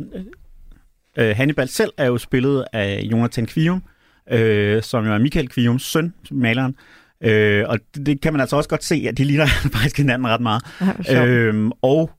øh, 1.18 1.36
Hannibal 1.36 1.68
selv 1.68 1.90
er 1.96 2.06
jo 2.06 2.18
spillet 2.18 2.64
af 2.72 3.00
Jonathan 3.10 3.46
Kvium, 3.46 3.82
øh, 4.30 4.82
som 4.82 5.06
jo 5.06 5.14
er 5.14 5.18
Michael 5.18 5.48
Kviums 5.48 5.82
søn, 5.82 6.14
maleren. 6.30 6.74
Øh, 7.20 7.64
og 7.68 7.78
det, 7.94 8.06
det 8.06 8.20
kan 8.20 8.32
man 8.32 8.40
altså 8.40 8.56
også 8.56 8.68
godt 8.68 8.84
se, 8.84 9.06
at 9.08 9.18
de 9.18 9.24
ligner 9.24 9.46
faktisk 9.74 9.96
hinanden 9.96 10.28
ret 10.28 10.40
meget. 10.40 10.62
Ja. 11.08 11.26
Øhm, 11.26 11.72
og 11.82 12.10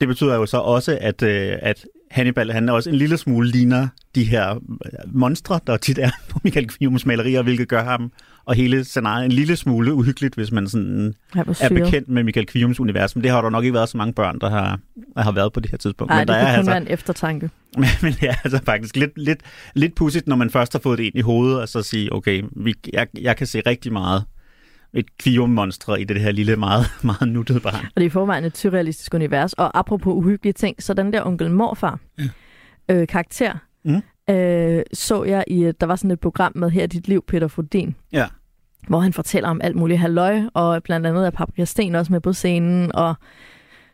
det 0.00 0.08
betyder 0.08 0.34
jo 0.34 0.46
så 0.46 0.56
også, 0.56 0.98
at, 1.00 1.22
øh, 1.22 1.56
at 1.62 1.84
Hannibal 2.10 2.52
han 2.52 2.68
er 2.68 2.72
også 2.72 2.90
en 2.90 2.96
lille 2.96 3.16
smule 3.16 3.50
ligner 3.50 3.88
de 4.14 4.24
her 4.24 4.54
øh, 4.54 5.14
monstre, 5.14 5.60
der 5.66 5.76
tit 5.76 5.98
er 5.98 6.10
på 6.30 6.40
Michael 6.44 6.68
Kviums 6.68 7.06
malerier, 7.06 7.42
hvilket 7.42 7.68
gør 7.68 7.84
ham 7.84 8.12
og 8.44 8.54
hele 8.54 8.84
scenariet 8.84 9.24
en 9.24 9.32
lille 9.32 9.56
smule 9.56 9.94
uhyggeligt, 9.94 10.34
hvis 10.34 10.52
man 10.52 10.68
sådan 10.68 11.14
Ja, 11.34 11.42
er 11.60 11.68
bekendt 11.68 12.08
med 12.08 12.24
Michael 12.24 12.46
Kviums 12.46 12.80
univers. 12.80 13.16
Men 13.16 13.24
det 13.24 13.30
har 13.30 13.42
der 13.42 13.50
nok 13.50 13.64
ikke 13.64 13.74
været 13.74 13.88
så 13.88 13.96
mange 13.96 14.12
børn, 14.12 14.38
der 14.38 14.50
har, 14.50 14.80
der 15.16 15.22
har 15.22 15.32
været 15.32 15.52
på 15.52 15.60
det 15.60 15.70
her 15.70 15.78
tidspunkt. 15.78 16.10
Nej, 16.10 16.20
Men 16.20 16.28
det 16.28 16.34
der 16.34 16.40
kunne 16.40 16.48
er 16.48 16.52
kun 16.52 16.58
altså, 16.58 16.70
være 16.70 16.80
en 16.80 16.88
eftertanke. 16.88 17.50
men, 17.78 17.88
men 18.02 18.12
det 18.12 18.28
er 18.28 18.34
altså 18.44 18.60
faktisk 18.64 18.96
lidt, 18.96 19.12
lidt, 19.16 19.40
lidt 19.74 19.94
pudsigt, 19.94 20.26
når 20.26 20.36
man 20.36 20.50
først 20.50 20.72
har 20.72 20.80
fået 20.80 20.98
det 20.98 21.04
ind 21.04 21.14
i 21.14 21.20
hovedet, 21.20 21.60
og 21.60 21.68
så 21.68 21.82
sige, 21.82 22.12
okay, 22.12 22.42
vi, 22.56 22.74
jeg, 22.92 23.06
jeg 23.20 23.36
kan 23.36 23.46
se 23.46 23.62
rigtig 23.66 23.92
meget 23.92 24.24
et 24.94 25.18
kvium-monstre 25.18 26.00
i 26.00 26.04
det 26.04 26.20
her 26.20 26.32
lille, 26.32 26.56
meget, 26.56 26.84
meget 27.04 27.28
nuttede 27.28 27.60
barn. 27.60 27.74
Og 27.74 27.90
det 27.96 28.02
er 28.02 28.06
i 28.06 28.08
forvejen 28.08 28.44
et 28.44 28.58
surrealistisk 28.58 29.14
univers. 29.14 29.52
Og 29.52 29.78
apropos 29.78 30.12
uhyggelige 30.14 30.52
ting, 30.52 30.82
så 30.82 30.94
den 30.94 31.12
der 31.12 31.26
onkel 31.26 31.50
morfar 31.50 31.98
Ja. 32.18 32.24
øh, 32.88 33.06
karakter, 33.06 33.52
Mm. 33.84 34.02
øh, 34.34 34.82
så 34.92 35.24
jeg 35.24 35.44
i, 35.46 35.72
der 35.80 35.86
var 35.86 35.96
sådan 35.96 36.10
et 36.10 36.20
program 36.20 36.52
med 36.54 36.70
Her 36.70 36.82
er 36.82 36.86
dit 36.86 37.08
liv, 37.08 37.24
Peter 37.28 37.48
Fodin, 37.48 37.94
Ja. 38.12 38.26
hvor 38.88 39.00
han 39.00 39.12
fortæller 39.12 39.48
om 39.48 39.60
alt 39.64 39.76
muligt 39.76 39.98
halløj, 40.00 40.40
og 40.54 40.82
blandt 40.82 41.06
andet 41.06 41.26
er 41.26 41.30
Paprika 41.30 41.64
Sten 41.64 41.94
også 41.94 42.12
med 42.12 42.20
på 42.20 42.32
scenen, 42.32 42.94
og 42.94 43.14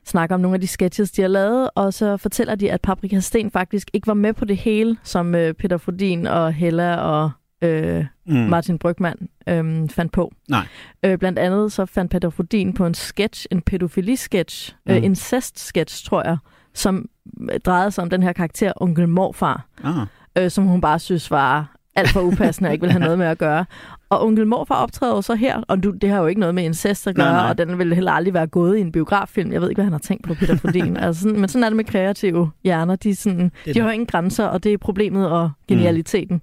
snakker 0.07 0.35
om 0.35 0.41
nogle 0.41 0.55
af 0.55 0.61
de 0.61 0.67
sketches, 0.67 1.11
de 1.11 1.23
har 1.23 1.29
lavet, 1.29 1.71
og 1.75 1.95
så 1.95 2.17
fortæller 2.17 2.55
de, 2.55 2.73
at 2.73 2.81
Paprika 2.81 3.21
Sten 3.21 3.51
faktisk 3.51 3.91
ikke 3.93 4.07
var 4.07 4.15
med 4.15 4.33
på 4.33 4.45
det 4.45 4.57
hele, 4.57 4.97
som 5.03 5.35
øh, 5.35 5.55
Peter 5.55 5.77
Fodin 5.77 6.27
og 6.27 6.53
Hella 6.53 6.97
og 6.97 7.31
øh, 7.63 8.05
Mm. 8.27 8.35
Martin 8.37 8.79
Brygman 8.79 9.29
øhm, 9.49 9.89
fandt 9.89 10.13
på. 10.13 10.33
Nej. 10.49 10.67
Øh, 11.05 11.19
blandt 11.19 11.39
andet 11.39 11.73
så 11.73 11.87
fandt 11.87 12.11
Peter 12.13 12.31
Fodin 12.31 12.73
på 12.73 12.87
en 12.87 12.95
sketch, 12.95 13.47
en 13.51 13.63
pædofili-sketch, 13.63 14.75
mm. 14.87 14.93
øh, 14.93 14.99
Mm. 14.99 15.05
incest-sketch, 15.05 16.05
tror 16.07 16.23
jeg, 16.27 16.37
som 16.75 17.09
øh, 17.53 17.61
drejede 17.61 17.91
sig 17.91 18.03
om 18.03 18.11
den 18.11 18.23
her 18.23 18.33
karakter, 18.33 18.73
onkel 18.77 19.09
morfar, 19.09 19.67
Ah. 19.85 20.07
øh, 20.39 20.51
som 20.51 20.65
hun 20.65 20.81
bare 20.81 20.99
synes 20.99 21.31
var 21.31 21.75
alt 21.97 22.09
for 22.09 22.21
upassende 22.21 22.69
og 22.69 22.73
ikke 22.73 22.81
ville 22.83 22.93
have 22.93 23.03
noget 23.05 23.19
med 23.19 23.27
at 23.27 23.39
gøre. 23.39 23.65
Og 24.11 24.25
onkel 24.27 24.47
morfar 24.47 24.75
optræder 24.75 25.15
jo 25.15 25.23
så 25.23 25.35
her, 25.35 25.63
og 25.69 25.83
du, 25.83 25.91
det 25.91 26.11
har 26.11 26.19
jo 26.21 26.27
ikke 26.27 26.41
noget 26.41 26.55
med 26.55 26.65
incest 26.65 27.07
at 27.07 27.17
Nej, 27.17 27.27
gøre, 27.27 27.35
nej. 27.35 27.51
og 27.51 27.59
den 27.59 27.79
ville 27.79 27.95
heller 27.95 28.13
aldrig 28.13 28.35
være 28.35 28.47
gået 28.47 28.79
i 28.79 28.81
en 28.81 28.93
biograffilm. 28.93 29.53
Jeg 29.53 29.61
ved 29.61 29.69
ikke, 29.69 29.77
hvad 29.79 29.85
han 29.85 29.93
har 29.93 29.99
tænkt 29.99 30.25
på, 30.27 30.35
Peter 30.35 30.57
Fodin. 30.57 30.97
altså 31.07 31.23
sådan, 31.23 31.41
men 31.41 31.49
sådan 31.49 31.65
er 31.65 31.69
det 31.69 31.77
med 31.77 31.85
kreative 31.85 32.51
hjerner. 32.65 32.97
De, 32.97 33.15
sådan, 33.15 33.53
de 33.65 33.75
det. 33.75 33.83
har 33.83 33.91
ingen 33.91 34.07
grænser, 34.07 34.45
og 34.47 34.65
det 34.65 34.73
er 34.73 34.79
problemet 34.79 35.31
og 35.31 35.51
genialiteten. 35.69 36.37
Mm. 36.37 36.43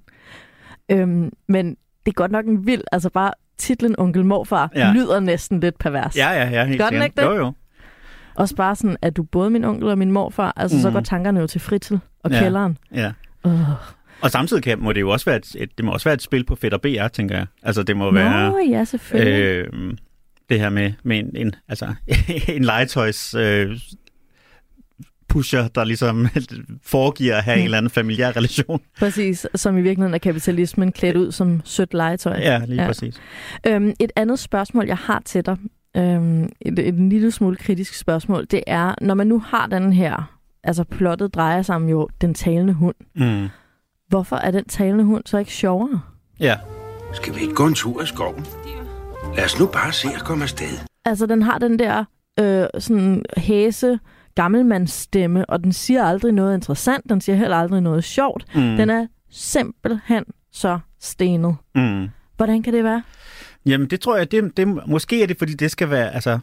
Øhm, 0.92 1.32
men 1.48 1.70
det 2.06 2.12
er 2.12 2.16
godt 2.16 2.32
nok 2.32 2.46
en 2.46 2.66
vild, 2.68 2.82
altså 2.92 3.10
bare 3.10 3.32
titlen 3.58 3.96
Onkel 4.00 4.26
Morfar 4.26 4.72
Ja. 4.76 4.92
lyder 4.94 5.20
næsten 5.20 5.60
lidt 5.60 5.78
pervers. 5.80 6.18
Ja, 6.18 6.30
ja, 6.32 6.50
ja, 6.50 6.66
helt 6.66 6.82
Gør 6.82 6.90
den 6.90 7.04
ikke 7.04 7.22
det? 7.22 7.28
Jo, 7.28 7.36
jo. 7.36 7.54
Også 8.36 8.56
bare 8.56 8.76
sådan, 8.76 8.98
at 9.02 9.18
du 9.18 9.24
både 9.24 9.50
min 9.50 9.64
onkel 9.64 9.88
og 9.90 9.98
min 9.98 10.12
morfar, 10.12 10.54
altså 10.56 10.78
mm. 10.78 10.82
så 10.82 10.88
Mhm. 10.90 10.94
går 10.94 11.02
tankerne 11.02 11.40
jo 11.40 11.48
til 11.48 11.62
fritid 11.62 11.98
og 12.24 12.32
Ja. 12.32 12.40
kælderen. 12.40 12.78
Ja. 12.94 13.12
Uh. 13.46 13.70
Og 14.22 14.32
samtidig 14.32 14.64
kan, 14.64 14.80
må 14.80 14.94
det 14.94 15.02
jo 15.02 15.10
også 15.10 15.26
være 15.26 15.36
et, 15.38 15.56
et, 15.60 15.70
det 15.78 15.86
må 15.86 15.92
også 15.92 16.04
være 16.04 16.14
et 16.14 16.22
spil 16.22 16.46
på 16.46 16.56
Fedt 16.56 16.74
og 16.74 16.82
BR, 16.82 17.08
tænker 17.08 17.36
jeg. 17.38 17.46
Altså, 17.64 17.84
det 17.84 17.98
må 17.98 18.12
være... 18.14 18.52
Nå, 18.52 18.58
ja, 18.70 18.84
selvfølgelig. 18.84 19.42
Øh, 19.44 19.94
det 20.50 20.60
her 20.60 20.70
med, 20.70 20.94
med 21.04 21.20
en, 21.20 21.32
en, 21.36 21.56
altså, 21.68 21.94
en 22.56 22.64
legetøjs 22.64 23.34
øh, 23.34 23.78
pusher, 25.36 25.68
der 25.68 25.84
ligesom 25.84 26.28
foregiver 26.94 27.36
at 27.36 27.44
have 27.44 27.58
en 27.58 27.64
eller 27.64 27.78
anden 27.78 27.90
familiær 27.90 28.36
relation. 28.38 28.82
Præcis, 29.00 29.48
som 29.56 29.78
i 29.78 29.82
virkeligheden 29.82 30.14
er 30.14 30.18
kapitalismen 30.18 30.92
klædt 30.92 31.16
ud 31.18 31.32
som 31.32 31.62
sødt 31.66 31.94
legetøj. 31.94 32.38
Ja, 32.40 32.58
lige 32.66 32.76
Ja. 32.76 32.82
ja. 32.82 32.88
præcis. 32.88 33.16
Øhm, 33.68 33.94
et 34.00 34.12
andet 34.16 34.40
spørgsmål, 34.40 34.86
jeg 34.88 34.98
har 34.98 35.22
til 35.26 35.46
dig, 35.46 35.58
øhm, 35.98 36.44
et, 36.62 36.80
et 36.80 36.94
lille 36.94 37.32
smule 37.32 37.56
kritisk 37.56 37.94
spørgsmål, 37.94 38.46
det 38.52 38.64
er, 38.68 38.96
når 39.02 39.14
man 39.14 39.28
nu 39.28 39.40
har 39.40 39.68
den 39.68 39.94
her, 39.94 40.38
altså 40.64 40.84
plottet 40.84 41.34
drejer 41.36 41.62
sig 41.62 41.76
om 41.76 41.90
jo 41.90 42.08
den 42.22 42.34
talende 42.34 42.74
hund, 42.74 42.96
Mm. 43.16 43.48
hvorfor 44.08 44.36
er 44.36 44.52
den 44.52 44.66
talende 44.66 45.04
hund 45.04 45.24
så 45.26 45.38
ikke 45.38 45.52
sjovere? 45.52 46.02
Ja. 46.40 46.56
Skal 47.14 47.36
vi 47.36 47.42
ikke 47.42 47.54
gå 47.54 47.68
en 47.68 47.74
tur 47.74 48.02
i 48.04 48.06
skoven? 48.06 48.46
Lad 49.36 49.46
os 49.46 49.60
nu 49.60 49.66
bare 49.68 49.92
se 49.92 50.08
at 50.16 50.22
komme 50.24 50.44
afsted. 50.44 50.68
Altså, 51.06 51.26
den 51.26 51.42
har 51.42 51.58
den 51.58 51.80
der 51.80 52.04
øh, 52.40 52.66
sådan 52.80 53.24
hæse 53.38 54.00
gammelmandsstemme, 54.36 55.50
og 55.50 55.64
den 55.64 55.74
siger 55.74 56.04
aldrig 56.04 56.32
noget 56.32 56.56
interessant, 56.56 57.10
den 57.10 57.22
siger 57.22 57.36
heller 57.36 57.58
aldrig 57.58 57.82
noget 57.82 58.04
sjovt. 58.04 58.46
Mm. 58.56 58.62
Den 58.62 58.90
er 58.90 59.08
simpelthen 59.32 60.24
så 60.52 60.80
stenet. 61.02 61.56
Mm. 61.76 62.08
Hvordan 62.38 62.64
kan 62.64 62.74
det 62.74 62.84
være? 62.84 63.04
Jamen, 63.66 63.90
det 63.90 64.00
tror 64.00 64.18
jeg, 64.18 64.32
det, 64.32 64.58
det, 64.58 64.88
måske 64.88 65.24
er 65.24 65.28
det, 65.28 65.38
fordi 65.38 65.54
det 65.54 65.72
skal 65.72 65.90
være, 65.90 66.14
altså, 66.14 66.40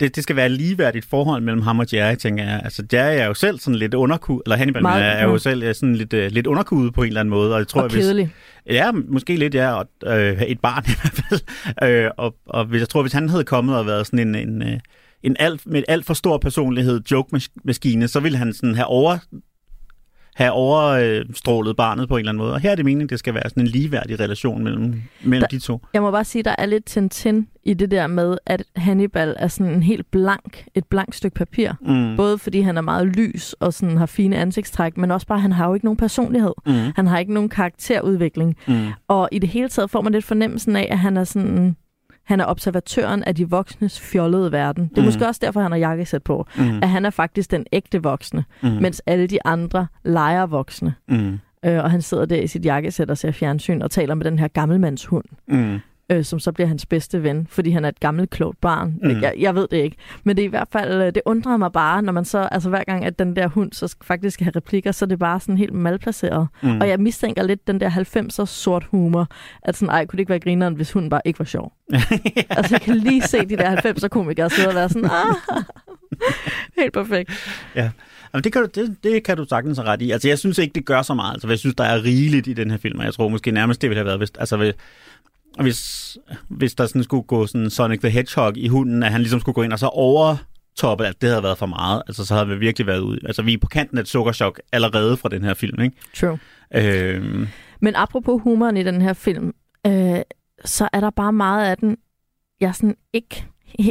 det, 0.00 0.16
det 0.16 0.22
skal 0.22 0.36
være 0.36 0.46
et 0.46 0.52
ligeværdigt 0.52 1.04
forhold 1.04 1.42
mellem 1.42 1.62
ham 1.62 1.78
og 1.78 1.86
Jerry, 1.92 2.14
tænker 2.14 2.44
jeg. 2.44 2.60
Altså, 2.64 2.82
Jerry 2.92 3.16
er 3.16 3.26
jo 3.26 3.34
selv 3.34 3.58
sådan 3.58 3.78
lidt 3.78 3.94
underkudet, 3.94 4.42
eller 4.46 4.56
Hannibal 4.56 4.82
Meget, 4.82 5.04
er, 5.04 5.08
er 5.08 5.24
jo 5.24 5.38
selv 5.38 5.62
øh, 5.62 5.74
sådan 5.74 5.96
lidt, 5.96 6.12
uh, 6.12 6.20
lidt 6.20 6.46
underkudet 6.46 6.94
på 6.94 7.02
en 7.02 7.06
eller 7.06 7.20
anden 7.20 7.30
måde, 7.30 7.52
og 7.52 7.58
jeg 7.58 7.68
tror, 7.68 7.80
og 7.80 7.90
jeg, 7.90 7.96
hvis, 7.96 8.04
kedelig. 8.04 8.32
Ja, 8.66 8.92
måske 8.92 9.36
lidt, 9.36 9.54
ja. 9.54 9.72
Og, 9.72 9.86
øh, 10.06 10.42
et 10.42 10.60
barn 10.60 10.84
i 10.86 10.94
hvert 11.00 11.24
fald. 11.28 11.40
Øh, 11.82 12.10
og, 12.16 12.34
og 12.46 12.64
hvis, 12.64 12.80
jeg 12.80 12.88
tror, 12.88 13.02
hvis 13.02 13.12
han 13.12 13.28
havde 13.28 13.44
kommet 13.44 13.76
og 13.76 13.86
været 13.86 14.06
sådan 14.06 14.18
en, 14.18 14.34
en, 14.34 14.62
øh, 14.62 14.78
en 15.26 15.36
alt, 15.38 15.66
med 15.66 15.82
alt 15.88 16.06
for 16.06 16.14
stor 16.14 16.38
personlighed 16.38 17.00
joke-maskine, 17.10 18.08
så 18.08 18.20
ville 18.20 18.38
han 18.38 18.52
sådan 18.52 18.74
have 18.74 18.86
over 18.86 19.18
have 20.36 20.52
overstrålet 20.52 21.76
barnet 21.76 22.08
på 22.08 22.16
en 22.16 22.18
eller 22.18 22.30
anden 22.32 22.38
måde. 22.44 22.52
Og 22.52 22.60
her 22.60 22.70
er 22.70 22.74
det 22.74 22.84
meningen, 22.84 23.08
det 23.08 23.18
skal 23.18 23.34
være 23.34 23.42
sådan 23.48 23.62
en 23.62 23.66
ligeværdig 23.66 24.20
relation 24.20 24.64
mellem, 24.64 25.02
mellem 25.24 25.40
Der- 25.40 25.46
de 25.46 25.58
to. 25.58 25.80
Jeg 25.94 26.02
må 26.02 26.10
bare 26.10 26.24
sige, 26.24 26.42
der 26.42 26.54
er 26.58 26.66
lidt 26.66 26.84
Tintin 26.84 27.48
i 27.64 27.74
det 27.74 27.90
der 27.90 28.06
med, 28.06 28.38
at 28.46 28.62
Hannibal 28.76 29.34
er 29.38 29.48
sådan 29.48 29.72
en 29.72 29.82
helt 29.82 30.10
blank, 30.10 30.64
et 30.74 30.84
blankt 30.84 31.14
stykke 31.14 31.34
papir. 31.34 31.70
Mm. 31.86 32.16
Både 32.16 32.38
fordi 32.38 32.60
han 32.60 32.76
er 32.76 32.80
meget 32.80 33.06
lys 33.06 33.52
og 33.52 33.74
sådan 33.74 33.96
har 33.96 34.06
fine 34.06 34.36
ansigtstræk, 34.36 34.96
men 34.96 35.10
også 35.10 35.26
bare, 35.26 35.38
at 35.38 35.42
han 35.42 35.52
har 35.52 35.68
jo 35.68 35.74
ikke 35.74 35.86
nogen 35.86 35.96
personlighed. 35.96 36.52
Mm. 36.66 36.72
Han 36.96 37.06
har 37.06 37.18
ikke 37.18 37.32
nogen 37.34 37.48
karakterudvikling. 37.48 38.56
Mm. 38.68 38.86
Og 39.08 39.28
i 39.32 39.38
det 39.38 39.48
hele 39.48 39.68
taget 39.68 39.90
får 39.90 40.00
man 40.00 40.12
lidt 40.12 40.24
fornemmelsen 40.24 40.76
af, 40.76 40.88
at 40.90 40.98
han 40.98 41.16
er 41.16 41.24
sådan... 41.24 41.76
han 42.26 42.40
er 42.40 42.44
observatøren 42.46 43.24
af 43.24 43.34
de 43.34 43.50
voksnes 43.50 44.00
fjollede 44.00 44.52
verden. 44.52 44.88
Det 44.88 44.98
er 44.98 45.02
Mm. 45.02 45.04
måske 45.04 45.26
også 45.26 45.40
derfor, 45.44 45.60
han 45.60 45.70
har 45.70 45.78
jakkesæt 45.78 46.22
på. 46.22 46.46
Mm. 46.58 46.78
At 46.82 46.88
han 46.88 47.04
er 47.06 47.10
faktisk 47.10 47.50
den 47.50 47.66
ægte 47.72 48.02
voksne, 48.02 48.44
Mm. 48.62 48.68
mens 48.68 49.02
alle 49.06 49.26
de 49.26 49.46
andre 49.46 49.86
leger 50.04 50.46
voksne. 50.46 50.94
Mm. 51.08 51.38
Øh, 51.64 51.84
og 51.84 51.90
han 51.90 52.02
sidder 52.02 52.24
der 52.24 52.36
i 52.36 52.46
sit 52.46 52.64
jakkesæt 52.64 53.10
og 53.10 53.18
ser 53.18 53.30
fjernsyn 53.32 53.82
og 53.82 53.90
taler 53.90 54.14
med 54.14 54.24
den 54.24 54.38
her 54.38 54.48
gammelmandshund, 54.48 55.24
Mm. 55.48 55.78
Øh, 56.10 56.24
som 56.24 56.38
så 56.40 56.52
bliver 56.52 56.68
hans 56.68 56.86
bedste 56.86 57.22
ven, 57.22 57.46
fordi 57.50 57.70
han 57.70 57.84
er 57.84 57.88
et 57.88 58.00
gammelt, 58.00 58.30
klogt 58.30 58.60
barn. 58.60 58.94
Mm. 59.02 59.20
Jeg, 59.20 59.34
jeg 59.38 59.54
ved 59.54 59.68
det 59.70 59.76
ikke. 59.76 59.96
Men 60.24 60.36
det 60.36 60.42
er 60.42 60.46
i 60.46 60.50
hvert 60.50 60.68
fald, 60.72 61.02
øh, 61.02 61.06
det 61.06 61.22
undrer 61.24 61.56
mig 61.56 61.72
bare, 61.72 62.02
når 62.02 62.12
man 62.12 62.24
så, 62.24 62.38
altså 62.38 62.68
hver 62.68 62.84
gang, 62.84 63.04
at 63.04 63.18
den 63.18 63.36
der 63.36 63.46
hund 63.48 63.72
så 63.72 63.86
sk- 63.86 64.06
faktisk 64.06 64.34
skal 64.34 64.44
have 64.44 64.52
replikker, 64.56 64.92
så 64.92 65.04
er 65.04 65.06
det 65.06 65.18
bare 65.18 65.40
sådan 65.40 65.56
helt 65.56 65.72
malplaceret. 65.72 66.48
Mm. 66.62 66.80
Og 66.80 66.88
jeg 66.88 67.00
mistænker 67.00 67.42
lidt 67.42 67.66
den 67.66 67.80
der 67.80 67.90
90'er 67.90 68.44
sort 68.46 68.84
humor, 68.90 69.28
at 69.62 69.76
sådan, 69.76 69.90
ej, 69.94 70.06
kunne 70.06 70.16
det 70.16 70.20
ikke 70.20 70.30
være 70.30 70.40
grineren, 70.40 70.74
hvis 70.74 70.92
hunden 70.92 71.10
bare 71.10 71.20
ikke 71.24 71.38
var 71.38 71.44
sjov? 71.44 71.72
Altså, 72.50 72.74
jeg 72.74 72.80
kan 72.80 72.96
lige 72.96 73.22
se 73.22 73.38
de 73.46 73.56
der 73.56 73.76
90'er 73.76 74.08
komikere 74.08 74.50
sidde 74.50 74.68
og 74.68 74.74
være 74.74 74.88
sådan, 74.88 75.04
ah, 75.10 75.34
helt 76.78 76.92
perfekt. 76.92 77.30
Jamen, 78.34 78.44
det, 78.44 78.52
kan 78.52 78.62
du, 78.62 78.68
det, 78.80 78.96
det 79.04 79.24
kan 79.24 79.36
du 79.36 79.44
sagtens 79.48 79.78
have 79.78 79.88
ret 79.88 80.02
i. 80.02 80.10
Altså, 80.10 80.28
jeg 80.28 80.38
synes 80.38 80.58
ikke, 80.58 80.72
det 80.74 80.84
gør 80.84 81.02
så 81.02 81.14
meget. 81.14 81.32
Altså, 81.32 81.48
jeg 81.48 81.58
synes, 81.58 81.74
der 81.74 81.84
er 81.84 82.02
rigeligt 82.04 82.46
i 82.46 82.52
den 82.52 82.70
her 82.70 82.78
film, 82.78 82.98
og 82.98 83.04
jeg 83.04 83.14
tror 83.14 83.28
måske 83.28 83.50
nærmest, 83.50 83.82
det 83.82 83.90
ville 83.90 83.98
have 83.98 84.06
været, 84.06 84.18
hvis, 84.18 84.30
altså, 84.38 84.72
hvis, 85.62 86.18
hvis, 86.48 86.74
der 86.74 86.86
sådan 86.86 87.02
skulle 87.02 87.22
gå 87.22 87.46
sådan 87.46 87.70
Sonic 87.70 88.00
the 88.00 88.10
Hedgehog 88.10 88.56
i 88.56 88.68
hunden, 88.68 89.02
at 89.02 89.12
han 89.12 89.20
ligesom 89.20 89.40
skulle 89.40 89.54
gå 89.54 89.62
ind 89.62 89.72
og 89.72 89.78
så 89.78 89.86
overtoppe, 89.86 91.06
at 91.06 91.20
det 91.20 91.28
havde 91.28 91.42
været 91.42 91.58
for 91.58 91.66
meget. 91.66 92.02
Altså, 92.06 92.24
så 92.24 92.34
havde 92.34 92.48
vi 92.48 92.56
virkelig 92.56 92.86
været 92.86 93.00
ude. 93.00 93.18
Altså, 93.26 93.42
vi 93.42 93.52
er 93.52 93.58
på 93.58 93.66
kanten 93.66 93.98
af 93.98 94.02
et 94.02 94.08
sukkerchok 94.08 94.60
allerede 94.72 95.16
fra 95.16 95.28
den 95.28 95.44
her 95.44 95.54
film, 95.54 95.82
ikke? 95.82 95.96
True. 96.16 96.38
Øhm, 96.74 97.48
Men 97.80 97.94
apropos 97.94 98.42
humoren 98.42 98.76
i 98.76 98.82
den 98.82 99.02
her 99.02 99.12
film, 99.12 99.54
øh, 99.86 100.18
så 100.64 100.88
er 100.92 101.00
der 101.00 101.10
bare 101.10 101.32
meget 101.32 101.70
af 101.70 101.76
den, 101.76 101.96
jeg 102.60 102.74
sådan 102.74 102.96
ikke... 103.12 103.44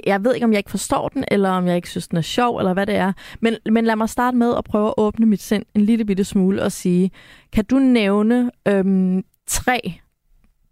Jeg 0.05 0.23
ved 0.23 0.33
ikke, 0.33 0.45
om 0.45 0.51
jeg 0.51 0.57
ikke 0.57 0.71
forstår 0.71 1.09
den, 1.09 1.25
eller 1.31 1.49
om 1.49 1.67
jeg 1.67 1.75
ikke 1.75 1.89
synes, 1.89 2.07
den 2.07 2.17
er 2.17 2.21
sjov, 2.21 2.57
eller 2.57 2.73
hvad 2.73 2.85
det 2.85 2.95
er. 2.95 3.13
Men, 3.41 3.55
men 3.71 3.85
lad 3.85 3.95
mig 3.95 4.09
starte 4.09 4.37
med 4.37 4.53
at 4.57 4.63
prøve 4.63 4.87
at 4.87 4.93
åbne 4.97 5.25
mit 5.25 5.41
sind 5.41 5.63
en 5.75 5.81
lille 5.81 6.05
bitte 6.05 6.23
smule 6.23 6.63
og 6.63 6.71
sige, 6.71 7.11
kan 7.53 7.65
du 7.65 7.79
nævne 7.79 8.51
øhm, 8.67 9.23
tre 9.47 9.99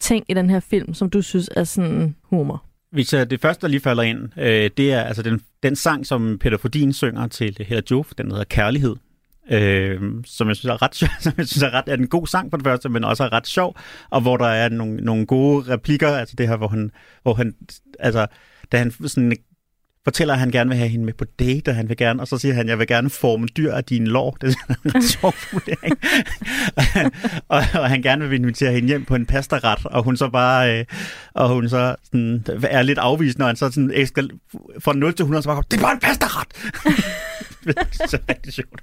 ting 0.04 0.26
i 0.30 0.34
den 0.34 0.50
her 0.50 0.60
film, 0.60 0.94
som 0.94 1.10
du 1.10 1.22
synes 1.22 1.50
er 1.56 1.64
sådan 1.64 2.16
humor? 2.24 2.64
Hvis 2.92 3.14
jeg, 3.14 3.30
det 3.30 3.42
første, 3.42 3.62
der 3.62 3.68
lige 3.68 3.80
falder 3.80 4.04
ind, 4.04 4.30
øh, 4.38 4.70
det 4.78 4.94
er 4.94 5.02
altså 5.02 5.22
den, 5.22 5.42
den 5.64 5.76
sang, 5.76 6.06
som 6.06 6.38
Peter 6.40 6.58
Fordin 6.58 6.94
synger 6.94 7.28
til 7.28 7.58
Hella 7.60 7.82
Joof, 7.92 8.12
den 8.18 8.32
hedder 8.32 8.44
Kærlighed. 8.44 8.96
Øh, 9.52 10.02
som 10.26 10.48
jeg 10.48 10.56
synes 10.56 10.66
er 10.66 10.82
ret 10.82 10.96
sjov, 10.96 11.10
som 11.20 11.34
jeg 11.38 11.48
synes 11.48 11.64
er 11.64 11.74
ret 11.74 11.84
er 11.88 11.94
en 11.94 12.08
god 12.08 12.28
sang 12.28 12.50
for 12.50 12.58
det 12.58 12.66
første, 12.66 12.90
men 12.90 13.04
også 13.04 13.24
er 13.24 13.34
ret 13.34 13.48
sjov, 13.48 13.76
og 14.10 14.22
hvor 14.22 14.38
der 14.38 14.48
er 14.48 14.70
nogle, 14.70 14.96
nogle 14.96 15.26
gode 15.26 15.74
replikker, 15.74 16.08
altså 16.08 16.36
det 16.38 16.48
her, 16.48 16.58
hvor 16.58 16.68
han, 16.68 16.92
hvor 17.24 17.34
han 17.34 17.56
altså, 18.00 18.28
da 18.72 18.78
han 18.78 18.92
sådan 18.92 19.38
fortæller, 20.04 20.34
at 20.34 20.40
han 20.40 20.52
gerne 20.52 20.70
vil 20.70 20.78
have 20.78 20.90
hende 20.90 21.06
med 21.06 21.14
på 21.14 21.26
date, 21.40 21.70
og 21.70 21.76
han 21.76 21.90
vil 21.90 21.98
gerne, 21.98 22.22
og 22.22 22.28
så 22.28 22.38
siger 22.38 22.54
han, 22.54 22.68
jeg 22.68 22.80
vil 22.80 22.88
gerne 22.88 23.10
forme 23.10 23.48
dyr 23.48 23.74
af 23.74 23.84
dine 23.84 24.06
lår. 24.06 24.38
Det 24.42 24.56
er 24.70 24.76
en 24.86 24.96
ret 24.96 25.04
sjov 25.04 25.34
vurdering. 25.52 25.98
og, 27.54 27.64
og, 27.74 27.90
han 27.90 28.02
gerne 28.02 28.30
vil 28.30 28.40
invitere 28.40 28.72
hende 28.72 28.88
hjem 28.88 29.06
på 29.06 29.16
en 29.16 29.26
pastaret, 29.26 29.86
og 29.86 30.04
hun 30.04 30.18
så 30.18 30.30
bare, 30.30 30.80
øh, 30.80 30.86
og 31.34 31.50
hun 31.50 31.70
så 31.70 31.96
sådan, 32.04 32.46
er 32.64 32.82
lidt 32.82 33.00
afvisende, 33.00 33.44
og 33.44 33.50
han 33.50 33.56
så 33.56 33.72
sådan 33.72 33.92
ekskal, 33.94 34.30
fra 34.80 34.94
0 34.94 35.14
til 35.14 35.24
100, 35.24 35.44
så 35.44 35.50
bare, 35.50 35.64
det 35.72 35.78
er 35.78 35.82
bare 35.82 35.94
en 35.94 36.00
pastaret! 36.00 36.48
det 37.94 38.02
er 38.06 38.08
så 38.16 38.20
rigtig 38.32 38.52
sjovt. 38.60 38.80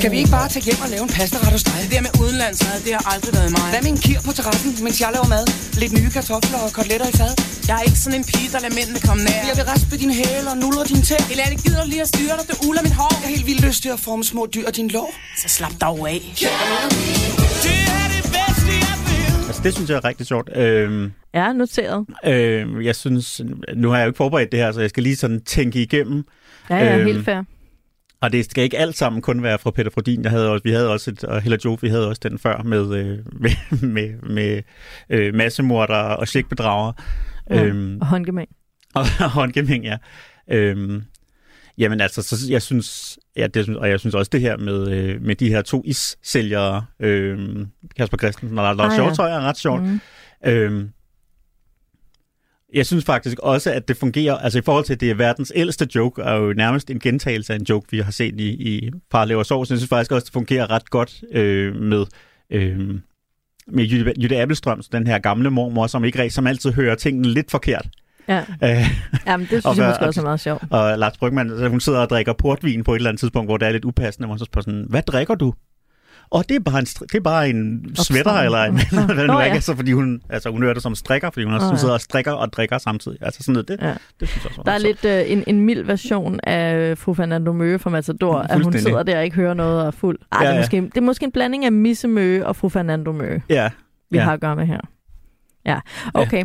Skal 0.00 0.08
vi 0.14 0.16
ikke 0.22 0.32
bare 0.38 0.48
tage 0.54 0.64
hjem 0.68 0.80
og 0.84 0.88
lave 0.94 1.04
en 1.08 1.12
pastaret 1.18 1.50
hos 1.56 1.62
dig? 1.68 1.78
Det 1.84 1.90
der 1.96 2.02
med 2.06 2.12
udenlandsmad, 2.24 2.76
det 2.86 2.92
har 2.98 3.04
aldrig 3.14 3.32
været 3.38 3.50
mig. 3.56 3.66
Hvad 3.72 3.82
med 3.86 3.90
en 3.96 4.00
kir 4.06 4.18
på 4.26 4.32
terrassen, 4.38 4.70
mens 4.84 4.96
jeg 5.02 5.10
laver 5.16 5.28
mad? 5.36 5.44
Lidt 5.82 5.92
nye 5.98 6.10
kartofler 6.16 6.58
og 6.66 6.70
koteletter 6.78 7.08
i 7.12 7.16
fad? 7.20 7.32
Jeg 7.68 7.74
er 7.80 7.84
ikke 7.88 8.00
sådan 8.04 8.18
en 8.20 8.26
pige, 8.32 8.48
der 8.54 8.58
lader 8.64 8.74
mændene 8.78 8.98
komme 9.08 9.20
nær. 9.28 9.40
Jeg 9.50 9.56
vil 9.58 9.64
raspe 9.72 9.94
din 10.02 10.12
hæle 10.20 10.46
og 10.52 10.56
nuller 10.62 10.84
din 10.92 11.02
tæ. 11.10 11.18
Eller 11.32 11.44
det 11.52 11.58
gider 11.64 11.84
lige 11.92 12.02
at 12.06 12.10
styre 12.14 12.34
dig, 12.38 12.44
det 12.50 12.56
uler 12.68 12.82
mit 12.86 12.96
hår. 13.00 13.10
Jeg 13.20 13.24
har 13.28 13.32
helt 13.36 13.46
vildt 13.50 13.62
lyst 13.68 13.80
til 13.84 13.90
at 13.96 14.00
forme 14.06 14.24
små 14.32 14.42
dyr 14.54 14.66
af 14.70 14.74
din 14.80 14.88
lår. 14.96 15.10
Så 15.42 15.46
slap 15.56 15.74
dog 15.86 15.98
af. 16.14 16.20
Altså, 19.48 19.60
det 19.64 19.74
synes 19.74 19.90
jeg 19.90 19.96
er 19.96 20.04
rigtig 20.04 20.26
sjovt. 20.26 20.56
Øhm, 20.56 21.12
Ja, 21.34 21.52
noteret. 21.52 22.06
øh, 22.26 22.84
jeg 22.84 22.96
synes, 22.96 23.40
nu 23.76 23.88
har 23.90 23.96
jeg 23.96 24.04
jo 24.04 24.08
ikke 24.10 24.16
forberedt 24.16 24.52
det 24.52 24.60
her, 24.60 24.72
så 24.72 24.80
jeg 24.80 24.90
skal 24.90 25.02
lige 25.02 25.16
sådan 25.16 25.40
tænke 25.40 25.82
igennem, 25.82 26.24
Ja, 26.70 26.76
ja, 26.76 26.96
Øhm, 26.98 27.06
helt 27.06 27.24
fair. 27.24 27.42
Og 28.20 28.32
det 28.32 28.44
skal 28.44 28.64
ikke 28.64 28.78
alt 28.78 28.96
sammen 28.96 29.22
kun 29.22 29.42
være 29.42 29.58
fra 29.58 29.70
Peter 29.70 29.90
Frodin. 29.90 30.22
Jeg 30.22 30.30
havde 30.30 30.50
også, 30.50 30.62
vi 30.64 30.70
havde 30.70 30.90
også 30.90 31.10
et, 31.10 31.24
og 31.24 31.40
Hella 31.42 31.58
Joof, 31.64 31.82
vi 31.82 31.88
havde 31.88 32.08
også 32.08 32.20
den 32.28 32.38
før 32.38 32.62
med, 32.62 32.94
øh, 32.94 33.18
med, 33.42 33.80
med, 33.82 34.14
med 34.30 34.62
øh, 35.10 35.34
massemordere 35.34 36.16
og 36.16 36.28
slikbedrager. 36.28 36.92
Ja, 37.50 37.64
Øhm, 37.64 37.98
og 38.00 38.06
håndgemæng. 38.06 38.48
og 38.94 39.30
håndgemæng, 39.30 39.84
ja. 39.84 39.96
Øhm, 40.50 41.02
jamen 41.78 42.00
altså, 42.00 42.22
så 42.22 42.36
jeg 42.48 42.62
synes, 42.62 43.18
ja, 43.36 43.46
det, 43.46 43.76
og 43.76 43.88
jeg 43.90 44.00
synes 44.00 44.14
også 44.14 44.28
det 44.32 44.40
her 44.40 44.56
med, 44.56 44.90
øh, 44.90 45.22
med 45.22 45.34
de 45.34 45.48
her 45.48 45.62
to 45.62 45.82
is-sælgere, 45.86 46.84
øh, 47.00 47.38
Kasper 47.96 48.16
Christensen 48.16 48.58
og 48.58 48.76
Lars 48.76 48.92
Ah, 48.98 48.98
ja. 49.18 49.34
er 49.36 49.40
ret 49.40 49.58
sjovt. 49.58 49.82
Mm. 49.82 50.00
Øhm, 50.46 50.88
jeg 52.76 52.86
synes 52.86 53.04
faktisk 53.04 53.38
også, 53.38 53.72
at 53.72 53.88
det 53.88 53.96
fungerer, 53.96 54.34
altså 54.38 54.58
i 54.58 54.62
forhold 54.62 54.84
til, 54.84 54.92
at 54.92 55.00
det 55.00 55.10
er 55.10 55.14
verdens 55.14 55.52
ældste 55.54 55.88
joke, 55.94 56.22
er 56.22 56.34
jo 56.34 56.52
nærmest 56.52 56.90
en 56.90 56.98
gentagelse 56.98 57.52
af 57.52 57.56
en 57.58 57.66
joke, 57.68 57.86
vi 57.90 57.98
har 57.98 58.10
set 58.12 58.40
i, 58.40 58.48
i 58.48 58.90
Far 59.12 59.24
Lever 59.24 59.42
Sov, 59.42 59.66
så 59.66 59.74
jeg 59.74 59.78
synes 59.78 59.88
faktisk 59.88 60.12
også, 60.12 60.22
at 60.22 60.26
det 60.26 60.32
fungerer 60.32 60.70
ret 60.70 60.90
godt 60.90 61.22
øh, 61.32 61.74
med, 61.76 62.04
øh, 62.50 62.78
med 63.68 63.84
Jytte, 63.84 64.12
Jytte 64.20 64.40
Appelstrøms, 64.42 64.88
den 64.88 65.06
her 65.06 65.18
gamle 65.18 65.50
mormor, 65.50 65.86
som 65.86 66.04
ikke 66.04 66.30
som 66.30 66.46
altid 66.46 66.72
hører 66.72 66.94
tingene 66.94 67.28
lidt 67.28 67.50
forkert. 67.50 67.86
Ja. 68.28 68.38
Øh, 68.38 68.86
Jamen, 69.26 69.46
det 69.50 69.56
Og 69.56 69.62
synes 69.62 69.64
jeg 69.66 69.74
hvad- 69.74 69.88
måske 69.88 70.06
også 70.06 70.20
er 70.20 70.24
meget 70.24 70.40
sjovt. 70.40 70.62
og 70.70 70.98
Lars 70.98 71.18
Brygman, 71.18 71.68
hun 71.68 71.80
sidder 71.80 71.98
og 71.98 72.10
drikker 72.10 72.32
portvin 72.32 72.84
på 72.84 72.92
et 72.92 72.96
eller 72.96 73.10
andet 73.10 73.20
tidspunkt, 73.20 73.48
hvor 73.48 73.56
det 73.56 73.68
er 73.68 73.72
lidt 73.72 73.84
upassende, 73.84 74.26
hvor 74.26 74.32
hun 74.32 74.38
så 74.38 74.44
spørger 74.44 74.62
sådan, 74.64 74.86
hvad 74.88 75.02
drikker 75.02 75.34
du? 75.34 75.54
Og 76.30 76.48
det 76.48 76.54
er 76.54 76.60
bare 76.60 76.78
en, 76.78 76.84
det 76.84 77.14
er 77.14 77.20
bare 77.20 77.50
en 77.50 77.90
sweater, 77.96 78.32
eller 78.32 78.58
en, 78.58 78.72
hvad 79.06 79.16
det 79.16 79.26
nu 79.26 79.32
er, 79.32 79.40
ja. 79.44 79.52
Altså, 79.54 79.76
fordi 79.76 79.92
hun, 79.92 80.22
altså, 80.30 80.50
hun 80.50 80.62
hører 80.62 80.74
det 80.74 80.82
som 80.82 80.94
strikker, 80.94 81.30
fordi 81.30 81.44
hun 81.44 81.54
også 81.54 81.66
hun 81.66 81.74
ja. 81.74 81.78
sidder 81.80 81.94
og 81.94 82.00
strikker 82.00 82.32
og 82.32 82.52
drikker 82.52 82.78
samtidig. 82.78 83.18
Altså 83.20 83.42
sådan 83.42 83.52
noget, 83.52 83.68
det, 83.68 83.78
Ja. 83.82 83.94
det 84.20 84.28
synes 84.28 84.44
jeg 84.44 84.50
også 84.50 84.62
Der 84.66 84.72
er 84.72 84.78
lidt 84.78 85.04
øh, 85.04 85.32
en, 85.32 85.44
en 85.46 85.60
mild 85.60 85.82
version 85.84 86.40
af 86.42 86.98
fru 86.98 87.14
Fernando 87.14 87.52
Møge 87.52 87.78
fra 87.78 87.90
Matador, 87.90 88.38
at 88.38 88.62
hun 88.62 88.72
sidder 88.72 89.02
der 89.02 89.18
og 89.18 89.24
ikke 89.24 89.36
hører 89.36 89.54
noget 89.54 89.80
og 89.80 89.86
er 89.86 89.90
fuld. 89.90 90.18
Ej, 90.32 90.38
Ja, 90.42 90.44
det, 90.44 90.50
er 90.50 90.54
ja. 90.54 90.60
måske, 90.60 90.76
det 90.80 90.96
er 90.96 91.00
måske 91.00 91.24
en 91.24 91.32
blanding 91.32 91.64
af 91.64 91.72
Misse 91.72 92.08
Møge 92.08 92.46
og 92.46 92.56
fru 92.56 92.68
Fernando 92.68 93.12
Møge. 93.12 93.42
Ja, 93.48 93.70
vi 94.10 94.18
Ja. 94.18 94.24
har 94.24 94.32
at 94.32 94.40
gøre 94.40 94.56
med 94.56 94.66
her. 94.66 94.80
Ja, 95.66 95.78
okay. 96.14 96.44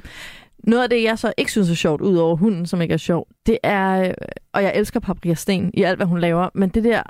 Noget 0.63 0.83
af 0.83 0.89
det, 0.89 1.03
jeg 1.03 1.19
så 1.19 1.33
ikke 1.37 1.51
synes 1.51 1.69
er 1.69 1.73
sjovt, 1.75 2.01
ud 2.01 2.17
over 2.17 2.35
hunden, 2.35 2.65
som 2.65 2.81
ikke 2.81 2.93
er 2.93 2.97
sjov, 2.97 3.27
det 3.45 3.57
er, 3.63 4.01
øh, 4.01 4.13
og 4.53 4.63
jeg 4.63 4.71
elsker 4.75 4.99
Paprika 4.99 5.33
Sten 5.33 5.71
i 5.73 5.83
alt, 5.83 5.97
hvad 5.97 6.07
hun 6.07 6.19
laver, 6.19 6.49
men 6.55 6.69
det 6.69 6.83
der, 6.83 7.01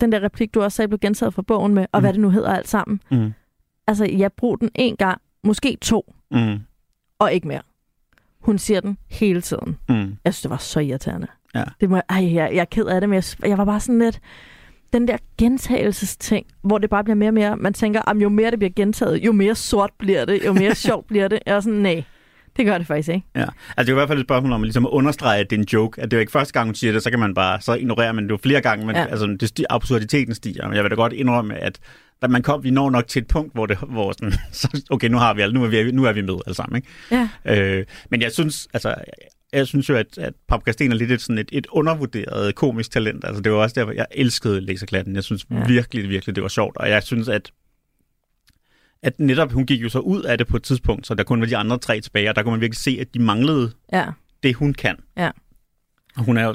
den 0.00 0.12
der 0.12 0.22
replik, 0.22 0.54
du 0.54 0.62
også 0.62 0.76
sagde, 0.76 0.88
blev 0.88 0.98
gentaget 0.98 1.34
fra 1.34 1.42
bogen 1.42 1.74
med, 1.74 1.86
og 1.92 2.00
Mm. 2.00 2.02
hvad 2.02 2.12
det 2.12 2.20
nu 2.20 2.30
hedder 2.30 2.54
alt 2.54 2.68
sammen. 2.68 3.00
mm, 3.10 3.32
Altså, 3.86 4.04
jeg 4.04 4.32
bruger 4.32 4.56
den 4.56 4.70
en 4.74 4.96
gang, 4.96 5.20
måske 5.44 5.78
to, 5.80 6.14
mm, 6.30 6.58
og 7.18 7.32
ikke 7.32 7.48
mere. 7.48 7.62
Hun 8.40 8.58
siger 8.58 8.80
den 8.80 8.98
hele 9.10 9.40
tiden. 9.40 9.78
mm. 9.88 9.94
Jeg 10.24 10.34
synes, 10.34 10.40
det 10.42 10.50
var 10.50 10.56
så 10.56 10.80
irriterende. 10.80 11.26
Ja. 11.54 11.64
Det 11.80 11.90
må, 11.90 12.00
ej, 12.08 12.34
jeg, 12.34 12.50
jeg 12.54 12.60
er 12.60 12.64
ked 12.64 12.84
af 12.86 13.00
det, 13.00 13.08
men 13.08 13.14
jeg, 13.14 13.24
jeg 13.48 13.58
var 13.58 13.64
bare 13.64 13.80
sådan 13.80 13.98
lidt... 13.98 14.20
Den 14.92 15.08
der 15.08 15.16
gentagelsesting, 15.38 16.46
hvor 16.62 16.78
det 16.78 16.90
bare 16.90 17.04
bliver 17.04 17.14
mere 17.16 17.28
og 17.30 17.34
mere... 17.34 17.56
Man 17.56 17.72
tænker, 17.72 18.08
at 18.08 18.16
jo 18.22 18.28
mere 18.28 18.50
det 18.50 18.58
bliver 18.58 18.72
gentaget, 18.76 19.16
jo 19.24 19.32
mere 19.32 19.54
sort 19.54 19.90
bliver 19.98 20.24
det, 20.24 20.44
jo 20.46 20.52
mere 20.52 20.74
sjovt 20.86 21.06
bliver 21.06 21.28
det. 21.28 21.38
Jeg 21.46 21.56
er 21.56 21.60
sådan, 21.60 21.78
nej, 21.78 22.04
det 22.56 22.66
gør 22.66 22.78
det 22.78 22.86
faktisk 22.86 23.08
ikke. 23.08 23.26
Ja, 23.36 23.40
altså 23.40 23.52
det 23.76 23.88
er 23.88 23.92
i 23.92 23.94
hvert 23.94 24.08
fald 24.08 24.18
et 24.18 24.26
spørgsmål 24.26 24.52
om 24.52 24.62
ligesom 24.62 24.86
at 24.86 24.90
understrege, 24.90 25.40
at 25.40 25.50
det 25.50 25.56
er 25.56 25.60
en 25.60 25.68
joke. 25.72 26.00
At 26.02 26.10
det 26.10 26.16
er 26.16 26.18
jo 26.18 26.20
ikke 26.20 26.32
første 26.32 26.52
gang, 26.52 26.66
hun 26.68 26.74
siger 26.74 26.92
det, 26.92 27.02
så 27.02 27.10
kan 27.10 27.18
man 27.18 27.34
bare, 27.34 27.60
så 27.60 27.74
ignorerer 27.74 28.12
man 28.12 28.24
det 28.24 28.30
jo 28.30 28.38
flere 28.42 28.60
gange, 28.60 28.86
men 28.86 28.96
Ja. 28.96 29.06
altså, 29.06 29.26
det 29.40 29.60
sti- 29.60 29.64
absurditeten 29.70 30.34
stiger. 30.34 30.66
Men 30.68 30.74
jeg 30.76 30.82
vil 30.84 30.90
da 30.90 30.94
godt 30.96 31.12
indrømme, 31.12 31.58
at 31.58 31.78
da 32.22 32.26
man 32.28 32.42
kom, 32.42 32.64
vi 32.64 32.70
når 32.70 32.90
nok 32.90 33.06
til 33.08 33.20
et 33.22 33.28
punkt, 33.28 33.52
hvor 33.54 33.66
det, 33.66 33.76
hvor 33.88 34.12
sådan, 34.12 34.32
så, 34.52 34.82
okay, 34.90 35.08
nu 35.08 35.18
har 35.18 35.34
vi 35.34 35.42
alt, 35.42 35.54
nu 35.54 35.64
er 35.64 35.68
vi, 35.68 35.90
nu 35.92 36.04
er 36.04 36.12
vi 36.12 36.22
med 36.22 36.34
alle 36.46 36.54
sammen, 36.54 36.76
ikke? 36.76 36.88
Ja. 37.46 37.58
Øh, 37.78 37.86
men 38.10 38.22
jeg 38.22 38.32
synes, 38.32 38.68
altså, 38.72 38.94
jeg 39.52 39.66
synes 39.66 39.88
jo, 39.88 39.94
at, 39.96 40.18
at 40.18 40.32
Paprika 40.48 40.72
Sten 40.72 40.92
er 40.92 40.96
lidt 40.96 41.10
et, 41.12 41.20
sådan 41.20 41.38
et, 41.38 41.48
et 41.52 41.66
undervurderet 41.70 42.54
komisk 42.54 42.90
talent. 42.90 43.24
Altså, 43.24 43.42
det 43.42 43.52
var 43.52 43.58
også 43.58 43.74
derfor, 43.80 43.92
jeg 43.92 44.06
elskede 44.10 44.60
Laserklatten. 44.60 45.14
Jeg 45.14 45.24
synes 45.24 45.46
ja. 45.50 45.66
virkelig, 45.66 46.08
virkelig, 46.08 46.34
det 46.34 46.42
var 46.42 46.48
sjovt. 46.48 46.76
Og 46.76 46.88
jeg 46.90 47.02
synes, 47.02 47.28
at 47.28 47.50
at 49.02 49.20
netop, 49.20 49.52
hun 49.52 49.66
gik 49.66 49.82
jo 49.82 49.88
så 49.88 49.98
ud 49.98 50.22
af 50.22 50.38
det 50.38 50.46
på 50.46 50.56
et 50.56 50.62
tidspunkt, 50.62 51.06
så 51.06 51.14
der 51.14 51.22
kun 51.22 51.40
var 51.40 51.46
de 51.46 51.56
andre 51.56 51.78
tre 51.78 52.00
tilbage, 52.00 52.28
og 52.28 52.36
der 52.36 52.42
kunne 52.42 52.52
man 52.52 52.60
virkelig 52.60 52.78
se, 52.78 52.98
at 53.00 53.14
de 53.14 53.18
manglede 53.18 53.72
Ja, 53.92 54.06
det, 54.42 54.54
hun 54.54 54.74
kan. 54.74 54.96
Ja. 55.16 55.30
Og 56.16 56.24
hun 56.24 56.36
er 56.36 56.44
jo, 56.44 56.54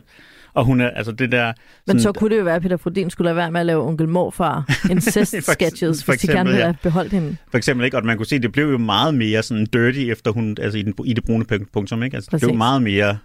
og 0.53 0.65
hun 0.65 0.81
er, 0.81 0.89
altså 0.89 1.11
det 1.11 1.31
der... 1.31 1.53
men 1.87 1.99
så 1.99 2.11
kunne 2.11 2.29
det 2.29 2.39
jo 2.39 2.43
være, 2.43 2.55
at 2.55 2.61
Peter 2.61 2.77
Frodin 2.77 3.09
skulle 3.09 3.25
lade 3.25 3.35
være 3.35 3.51
med 3.51 3.59
at 3.59 3.65
lave 3.65 3.83
onkel 3.83 4.09
morfar 4.09 4.65
incest-sketches, 4.89 6.03
for 6.05 6.11
hvis 6.11 6.21
de 6.21 6.27
gerne 6.27 6.49
ville 6.49 6.59
ja. 6.59 6.65
have 6.65 6.77
beholdt 6.83 7.13
hende. 7.13 7.37
For 7.51 7.57
eksempel 7.57 7.85
ikke, 7.85 7.97
og 7.97 8.05
man 8.05 8.17
kunne 8.17 8.25
se, 8.25 8.39
det 8.39 8.51
blev 8.51 8.69
jo 8.69 8.77
meget 8.77 9.13
mere 9.13 9.43
sådan 9.43 9.65
dirty, 9.65 9.99
efter 9.99 10.31
hun, 10.31 10.57
altså 10.61 10.79
i, 10.79 10.81
den, 10.81 10.93
i 11.05 11.13
det 11.13 11.25
brune 11.25 11.45
punk- 11.51 11.71
punktum, 11.73 12.03
ikke? 12.03 12.15
Altså 12.15 12.29
det 12.31 12.39
blev 12.39 12.49
Præcis. 12.49 12.57
meget 12.57 12.81
mere 12.81 13.17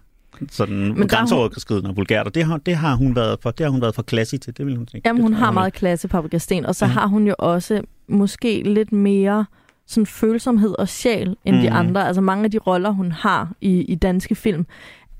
sådan 0.51 0.75
Men 0.79 0.91
er 0.91 0.95
hun- 0.95 1.09
grænseoverskridende 1.09 1.91
og 1.91 1.97
vulgært, 1.97 2.27
og 2.27 2.35
det 2.35 2.45
har, 2.45 2.57
det 2.57 2.77
har 2.77 2.95
hun 2.95 3.17
været 3.17 3.39
for, 3.43 3.51
det 3.51 3.65
har 3.67 3.71
hun 3.71 3.81
været 3.81 3.95
for 3.95 4.03
classy 4.03 4.35
til, 4.35 4.57
det 4.59 4.67
vil 4.67 4.77
hun 4.77 4.89
sige. 4.89 5.03
Jamen, 5.07 5.23
hun 5.23 5.35
har 5.35 5.47
jeg, 5.47 5.55
meget 5.55 5.73
klasse, 5.73 6.09
Paprika 6.09 6.39
Sten, 6.39 6.67
og 6.67 6.75
så 6.75 6.85
Ja. 6.85 6.91
har 6.93 7.07
hun 7.07 7.27
jo 7.27 7.35
også 7.39 7.81
måske 8.09 8.63
lidt 8.63 8.93
mere 8.93 9.45
sådan 9.87 10.07
følsomhed 10.07 10.75
og 10.79 10.89
sjæl 10.89 11.37
end 11.45 11.57
mm. 11.57 11.63
de 11.63 11.71
andre. 11.71 12.07
Altså 12.07 12.21
mange 12.21 12.45
af 12.45 12.51
de 12.51 12.59
roller, 12.59 12.91
hun 12.91 13.13
har 13.13 13.53
i, 13.61 13.81
i 13.83 13.95
danske 13.95 14.35
film, 14.35 14.67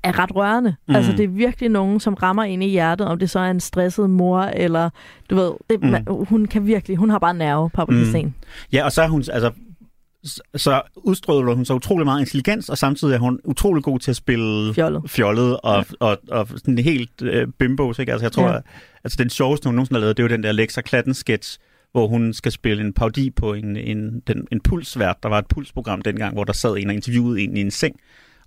er 0.03 0.19
ret 0.19 0.35
rørende. 0.35 0.69
Mm. 0.69 0.75
Mhm. 0.87 0.95
Altså 0.95 1.11
det 1.11 1.23
er 1.23 1.27
virkelig 1.27 1.69
nogen, 1.69 1.99
som 1.99 2.13
rammer 2.13 2.43
ind 2.43 2.63
i 2.63 2.67
hjertet, 2.69 3.07
om 3.07 3.19
det 3.19 3.29
så 3.29 3.39
er 3.39 3.51
en 3.51 3.59
stresset 3.59 4.09
mor, 4.09 4.41
eller 4.41 4.89
du 5.29 5.35
ved, 5.35 5.51
det, 5.69 5.79
Mm. 5.81 5.85
mm. 5.85 5.91
man, 5.91 6.05
hun 6.09 6.45
kan 6.45 6.67
virkelig, 6.67 6.97
hun 6.97 7.09
har 7.09 7.19
bare 7.19 7.33
nerve 7.33 7.69
på 7.69 7.85
Mm. 7.89 7.95
mm. 7.95 8.33
Ja, 8.73 8.85
og 8.85 8.91
så 8.91 9.01
er 9.01 9.07
hun, 9.07 9.23
altså, 9.31 9.51
så 10.55 10.81
udstråler 10.95 11.53
hun 11.53 11.65
så 11.65 11.73
utrolig 11.73 12.05
meget 12.05 12.19
intelligens, 12.19 12.69
og 12.69 12.77
samtidig 12.77 13.13
er 13.15 13.19
hun 13.19 13.39
utrolig 13.43 13.83
god 13.83 13.99
til 13.99 14.11
at 14.11 14.15
spille 14.15 14.73
Fjollet. 14.73 15.09
fjollet 15.09 15.59
og, 15.59 15.85
ja. 16.01 16.05
og, 16.05 16.17
og 16.29 16.47
sådan 16.47 16.77
helt 16.77 17.21
øh, 17.21 17.47
bimbos, 17.59 17.99
ikke? 17.99 18.11
Altså, 18.11 18.25
jeg 18.25 18.31
tror, 18.31 18.47
Ja. 18.47 18.53
ja. 18.53 18.59
altså, 19.03 19.17
den 19.23 19.29
sjoveste, 19.29 19.65
hun 19.67 19.75
nogensinde 19.75 19.99
har 19.99 20.01
lavet, 20.01 20.17
det 20.17 20.23
er 20.23 20.27
jo 20.27 20.35
den 20.35 20.43
der 20.43 20.51
Lexa 20.51 20.81
Klatten-sketch, 20.81 21.57
hvor 21.91 22.07
hun 22.07 22.33
skal 22.33 22.51
spille 22.51 22.83
en 22.83 22.93
parodi 22.93 23.29
på 23.29 23.53
en, 23.53 23.77
en, 23.77 24.19
den, 24.27 24.47
en 24.51 24.59
pulsvært. 24.61 25.15
Der 25.23 25.29
var 25.29 25.39
et 25.39 25.47
pulsprogram 25.47 26.01
dengang, 26.01 26.33
hvor 26.33 26.43
der 26.43 26.53
sad 26.53 26.77
en 26.77 26.87
og 26.87 26.93
interviewede 26.93 27.41
en 27.41 27.57
i 27.57 27.61
en 27.61 27.71
seng, 27.71 27.95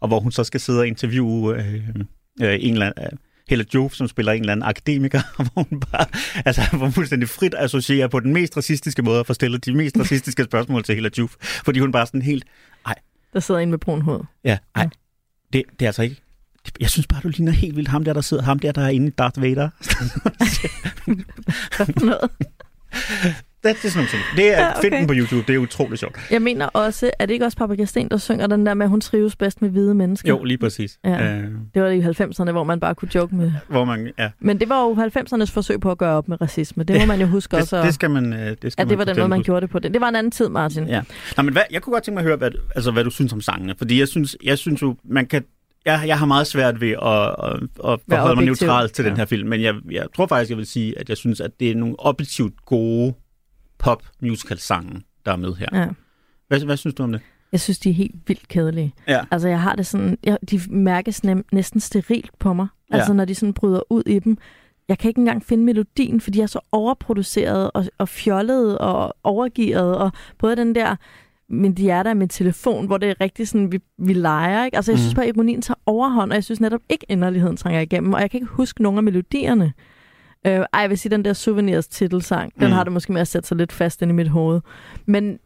og 0.00 0.08
hvor 0.08 0.20
hun 0.20 0.32
så 0.32 0.44
skal 0.44 0.60
sidde 0.60 0.80
og 0.80 0.86
interviewe 0.86 1.54
øh, 1.56 1.74
øh, 2.42 2.56
en 2.60 2.72
eller 2.72 2.86
anden... 2.96 3.18
Hella 3.48 3.64
Jove, 3.74 3.90
som 3.90 4.08
spiller 4.08 4.32
en 4.32 4.40
eller 4.40 4.52
anden 4.52 4.68
akademiker, 4.68 5.20
hvor 5.52 5.62
hun 5.70 5.80
bare, 5.80 6.06
altså, 6.44 6.62
hvor 6.70 6.78
hun 6.86 6.92
fuldstændig 6.92 7.28
frit 7.28 7.54
associerer 7.58 8.08
på 8.08 8.20
den 8.20 8.32
mest 8.32 8.56
racistiske 8.56 9.02
måde 9.02 9.20
at 9.20 9.26
få 9.26 9.34
stillet 9.34 9.64
de 9.64 9.74
mest 9.74 9.98
racistiske 9.98 10.44
spørgsmål 10.50 10.84
til 10.84 10.94
Hella 10.94 11.10
Jove. 11.18 11.28
Fordi 11.40 11.80
hun 11.80 11.92
bare 11.92 12.06
sådan 12.06 12.22
helt, 12.22 12.44
Der 13.32 13.40
sidder 13.40 13.60
en 13.60 13.70
med 13.70 13.78
brun 13.78 14.02
hoved. 14.02 14.20
ja, 14.44 14.58
ej, 14.74 14.88
det, 15.52 15.62
det 15.80 15.86
er 15.86 15.88
altså 15.88 16.02
ikke, 16.02 16.16
jeg 16.80 16.90
synes 16.90 17.06
bare, 17.06 17.20
du 17.20 17.28
ligner 17.28 17.52
helt 17.52 17.76
vildt 17.76 17.88
ham 17.88 18.04
der, 18.04 18.12
der 18.12 18.20
sidder, 18.20 18.42
ham 18.42 18.58
der, 18.58 18.72
der 18.72 18.82
er 18.82 18.88
inde 18.88 19.06
i 19.06 19.10
Darth 19.10 19.42
Vader. 19.42 19.68
Hvad 21.76 21.86
for 21.86 22.04
noget? 22.04 22.30
Det, 23.74 23.84
er 23.84 23.88
sådan 23.90 23.96
nogle 23.96 24.08
ting. 24.10 24.22
Det 24.36 24.58
er, 24.58 24.60
Ja, 24.62 24.70
okay. 24.70 24.80
find 24.82 24.94
den 24.94 25.06
på 25.06 25.14
YouTube, 25.16 25.44
det 25.46 25.54
er 25.54 25.58
utroligt 25.58 26.00
sjovt. 26.00 26.18
Jeg 26.30 26.42
mener 26.42 26.66
også, 26.66 27.10
er 27.18 27.26
det 27.26 27.32
ikke 27.32 27.44
også 27.44 27.58
Papa 27.58 27.74
Gasten, 27.74 28.08
der 28.08 28.16
synger 28.16 28.46
den 28.46 28.66
der 28.66 28.74
med, 28.74 28.86
at 28.86 28.90
hun 28.90 29.00
trives 29.00 29.36
bedst 29.36 29.62
med 29.62 29.70
hvide 29.70 29.94
mennesker? 29.94 30.28
Jo, 30.28 30.44
lige 30.44 30.58
præcis. 30.58 30.98
Ja. 31.04 31.34
Øh, 31.36 31.44
Det 31.74 31.82
var 31.82 31.88
i 31.88 32.00
90'erne, 32.00 32.50
hvor 32.50 32.64
man 32.64 32.80
bare 32.80 32.94
kunne 32.94 33.08
joke 33.14 33.34
med... 33.34 33.52
hvor 33.68 33.84
man, 33.84 34.12
ja, 34.18 34.30
Men 34.40 34.60
det 34.60 34.68
var 34.68 34.80
jo 34.82 34.94
90'ernes 34.94 35.52
forsøg 35.52 35.80
på 35.80 35.90
at 35.90 35.98
gøre 35.98 36.16
op 36.16 36.28
med 36.28 36.40
racisme. 36.40 36.84
Det 36.84 37.00
må 37.00 37.06
man 37.06 37.20
jo 37.20 37.26
huske 37.26 37.56
også. 37.56 37.76
det, 37.76 37.80
at- 37.82 37.86
det 37.86 37.94
skal 37.94 38.10
man, 38.10 38.32
øh, 38.32 38.56
det 38.62 38.72
skal 38.72 38.82
at 38.82 38.88
det 38.90 38.98
var 38.98 39.04
den 39.04 39.16
måde, 39.18 39.28
man 39.28 39.38
huske. 39.38 39.44
gjorde 39.46 39.60
det 39.60 39.70
på. 39.70 39.78
Det, 39.78 39.92
det 39.94 40.00
var 40.00 40.08
en 40.08 40.16
anden 40.16 40.30
tid, 40.30 40.48
Martin. 40.48 40.88
Ja. 40.88 41.02
Nå, 41.36 41.42
men 41.42 41.52
hvad, 41.52 41.62
jeg 41.70 41.82
kunne 41.82 41.92
godt 41.92 42.04
tænke 42.04 42.14
mig 42.14 42.20
at 42.20 42.26
høre, 42.26 42.36
hvad, 42.36 42.50
altså, 42.74 42.90
hvad 42.90 43.04
du 43.04 43.10
synes 43.10 43.32
om 43.32 43.40
sangene. 43.40 43.74
Fordi 43.78 43.98
jeg 43.98 44.08
synes, 44.08 44.36
jeg 44.44 44.58
synes 44.58 44.82
jo, 44.82 44.96
man 45.04 45.26
kan... 45.26 45.44
Jeg, 45.86 46.02
jeg 46.06 46.18
har 46.18 46.26
meget 46.26 46.46
svært 46.46 46.80
ved 46.80 46.90
at, 46.90 46.96
at, 47.02 47.92
at 47.92 48.00
forholde 48.10 48.34
mig 48.34 48.42
objektiv. 48.42 48.66
neutral 48.66 48.88
til 48.90 49.02
ja. 49.02 49.08
den 49.08 49.16
her 49.18 49.24
film, 49.24 49.48
men 49.48 49.62
jeg, 49.62 49.74
jeg 49.90 50.06
tror 50.16 50.26
faktisk, 50.26 50.50
jeg 50.50 50.58
vil 50.58 50.66
sige, 50.66 50.98
at 50.98 51.08
jeg 51.08 51.16
synes, 51.16 51.40
at 51.40 51.50
det 51.60 51.70
er 51.70 51.74
nogle 51.74 51.94
objektivt 51.98 52.54
gode 52.66 53.14
pop-musical-sange, 53.78 55.02
der 55.26 55.32
er 55.32 55.36
med 55.36 55.54
her. 55.54 55.66
Ja. 55.72 55.88
Hvad, 56.48 56.60
hvad 56.64 56.76
synes 56.76 56.94
du 56.94 57.02
om 57.02 57.12
det? 57.12 57.20
Jeg 57.52 57.60
synes, 57.60 57.78
de 57.78 57.90
er 57.90 57.94
helt 57.94 58.14
vildt 58.26 58.48
kedelige. 58.48 58.94
Ja. 59.08 59.24
Altså, 59.30 59.48
jeg 59.48 59.60
har 59.60 59.74
det 59.76 59.86
sådan... 59.86 60.18
Jeg, 60.24 60.38
de 60.50 60.60
mærkes 60.70 61.24
nem, 61.24 61.44
næsten 61.52 61.80
sterilt 61.80 62.30
på 62.38 62.52
mig. 62.52 62.66
Ja. 62.90 62.96
Altså, 62.96 63.12
når 63.12 63.24
de 63.24 63.34
sådan 63.34 63.52
bryder 63.52 63.80
ud 63.92 64.02
i 64.06 64.18
dem. 64.18 64.38
Jeg 64.88 64.98
kan 64.98 65.08
ikke 65.08 65.18
engang 65.18 65.44
finde 65.44 65.64
melodien, 65.64 66.20
for 66.20 66.30
de 66.30 66.42
er 66.42 66.46
så 66.46 66.60
overproduceret 66.72 67.70
og, 67.74 67.84
og 67.98 68.08
fjollet 68.08 68.78
og 68.78 69.14
overgivet. 69.24 69.96
Og 69.98 70.12
både 70.38 70.56
den 70.56 70.74
der 70.74 70.96
min 71.48 71.78
hjerte 71.78 72.10
er 72.10 72.14
min 72.14 72.28
telefon, 72.28 72.86
hvor 72.86 72.98
det 72.98 73.10
er 73.10 73.14
rigtig 73.20 73.48
sådan, 73.48 73.72
vi, 73.72 73.78
vi 73.98 74.12
leger. 74.12 74.64
Ikke? 74.64 74.76
Altså, 74.76 74.92
jeg 74.92 74.98
synes 74.98 75.12
Mhm. 75.12 75.16
bare, 75.16 75.26
at 75.26 75.36
ironien 75.36 75.62
tager 75.62 75.78
overhånd, 75.86 76.30
og 76.30 76.34
jeg 76.34 76.44
synes 76.44 76.60
netop 76.60 76.80
ikke, 76.88 77.06
inderligheden 77.08 77.56
trænger 77.56 77.80
igennem. 77.80 78.12
Og 78.12 78.20
jeg 78.20 78.30
kan 78.30 78.38
ikke 78.38 78.52
huske 78.52 78.82
nogen 78.82 78.96
af 78.98 79.02
melodierne. 79.02 79.72
Øh, 80.46 80.52
ej, 80.52 80.80
jeg 80.80 80.90
vil 80.90 80.98
sige, 80.98 81.10
den 81.10 81.24
der 81.24 81.32
Souvenirs 81.32 81.88
titelsang, 81.88 82.52
den 82.60 82.66
Mm. 82.66 82.72
har 82.72 82.84
det 82.84 82.92
måske 82.92 83.12
med 83.12 83.20
at 83.20 83.28
sætte 83.28 83.48
sig 83.48 83.56
lidt 83.56 83.72
fast 83.72 84.02
ind 84.02 84.10
i 84.10 84.14
mit 84.14 84.28
hoved. 84.28 84.60
Men 85.06 85.38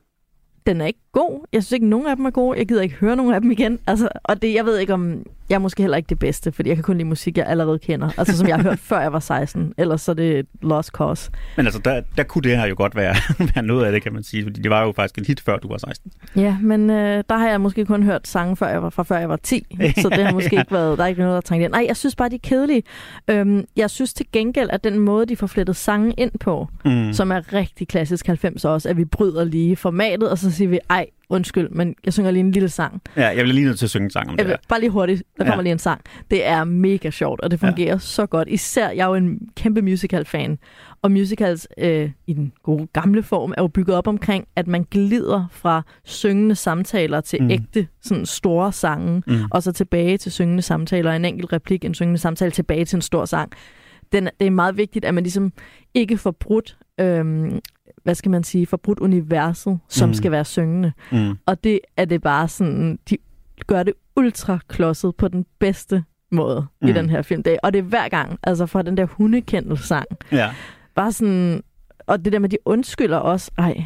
den 0.67 0.81
er 0.81 0.87
ikke 0.87 1.01
god. 1.13 1.47
Jeg 1.53 1.63
synes 1.63 1.73
ikke, 1.73 1.87
nogen 1.87 2.07
af 2.07 2.17
dem 2.17 2.25
er 2.25 2.31
gode. 2.31 2.59
Jeg 2.59 2.69
gider 2.69 2.83
ikke 2.83 2.95
høre 2.95 3.17
nogen 3.17 3.35
af 3.35 3.41
dem 3.41 3.51
igen. 3.51 3.79
Altså, 3.87 4.09
og 4.25 4.43
det, 4.43 4.55
jeg 4.55 4.65
ved 4.65 4.79
ikke 4.79 4.95
om... 4.95 5.27
Jeg 5.51 5.55
er 5.55 5.59
måske 5.61 5.83
heller 5.83 5.97
ikke 5.97 6.09
det 6.09 6.19
bedste, 6.19 6.53
fordi 6.53 6.69
jeg 6.69 6.77
kan 6.77 6.83
kun 6.85 6.97
lide 6.97 7.09
musik, 7.09 7.39
jeg 7.39 7.47
allerede 7.47 7.79
kender. 7.79 8.11
Altså, 8.19 8.37
som 8.37 8.49
jeg 8.49 8.57
har 8.57 8.63
hørt, 8.63 8.79
før 8.91 9.01
jeg 9.01 9.13
var 9.13 9.19
16. 9.21 9.73
Ellers 9.79 10.01
så 10.03 10.11
er 10.11 10.15
det 10.15 10.39
et 10.39 10.47
lost 10.63 10.89
cause. 10.89 11.31
Men 11.57 11.67
altså, 11.67 11.81
der, 11.85 12.01
der 12.17 12.23
kunne 12.23 12.43
det 12.43 12.57
her 12.59 12.67
jo 12.67 12.75
godt 12.79 12.97
være, 12.97 13.15
være 13.55 13.65
noget 13.65 13.85
af 13.87 13.93
det, 13.93 14.03
kan 14.03 14.13
man 14.13 14.23
sige. 14.23 14.43
Fordi 14.43 14.61
det 14.61 14.71
var 14.71 14.83
jo 14.87 14.93
faktisk 14.93 15.19
en 15.19 15.25
hit, 15.27 15.41
før 15.41 15.57
du 15.57 15.69
var 15.69 15.77
16. 15.79 16.13
Ja, 16.37 16.57
men 16.63 16.91
øh, 16.91 17.25
der 17.31 17.37
har 17.39 17.49
jeg 17.49 17.61
måske 17.61 17.85
kun 17.87 18.03
hørt 18.03 18.29
sange 18.29 18.57
før 18.57 18.69
jeg 18.69 18.83
var, 18.83 18.91
fra 18.91 19.03
før 19.03 19.19
jeg 19.19 19.29
var 19.29 19.37
10. 19.37 19.67
Så 19.97 20.09
det 20.09 20.25
har 20.25 20.33
måske 20.33 20.55
Ja. 20.57 20.61
ikke 20.63 20.73
været... 20.73 20.99
Der 20.99 21.05
er 21.05 21.09
ikke 21.09 21.21
noget, 21.23 21.35
der 21.35 21.41
trængte 21.41 21.65
ind. 21.65 21.73
Nej, 21.73 21.85
jeg 21.89 21.97
synes 21.97 22.17
bare, 22.17 22.29
de 22.29 22.35
er 22.35 22.39
kedelige. 22.43 22.83
Øhm, 23.29 23.65
jeg 23.77 23.91
synes 23.91 24.15
til 24.15 24.27
gengæld, 24.33 24.71
at 24.73 24.85
den 24.85 24.99
måde, 24.99 25.27
de 25.27 25.37
får 25.37 25.47
flettet 25.47 25.77
sange 25.77 26.15
ind 26.19 26.31
på, 26.41 26.69
Mm. 26.85 27.13
som 27.13 27.33
er 27.33 27.53
rigtig 27.53 27.89
klassisk 27.89 28.27
90 28.27 28.65
også, 28.65 28.89
at 28.89 28.97
vi 28.97 29.05
bryder 29.05 29.45
lige 29.45 29.77
formatet, 29.77 30.31
og 30.31 30.39
så 30.39 30.51
siger 30.51 30.69
vi, 30.69 30.79
ej, 30.91 31.07
undskyld, 31.31 31.69
men 31.69 31.95
jeg 32.05 32.13
synger 32.13 32.31
lige 32.31 32.41
en 32.41 32.53
lille 32.53 32.69
sang. 32.69 33.03
Ja, 33.17 33.27
jeg 33.27 33.35
bliver 33.35 33.53
lige 33.53 33.67
nødt 33.67 33.79
til 33.79 33.87
at 33.87 33.91
synge 33.91 34.05
en 34.05 34.11
sang 34.11 34.29
om 34.31 34.35
Jeg 34.39 34.45
det 34.45 34.53
her. 34.53 34.57
bare 34.69 34.81
lige 34.81 34.91
hurtigt, 34.91 35.23
der 35.39 35.45
kommer 35.45 35.57
Ja. 35.57 35.63
lige 35.63 35.73
en 35.73 35.79
sang. 35.79 36.01
Det 36.31 36.47
er 36.47 36.65
mega 36.65 37.11
sjovt, 37.11 37.41
og 37.41 37.51
det 37.51 37.61
fungerer 37.61 37.93
ja. 37.93 37.99
så 37.99 38.27
godt. 38.27 38.49
Især, 38.49 38.91
jeg 38.91 39.05
er 39.05 39.09
jo 39.09 39.15
en 39.15 39.49
kæmpe 39.57 39.83
musical-fan, 39.83 40.59
og 41.03 41.13
musicals 41.13 41.69
øh, 41.79 42.11
i 42.27 42.33
den 42.33 42.53
gode 42.63 42.87
gamle 42.93 43.23
form 43.23 43.55
er 43.57 43.63
jo 43.63 43.69
bygget 43.69 43.97
op 43.97 44.07
omkring, 44.09 44.45
at 44.57 44.67
man 44.67 44.85
glider 44.91 45.47
fra 45.51 45.83
syngende 46.05 46.55
samtaler 46.55 47.21
til 47.21 47.43
mm. 47.43 47.51
ægte 47.51 47.87
sådan 48.03 48.27
store 48.27 48.73
sange, 48.73 49.23
Mm. 49.27 49.35
og 49.51 49.63
så 49.63 49.73
tilbage 49.73 50.17
til 50.19 50.33
syngende 50.33 50.63
samtaler, 50.63 51.13
en 51.13 51.25
enkelt 51.25 51.53
replik, 51.53 51.85
en 51.85 51.95
syngende 51.95 52.19
samtale, 52.21 52.51
tilbage 52.51 52.85
til 52.85 52.97
en 52.97 53.03
stor 53.03 53.25
sang. 53.25 53.53
Den, 54.13 54.29
det 54.41 54.47
er 54.47 54.51
meget 54.51 54.77
vigtigt, 54.77 55.05
at 55.05 55.15
man 55.15 55.25
ligesom 55.25 55.53
ikke 55.95 56.19
får 56.19 56.31
brudt, 56.31 56.77
øhm, 57.01 57.59
hvad 58.03 58.15
skal 58.15 58.31
man 58.31 58.45
sige, 58.45 58.67
får 58.67 58.77
brudt 58.77 58.99
universet, 59.01 59.79
som 59.89 60.09
Mm. 60.09 60.15
skal 60.15 60.31
være 60.31 60.45
syngende. 60.45 60.93
Mm. 61.13 61.39
Og 61.47 61.65
det 61.65 61.81
er 61.97 62.05
det 62.05 62.23
bare 62.23 62.49
sådan, 62.49 62.99
de 63.11 63.17
gør 63.67 63.83
det 63.83 63.95
ultra 64.17 64.59
klodset 64.69 65.17
på 65.17 65.29
den 65.29 65.47
bedste 65.59 66.05
måde 66.33 66.67
mm. 66.83 66.89
i 66.89 66.93
den 66.93 67.11
her 67.11 67.23
film. 67.23 67.43
Det, 67.43 67.59
og 67.63 67.73
det 67.73 67.79
er 67.79 67.83
hver 67.83 68.09
gang, 68.09 68.39
altså 68.43 68.67
fra 68.67 68.83
den 68.83 68.97
der 68.97 69.05
hundekendelsang. 69.05 70.07
Ja. 70.33 70.51
Bare 70.95 71.13
sådan, 71.13 71.63
og 72.07 72.25
det 72.25 72.33
der 72.33 72.39
med, 72.39 72.49
de 72.49 72.57
undskylder 72.65 73.17
også, 73.17 73.51
ej, 73.59 73.85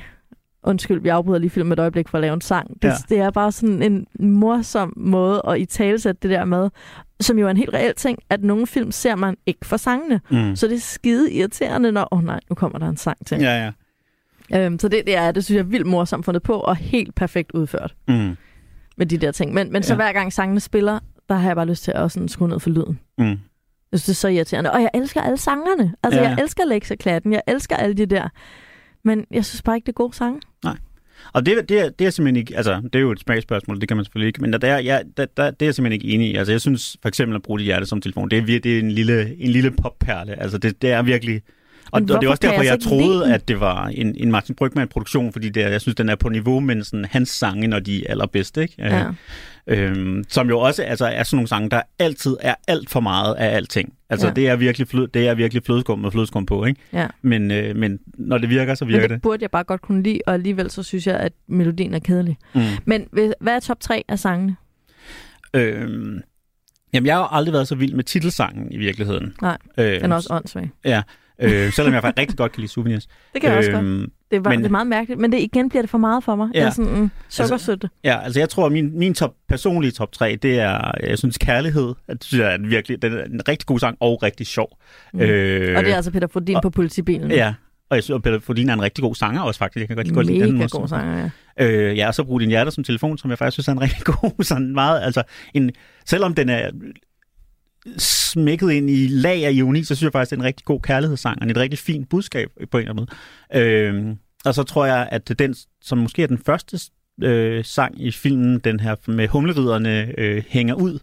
undskyld, 0.62 1.00
vi 1.00 1.08
afbryder 1.08 1.38
lige 1.38 1.50
filmen 1.50 1.72
et 1.72 1.78
øjeblik 1.78 2.08
for 2.08 2.18
at 2.18 2.22
lave 2.22 2.34
en 2.34 2.40
sang. 2.40 2.82
Det, 2.82 2.88
ja. 2.88 2.94
det 3.08 3.18
er 3.18 3.30
bare 3.30 3.52
sådan 3.52 3.82
en 3.82 4.06
morsom 4.18 4.92
måde 4.96 5.42
at 5.48 5.58
i 5.60 5.64
talesætte 5.64 6.18
det 6.22 6.30
der 6.30 6.44
med, 6.44 6.70
som 7.20 7.38
jo 7.38 7.46
er 7.46 7.50
en 7.50 7.56
helt 7.56 7.74
reel 7.74 7.94
ting, 7.94 8.18
at 8.30 8.42
nogle 8.44 8.66
film 8.66 8.92
ser 8.92 9.14
man 9.16 9.36
ikke 9.46 9.66
for 9.66 9.76
sangene. 9.76 10.20
Mm. 10.30 10.56
Så 10.56 10.66
det 10.68 10.74
er 10.74 10.80
skide 10.80 11.32
irriterende, 11.32 11.92
når, 11.92 12.08
åh 12.12 12.18
oh, 12.18 12.24
nej, 12.24 12.40
nu 12.48 12.54
kommer 12.54 12.78
der 12.78 12.88
en 12.88 12.96
sang 12.96 13.26
til. 13.26 13.38
Ja, 13.40 13.64
ja. 13.64 13.72
Øhm, 14.54 14.78
så 14.78 14.88
det, 14.88 15.02
det, 15.06 15.16
er, 15.16 15.32
det 15.32 15.44
synes 15.44 15.56
jeg 15.56 15.62
er 15.62 15.68
vildt 15.68 15.86
morsomt 15.86 16.24
fundet 16.24 16.42
på, 16.42 16.52
og 16.54 16.76
helt 16.76 17.14
perfekt 17.14 17.50
udført 17.54 17.94
Mm. 18.08 18.36
med 18.96 19.06
de 19.06 19.18
der 19.18 19.32
ting. 19.32 19.54
Men, 19.54 19.72
men 19.72 19.82
så 19.82 19.92
Ja. 19.92 19.96
hver 19.96 20.12
gang 20.12 20.32
sangene 20.32 20.60
spiller, 20.60 20.98
der 21.28 21.34
har 21.34 21.48
jeg 21.48 21.56
bare 21.56 21.66
lyst 21.66 21.84
til 21.84 21.92
at 21.94 22.12
sådan 22.12 22.28
skrue 22.28 22.48
ned 22.48 22.60
for 22.60 22.70
lyden. 22.70 22.98
Mm. 23.18 23.24
Jeg 23.92 24.00
synes, 24.00 24.04
det 24.04 24.12
er 24.12 24.14
så 24.14 24.28
irriterende. 24.28 24.72
Og 24.72 24.80
jeg 24.82 24.90
elsker 24.94 25.20
alle 25.20 25.36
sangerne. 25.36 25.94
Altså, 26.02 26.20
Ja. 26.20 26.28
jeg 26.28 26.38
elsker 26.40 26.64
Lexa 26.64 26.94
Klatten. 26.94 27.32
Jeg 27.32 27.42
elsker 27.46 27.76
alle 27.76 27.94
de 27.94 28.06
der. 28.06 28.28
Men 29.04 29.24
jeg 29.30 29.44
synes 29.44 29.62
bare 29.62 29.76
ikke, 29.76 29.86
det 29.86 29.92
er 29.92 29.96
gode 30.02 30.16
sange. 30.16 30.40
Og 31.32 31.46
det, 31.46 31.68
det, 31.68 31.80
er, 31.80 31.88
det 31.90 32.06
er 32.06 32.10
simpelthen 32.10 32.36
ikke, 32.36 32.56
altså 32.56 32.80
det 32.84 32.94
er 32.94 33.00
jo 33.00 33.10
et 33.12 33.20
smagsspørgsmål, 33.20 33.80
det 33.80 33.88
kan 33.88 33.96
man 33.96 34.04
selvfølgelig 34.04 34.26
ikke, 34.26 34.40
men 34.40 34.52
der, 34.52 34.58
der, 34.58 34.78
ja, 34.78 34.98
der, 35.16 35.26
der, 35.36 35.50
det 35.50 35.62
er 35.62 35.66
jeg 35.66 35.74
simpelthen 35.74 35.92
ikke 36.02 36.14
enig 36.14 36.30
i. 36.30 36.34
Altså 36.34 36.52
jeg 36.52 36.60
synes 36.60 36.96
for 37.02 37.08
eksempel 37.08 37.36
at 37.36 37.42
bruge 37.42 37.58
dit 37.58 37.64
hjerte 37.64 37.86
som 37.86 38.00
telefon, 38.00 38.28
det 38.30 38.38
er, 38.38 38.60
det 38.60 38.66
er 38.66 38.78
en 38.78 38.90
lille, 38.90 39.36
en 39.40 39.50
lille 39.50 39.70
popperle. 39.70 40.40
Altså 40.42 40.58
det, 40.58 40.82
det 40.82 40.90
er 40.92 41.02
virkelig, 41.02 41.42
og, 41.90 42.00
Men 42.02 42.10
og 42.10 42.20
det 42.20 42.26
er 42.26 42.30
også 42.30 42.40
derfor, 42.42 42.62
jeg 42.62 42.70
jeg, 42.70 42.80
troede, 42.80 43.34
at 43.34 43.48
det 43.48 43.60
var 43.60 43.86
en, 43.86 44.14
en 44.18 44.30
Martin 44.30 44.54
Brygman-produktion, 44.54 45.32
fordi 45.32 45.48
det 45.48 45.60
jeg 45.60 45.80
synes, 45.80 45.94
den 45.96 46.08
er 46.08 46.14
på 46.16 46.28
niveau 46.28 46.60
med 46.60 46.82
sådan, 46.84 47.04
hans 47.04 47.28
sange, 47.28 47.66
når 47.66 47.78
de 47.78 48.06
er 48.06 48.10
allerbedste. 48.10 48.62
Ikke? 48.62 48.74
Ja. 48.78 49.04
Øhm, 49.66 50.24
som 50.28 50.48
jo 50.48 50.58
også 50.60 50.82
altså, 50.82 51.06
er 51.06 51.22
sådan 51.22 51.36
nogle 51.36 51.48
sange, 51.48 51.70
der 51.70 51.82
altid 51.98 52.36
er 52.40 52.54
alt 52.68 52.90
for 52.90 53.00
meget 53.00 53.34
af 53.34 53.56
alting. 53.56 53.92
Altså 54.10 54.26
Ja. 54.26 54.32
det 54.32 54.48
er 54.48 54.56
virkelig, 54.56 54.88
flød, 54.88 55.08
det 55.08 55.28
er 55.28 55.34
virkelig 55.34 55.62
flødeskum 55.66 55.98
med 55.98 56.10
flødeskum 56.10 56.46
på, 56.46 56.64
ikke? 56.64 56.80
ja. 56.92 57.06
Men, 57.22 57.50
øh, 57.50 57.76
men 57.76 57.98
når 58.18 58.38
det 58.38 58.48
virker, 58.48 58.74
så 58.74 58.84
Men 58.84 58.92
virker 58.92 59.08
det 59.08 59.14
det. 59.14 59.22
burde 59.22 59.42
jeg 59.42 59.50
bare 59.50 59.64
godt 59.64 59.80
kunne 59.82 60.02
lide, 60.02 60.20
og 60.26 60.34
alligevel 60.34 60.70
så 60.70 60.82
synes 60.82 61.06
jeg, 61.06 61.16
at 61.16 61.32
melodien 61.48 61.94
er 61.94 61.98
kedelig. 61.98 62.36
Mm. 62.54 62.60
Men 62.84 63.08
hvad 63.40 63.54
er 63.56 63.60
top 63.60 63.80
3 63.80 64.04
af 64.08 64.18
sangene? 64.18 64.56
Øhm, 65.54 66.20
jamen, 66.92 67.06
jeg 67.06 67.14
har 67.14 67.20
jo 67.22 67.28
aldrig 67.30 67.52
været 67.52 67.68
så 67.68 67.74
vild 67.74 67.94
med 67.94 68.04
titelsangen 68.04 68.72
i 68.72 68.76
virkeligheden. 68.76 69.34
Nej, 69.42 69.58
øhm, 69.78 70.00
Den 70.00 70.12
er 70.12 70.16
også 70.16 70.28
åndssvag. 70.32 70.70
Ja, 70.84 71.02
øh, 71.38 71.72
selvom 71.72 71.94
jeg 71.94 72.02
faktisk 72.02 72.20
rigtig 72.20 72.38
godt 72.38 72.52
kan 72.52 72.60
lide 72.60 72.72
souvenirs. 72.72 73.06
Det 73.32 73.40
kan 73.40 73.50
jeg 73.50 73.58
også 73.58 73.70
godt. 73.70 73.84
Øhm, 73.84 74.10
Det 74.30 74.36
er, 74.36 74.40
bare, 74.40 74.54
men- 74.54 74.60
det 74.60 74.66
er 74.66 74.70
meget 74.70 74.86
mærkeligt. 74.86 75.20
Men 75.20 75.32
det 75.32 75.38
igen 75.40 75.68
bliver 75.68 75.82
det 75.82 75.90
for 75.90 75.98
meget 75.98 76.24
for 76.24 76.34
mig. 76.36 76.48
Ja. 76.54 76.58
Jeg 76.60 76.66
er 76.66 76.70
sådan, 76.70 77.00
mm, 77.00 77.10
sukkersøtte. 77.28 77.88
Ja, 78.04 78.20
altså 78.24 78.40
jeg 78.40 78.48
tror, 78.48 78.66
at 78.66 78.72
min, 78.72 78.98
min 78.98 79.14
top, 79.14 79.34
personlige 79.48 79.90
top 79.92 80.12
3, 80.12 80.36
det 80.42 80.60
er, 80.60 80.90
jeg 81.02 81.18
synes, 81.18 81.38
Kærlighed. 81.38 81.94
Det 82.10 82.24
synes 82.24 82.40
jeg 82.42 82.50
er 82.50 82.54
en 82.54 82.70
virkelig 82.70 83.02
den 83.02 83.12
er 83.12 83.24
en 83.24 83.40
rigtig 83.48 83.66
god 83.66 83.78
sang 83.78 83.96
og 84.00 84.22
rigtig 84.22 84.46
sjov. 84.46 84.68
Mm. 85.12 85.20
Øh, 85.20 85.76
og 85.78 85.84
det 85.84 85.92
er 85.92 85.96
altså 85.96 86.10
Peter 86.10 86.26
Fordin 86.26 86.56
og- 86.56 86.62
på 86.62 86.70
politibilen. 86.70 87.30
Ja, 87.30 87.54
og 87.90 87.96
jeg 87.96 88.04
synes, 88.04 88.16
at 88.16 88.22
Peter 88.22 88.38
Fordin 88.40 88.68
er 88.68 88.74
en 88.74 88.82
rigtig 88.82 89.02
god 89.02 89.14
sanger 89.14 89.40
også, 89.42 89.58
faktisk. 89.58 89.80
Jeg 89.80 89.88
kan 89.88 89.96
godt, 89.96 90.14
godt 90.14 90.26
lide 90.26 90.40
den 90.40 90.52
Mega 90.58 90.66
god 90.70 90.88
sanger, 90.88 91.30
ja. 91.58 91.66
Øh, 91.66 91.96
ja, 91.98 92.06
og 92.08 92.14
så 92.14 92.24
brug 92.24 92.40
din 92.40 92.48
hjerte 92.48 92.70
som 92.70 92.84
telefon, 92.84 93.18
som 93.18 93.30
jeg 93.30 93.38
faktisk 93.38 93.54
synes 93.54 93.68
er 93.68 93.72
en 93.72 93.80
rigtig 93.80 94.04
god, 94.04 94.44
sådan 94.44 94.72
meget, 94.74 95.02
altså 95.02 95.22
en, 95.54 95.70
selvom 96.06 96.34
den 96.34 96.48
er 96.48 96.70
smækket 97.98 98.70
ind 98.70 98.90
i 98.90 99.06
lag 99.06 99.44
af 99.46 99.52
ironi, 99.52 99.84
så 99.84 99.94
synes 99.94 100.02
jeg 100.02 100.12
faktisk, 100.12 100.30
det 100.30 100.36
er 100.36 100.40
en 100.40 100.46
rigtig 100.46 100.64
god 100.64 100.80
kærlighedssang, 100.80 101.42
og 101.42 101.48
et 101.50 101.56
rigtig 101.56 101.78
fint 101.78 102.08
budskab 102.08 102.48
på 102.70 102.78
en 102.78 102.88
eller 102.88 102.92
anden 102.92 103.06
måde. 103.54 104.08
Øh, 104.10 104.16
Og 104.44 104.54
så 104.54 104.62
tror 104.62 104.86
jeg, 104.86 105.08
at 105.12 105.32
den, 105.38 105.54
som 105.82 105.98
måske 105.98 106.22
er 106.22 106.26
den 106.26 106.38
første 106.38 106.78
øh, 107.22 107.64
sang 107.64 108.02
i 108.06 108.10
filmen, 108.10 108.58
den 108.58 108.80
her 108.80 108.94
med 109.06 109.28
humleriderne 109.28 110.12
øh, 110.18 110.42
hænger 110.48 110.74
ud, 110.74 110.98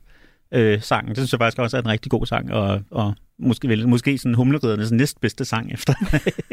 øh, 0.53 0.81
sangen. 0.81 1.09
Det 1.09 1.17
synes 1.17 1.31
jeg 1.31 1.39
faktisk 1.39 1.59
også 1.59 1.77
er 1.77 1.81
en 1.81 1.87
rigtig 1.87 2.11
god 2.11 2.25
sang, 2.25 2.53
og, 2.53 2.81
og 2.91 3.15
måske, 3.39 3.67
vel, 3.67 3.87
måske 3.87 4.17
sådan 4.17 4.35
humleridernes 4.35 4.91
næstbedste 4.91 5.45
sang 5.45 5.73
efter, 5.73 5.93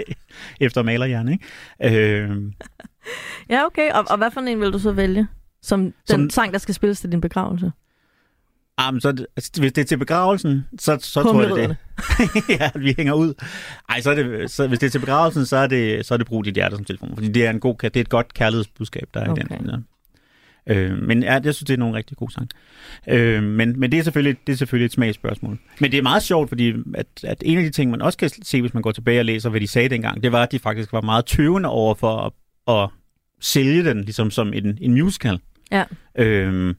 efter 0.66 0.82
Malerhjerne. 0.82 1.32
Ikke? 1.32 1.98
Øh, 2.20 2.30
Ja, 3.50 3.64
okay. 3.66 3.90
Og, 3.90 4.04
og 4.10 4.16
hvad 4.18 4.30
for 4.30 4.40
en 4.40 4.60
vil 4.60 4.72
du 4.72 4.78
så 4.78 4.92
vælge? 4.92 5.26
Som 5.62 5.80
den 5.82 5.92
Som- 6.06 6.30
sang, 6.30 6.52
der 6.52 6.58
skal 6.58 6.74
spilles 6.74 7.00
til 7.00 7.12
din 7.12 7.20
begravelse? 7.20 7.72
Ah, 8.78 8.94
men 8.94 9.00
så, 9.00 9.08
altså, 9.08 9.60
hvis 9.60 9.72
det 9.72 9.82
er 9.82 9.86
til 9.86 9.98
begravelsen, 9.98 10.66
så, 10.78 10.98
så 11.00 11.22
tror 11.22 11.42
jeg 11.42 11.68
det. 11.68 11.76
det. 12.48 12.48
ja, 12.60 12.70
vi 12.74 12.94
hænger 12.96 13.12
ud. 13.12 13.34
Ej, 13.88 14.00
så 14.00 14.10
er 14.10 14.14
det, 14.14 14.50
så, 14.50 14.66
hvis 14.66 14.78
det 14.78 14.86
er 14.86 14.90
til 14.90 14.98
begravelsen, 14.98 15.46
så 15.46 15.56
er 15.56 15.66
det, 15.66 16.06
så 16.06 16.14
er 16.14 16.18
det 16.18 16.26
brug 16.26 16.44
dit 16.44 16.54
hjerte 16.54 16.76
som 16.76 16.84
telefon, 16.84 17.10
fordi 17.14 17.28
det 17.28 17.46
er, 17.46 17.50
en 17.50 17.60
god, 17.60 17.76
det 17.82 17.96
er 17.96 18.00
et 18.00 18.08
godt 18.08 18.34
kærlighedsbudskab, 18.34 19.08
der 19.14 19.20
er 19.20 19.30
Okay. 19.30 19.42
i 19.42 19.46
den. 19.58 19.66
Ja. 19.70 19.76
Øh, 20.70 21.02
men 21.02 21.22
ja, 21.22 21.32
jeg 21.32 21.54
synes, 21.54 21.66
det 21.66 21.74
er 21.74 21.78
nogle 21.78 21.96
rigtig 21.96 22.16
gode 22.16 22.32
sange. 22.32 22.48
Øh, 23.08 23.42
men, 23.42 23.80
men 23.80 23.92
det, 23.92 23.98
er 23.98 24.02
selvfølgelig, 24.02 24.36
det 24.46 24.52
er 24.52 24.56
selvfølgelig 24.56 24.86
et 24.86 24.92
smagsspørgsmål. 24.92 25.58
Men 25.80 25.92
det 25.92 25.98
er 25.98 26.02
meget 26.02 26.22
sjovt, 26.22 26.48
fordi 26.48 26.74
at, 26.94 27.06
at 27.24 27.42
en 27.46 27.58
af 27.58 27.64
de 27.64 27.70
ting, 27.70 27.90
man 27.90 28.02
også 28.02 28.18
kan 28.18 28.30
se, 28.42 28.60
hvis 28.60 28.74
man 28.74 28.82
går 28.82 28.92
tilbage 28.92 29.20
og 29.20 29.24
læser, 29.24 29.50
hvad 29.50 29.60
de 29.60 29.66
sagde 29.66 29.88
dengang, 29.88 30.22
det 30.22 30.32
var, 30.32 30.42
at 30.42 30.52
de 30.52 30.58
faktisk 30.58 30.92
var 30.92 31.00
meget 31.00 31.26
tøvende 31.26 31.68
over 31.68 31.94
for 31.94 32.16
at, 32.16 32.32
at 32.76 32.90
sælge 33.40 33.84
den 33.84 34.00
ligesom 34.00 34.30
som 34.30 34.52
en, 34.52 34.78
en 34.80 34.92
musical. 34.92 35.40
Ja. 35.70 35.84
Øh, 36.18 36.74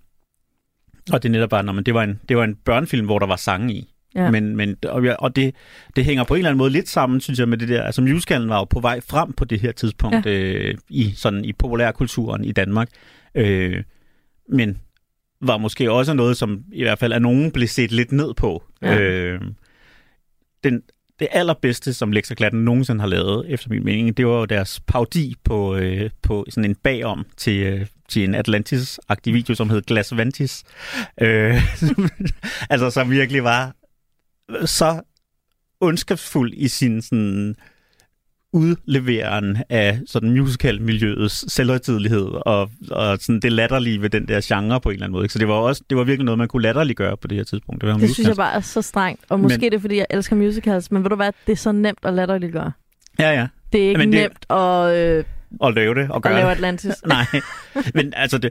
og 1.13 1.23
det 1.23 1.31
netop 1.31 1.49
bare, 1.49 1.63
når 1.63 1.73
man, 1.73 1.83
det, 1.83 1.93
var 1.93 2.03
en, 2.03 2.19
det 2.29 2.37
var 2.37 2.43
en 2.43 2.55
børnefilm, 2.55 3.05
hvor 3.05 3.19
der 3.19 3.27
var 3.27 3.35
sange 3.35 3.73
i. 3.73 3.93
Ja. 4.15 4.31
Men, 4.31 4.55
men, 4.55 4.75
og, 4.85 5.03
og 5.19 5.35
det, 5.35 5.55
det 5.95 6.05
hænger 6.05 6.23
på 6.23 6.33
en 6.33 6.37
eller 6.37 6.49
anden 6.49 6.57
måde 6.57 6.69
lidt 6.69 6.89
sammen, 6.89 7.21
synes 7.21 7.39
jeg, 7.39 7.49
med 7.49 7.57
det 7.57 7.69
der. 7.69 7.83
Altså 7.83 8.01
musicalen 8.01 8.49
var 8.49 8.57
jo 8.57 8.63
på 8.63 8.79
vej 8.79 8.99
frem 9.09 9.33
på 9.33 9.45
det 9.45 9.59
her 9.59 9.71
tidspunkt 9.71 10.25
ja. 10.25 10.31
øh, 10.31 10.75
i, 10.89 11.11
sådan, 11.15 11.45
i 11.45 11.53
populærkulturen 11.53 12.45
i 12.45 12.51
Danmark. 12.51 12.89
Øh, 13.35 13.83
men 14.49 14.77
var 15.41 15.57
måske 15.57 15.91
også 15.91 16.13
noget, 16.13 16.37
som 16.37 16.63
i 16.73 16.83
hvert 16.83 16.99
fald 16.99 17.13
af 17.13 17.21
nogen 17.21 17.51
blev 17.51 17.67
set 17.67 17.91
lidt 17.91 18.11
ned 18.11 18.33
på. 18.33 18.63
Ja. 18.81 18.99
Øh, 18.99 19.41
den, 20.63 20.81
det 21.19 21.27
allerbedste, 21.31 21.93
som 21.93 22.11
Lex 22.11 22.31
og 22.31 22.53
nogensinde 22.53 23.01
har 23.01 23.07
lavet, 23.07 23.49
efter 23.49 23.69
min 23.69 23.85
mening, 23.85 24.17
det 24.17 24.27
var 24.27 24.39
jo 24.39 24.45
deres 24.45 24.79
paudi 24.87 25.35
på, 25.43 25.75
øh, 25.75 26.09
på 26.21 26.45
sådan 26.49 26.69
en 26.69 26.75
bagom 26.75 27.25
til, 27.37 27.59
øh, 27.59 27.85
til 28.09 28.23
en 28.23 28.35
Atlantis-agtig 28.35 29.33
video, 29.33 29.55
som 29.55 29.69
hed 29.69 29.81
Glasvantis. 29.81 30.63
Øh, 31.21 31.55
altså, 32.69 32.89
som 32.89 33.11
virkelig 33.11 33.43
var 33.43 33.75
så 34.65 35.01
ondskabsfuld 35.81 36.53
i 36.53 36.67
sin 36.67 37.01
sådan 37.01 37.55
udleveren 38.53 39.57
af 39.69 39.99
sådan 40.07 40.29
musical-miljøets 40.31 41.53
selvhøjtidelighed 41.53 42.27
og, 42.45 42.69
og 42.91 43.17
sådan 43.21 43.39
det 43.39 43.51
latterlige 43.51 44.01
ved 44.01 44.09
den 44.09 44.27
der 44.27 44.41
genre 44.43 44.81
på 44.81 44.89
en 44.89 44.93
eller 44.93 45.05
anden 45.05 45.13
måde. 45.13 45.25
ikke? 45.25 45.33
Så 45.33 45.39
det 45.39 45.47
var 45.47 45.53
også 45.53 45.83
det 45.89 45.97
var 45.97 46.03
virkelig 46.03 46.25
noget, 46.25 46.37
man 46.37 46.47
kunne 46.47 46.61
latterliggøre 46.63 47.17
på 47.17 47.27
det 47.27 47.37
her 47.37 47.43
tidspunkt. 47.43 47.81
Det, 47.81 47.89
var 47.89 47.93
Det 47.97 48.01
synes 48.01 48.17
jeg 48.17 48.23
musicals. 48.23 48.37
bare 48.37 48.53
er 48.53 48.59
så 48.59 48.81
strengt. 48.81 49.21
Og 49.29 49.39
måske 49.39 49.53
Men- 49.57 49.61
men... 49.61 49.71
det 49.71 49.77
er, 49.77 49.81
fordi 49.81 49.97
jeg 49.97 50.05
elsker 50.09 50.35
musicals, 50.35 50.91
men 50.91 51.03
ved 51.03 51.09
du 51.09 51.15
hvad, 51.15 51.31
det 51.47 51.51
er 51.51 51.57
så 51.57 51.71
nemt 51.71 51.99
at 52.03 52.13
latterliggøre. 52.13 52.71
Ja, 53.19 53.31
ja. 53.31 53.47
Det 53.73 53.83
er 53.83 53.87
ikke 53.87 53.97
Men 53.97 54.11
det- 54.13 54.21
nemt 54.21 54.45
at, 54.61 54.95
øh, 55.17 55.23
Og 55.59 55.73
lave 55.73 55.95
det 55.95 56.09
og 56.09 56.15
at 56.15 56.21
gøre 56.21 56.33
lave 56.33 56.45
det. 56.45 56.51
Atlantis. 56.55 56.93
Nej, 57.05 57.25
men 57.93 58.13
altså 58.15 58.37
det, 58.37 58.49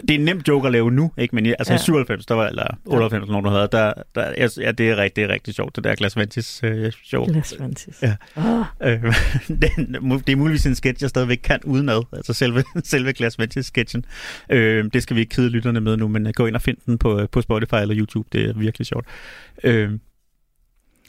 det 0.00 0.10
er 0.10 0.14
en 0.18 0.24
nem 0.24 0.40
joke 0.48 0.66
at 0.66 0.72
lave 0.72 0.90
nu, 0.90 1.12
ikke? 1.18 1.34
Men 1.34 1.46
i- 1.46 1.48
altså 1.58 1.72
ja. 1.72 1.76
i 1.76 1.80
Ja. 1.80 1.82
97, 1.84 2.26
der 2.26 2.34
var, 2.34 2.46
eller 2.48 2.66
98, 2.84 3.22
eller 3.22 3.32
nogen, 3.32 3.44
der 3.44 3.50
havde, 3.50 3.68
der, 3.72 3.92
der, 4.14 4.48
ja, 4.66 4.72
det 4.72 4.90
er, 4.90 4.96
rigtig, 4.96 5.16
det 5.16 5.24
er 5.30 5.34
rigtig 5.34 5.54
sjovt, 5.54 5.76
det 5.76 5.84
der 5.84 5.94
Glas 5.94 6.16
Ventis 6.16 6.60
øh, 6.64 6.92
show. 7.04 7.26
Atlantis. 7.36 8.02
Ja. 8.02 8.16
Oh. 8.36 8.64
Øh, 8.82 9.02
den, 9.48 9.94
det 10.26 10.32
er 10.32 10.36
muligvis 10.36 10.66
en 10.66 10.74
sketch, 10.74 11.02
jeg 11.02 11.10
stadigvæk 11.10 11.40
kan 11.44 11.60
udenad, 11.64 12.02
altså 12.12 12.32
selve, 12.32 12.62
selve 12.84 13.12
Glas 13.12 13.38
Ventis-sketchen. 13.38 14.04
Øh, 14.50 14.84
det 14.92 15.02
skal 15.02 15.16
vi 15.16 15.20
ikke 15.20 15.34
kede 15.34 15.50
lytterne 15.50 15.80
med 15.80 15.96
nu, 15.96 16.08
men 16.08 16.26
øh, 16.26 16.32
gå 16.36 16.46
ind 16.46 16.54
og 16.56 16.62
find 16.62 16.76
den 16.86 16.98
på, 16.98 17.20
øh, 17.20 17.28
på 17.32 17.40
Spotify 17.40 17.74
eller 17.74 17.96
YouTube, 17.98 18.28
det 18.32 18.48
er 18.50 18.52
virkelig 18.54 18.86
sjovt. 18.86 19.06
Øh, 19.64 19.90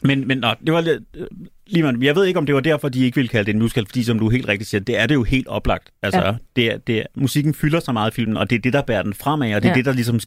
men, 0.02 0.28
men 0.28 0.38
nå, 0.38 0.48
det 0.66 0.74
var 0.74 0.80
lidt... 0.80 1.02
øh, 1.16 1.26
Lige 1.70 1.94
jeg 2.02 2.16
ved 2.16 2.24
ikke, 2.24 2.38
om 2.38 2.46
det 2.46 2.54
var 2.54 2.60
derfor, 2.60 2.88
de 2.88 3.04
ikke 3.04 3.14
ville 3.14 3.28
kalde 3.28 3.46
det 3.46 3.52
en 3.54 3.58
musical, 3.62 3.86
fordi 3.86 4.02
som 4.02 4.18
du 4.18 4.28
helt 4.28 4.48
rigtigt 4.48 4.70
siger, 4.70 4.80
det 4.80 4.98
er 5.00 5.06
det 5.06 5.14
jo 5.14 5.22
helt 5.22 5.48
oplagt. 5.48 5.90
Altså, 6.02 6.20
ja. 6.20 6.32
Det 6.56 6.72
er, 6.72 6.78
det 6.78 6.98
er, 6.98 7.02
musikken 7.14 7.54
fylder 7.54 7.80
så 7.80 7.92
meget 7.92 8.10
i 8.10 8.14
filmen, 8.14 8.36
og 8.36 8.50
det 8.50 8.56
er 8.56 8.60
det, 8.60 8.72
der 8.72 8.82
bærer 8.82 9.02
den 9.02 9.14
fremad, 9.14 9.54
og 9.54 9.62
det 9.62 9.68
er 9.68 9.72
ja. 9.72 9.76
Det, 9.76 9.84
der 9.84 9.92
ligesom 9.92 10.20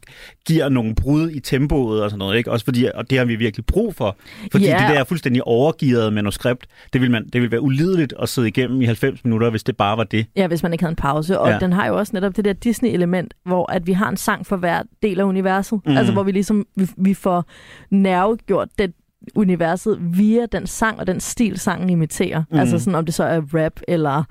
giver 0.48 0.70
nogle 0.70 0.96
brud 0.96 1.30
i 1.32 1.40
tempoet 1.40 2.04
og 2.04 2.10
sådan 2.10 2.20
noget, 2.20 2.38
ikke? 2.38 2.52
Også 2.52 2.66
fordi, 2.66 2.86
og 2.96 3.10
det 3.10 3.18
har 3.18 3.26
vi 3.26 3.36
virkelig 3.36 3.66
brug 3.66 3.96
for. 3.96 4.18
Fordi 4.52 4.66
Ja. 4.66 4.86
det 4.88 4.98
der 4.98 5.04
fuldstændig 5.04 5.44
overgivet 5.48 6.14
manuskript, 6.14 6.66
det 6.94 7.02
vil, 7.02 7.12
man, 7.12 7.30
det 7.34 7.42
vil 7.42 7.52
være 7.52 7.62
ulideligt 7.62 8.14
at 8.22 8.30
sidde 8.30 8.48
igennem 8.48 8.82
i 8.82 8.86
90 8.86 9.24
minutter, 9.24 9.50
hvis 9.50 9.64
det 9.64 9.78
bare 9.78 9.98
var 9.98 10.04
det. 10.04 10.26
Ja, 10.36 10.48
hvis 10.48 10.64
man 10.64 10.74
ikke 10.74 10.84
havde 10.84 10.92
en 10.92 10.96
pause. 10.96 11.40
Og 11.40 11.50
Ja. 11.50 11.60
den 11.60 11.74
har 11.74 11.88
jo 11.88 11.98
også 11.98 12.12
netop 12.14 12.36
det 12.38 12.46
der 12.46 12.54
Disney-element, 12.54 13.34
hvor 13.46 13.72
at 13.72 13.88
vi 13.88 13.92
har 13.94 14.10
en 14.10 14.18
sang 14.18 14.46
for 14.46 14.56
hver 14.58 14.84
del 15.04 15.20
af 15.20 15.24
universet. 15.24 15.80
Mm. 15.86 15.98
Altså 15.98 16.14
hvor 16.14 16.24
vi 16.24 16.32
ligesom 16.32 16.66
vi, 16.76 16.88
vi 16.98 17.14
får 17.14 17.46
nervegjort 17.92 18.68
det 18.80 18.94
universet 19.36 19.98
via 20.02 20.46
den 20.52 20.68
sang 20.68 21.00
og 21.00 21.08
den 21.08 21.20
stil, 21.20 21.60
sangen 21.60 21.90
imiterer. 21.90 22.44
Mm. 22.52 22.60
Altså 22.60 22.80
sådan, 22.80 22.96
om 22.96 23.06
det 23.06 23.14
så 23.14 23.24
er 23.24 23.42
rap 23.54 23.80
eller 23.88 24.24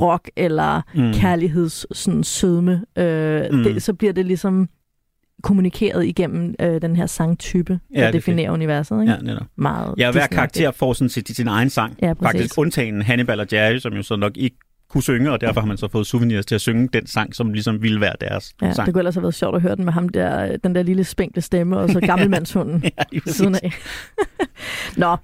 rock 0.00 0.30
eller 0.36 0.82
Mm. 0.94 1.12
kærligheds 1.12 1.96
sådan, 1.98 2.24
sødme. 2.24 2.84
Øh, 2.98 3.42
Mm. 3.52 3.62
det, 3.64 3.82
så 3.82 3.94
bliver 3.94 4.12
det 4.12 4.26
ligesom 4.26 4.68
kommunikeret 5.42 6.06
igennem 6.06 6.54
øh, 6.60 6.82
den 6.82 6.96
her 6.96 7.06
sangtype, 7.06 7.72
der 7.72 7.78
det 7.94 8.00
ja, 8.02 8.10
definerer 8.10 8.50
universet. 8.50 9.00
Ikke? 9.00 9.12
Ja, 9.12 9.18
netop. 9.20 9.46
Meget 9.56 9.94
Ja, 9.98 10.10
hver 10.12 10.26
karakter 10.26 10.70
får 10.70 10.92
sådan 10.92 11.08
sit, 11.08 11.36
sin 11.36 11.48
egen 11.48 11.70
sang. 11.70 11.96
Ja, 12.02 12.14
præcis. 12.14 12.32
Faktisk 12.38 12.58
undtagen 12.58 13.02
Hannibal 13.02 13.40
og 13.40 13.46
Jerry, 13.52 13.78
som 13.78 13.92
jo 13.92 14.02
så 14.02 14.16
nok 14.16 14.36
ikke 14.36 14.56
kunne 14.96 15.02
synge, 15.02 15.32
og 15.32 15.40
derfor 15.40 15.60
har 15.60 15.68
man 15.68 15.76
så 15.76 15.88
fået 15.88 16.06
souvenirs 16.06 16.46
til 16.46 16.54
at 16.54 16.60
synge 16.60 16.88
den 16.92 17.06
sang, 17.06 17.34
som 17.34 17.52
ligesom 17.52 17.82
ville 17.82 18.00
være 18.00 18.14
deres 18.20 18.54
Ja, 18.62 18.72
sang. 18.72 18.86
det 18.86 18.94
kunne 18.94 19.00
ellers 19.00 19.14
have 19.14 19.22
været 19.22 19.34
sjovt 19.34 19.56
at 19.56 19.62
høre 19.62 19.76
den 19.76 19.84
med 19.84 19.92
ham 19.92 20.08
der, 20.08 20.56
den 20.56 20.74
der 20.74 20.82
lille 20.82 21.04
spinkle 21.04 21.42
stemme, 21.42 21.78
og 21.78 21.90
så 21.90 22.00
gammelmandshunden 22.10 22.82
Ja, 22.84 23.18
siden 23.26 23.54
af. 23.54 23.72
Nå, 25.02 25.16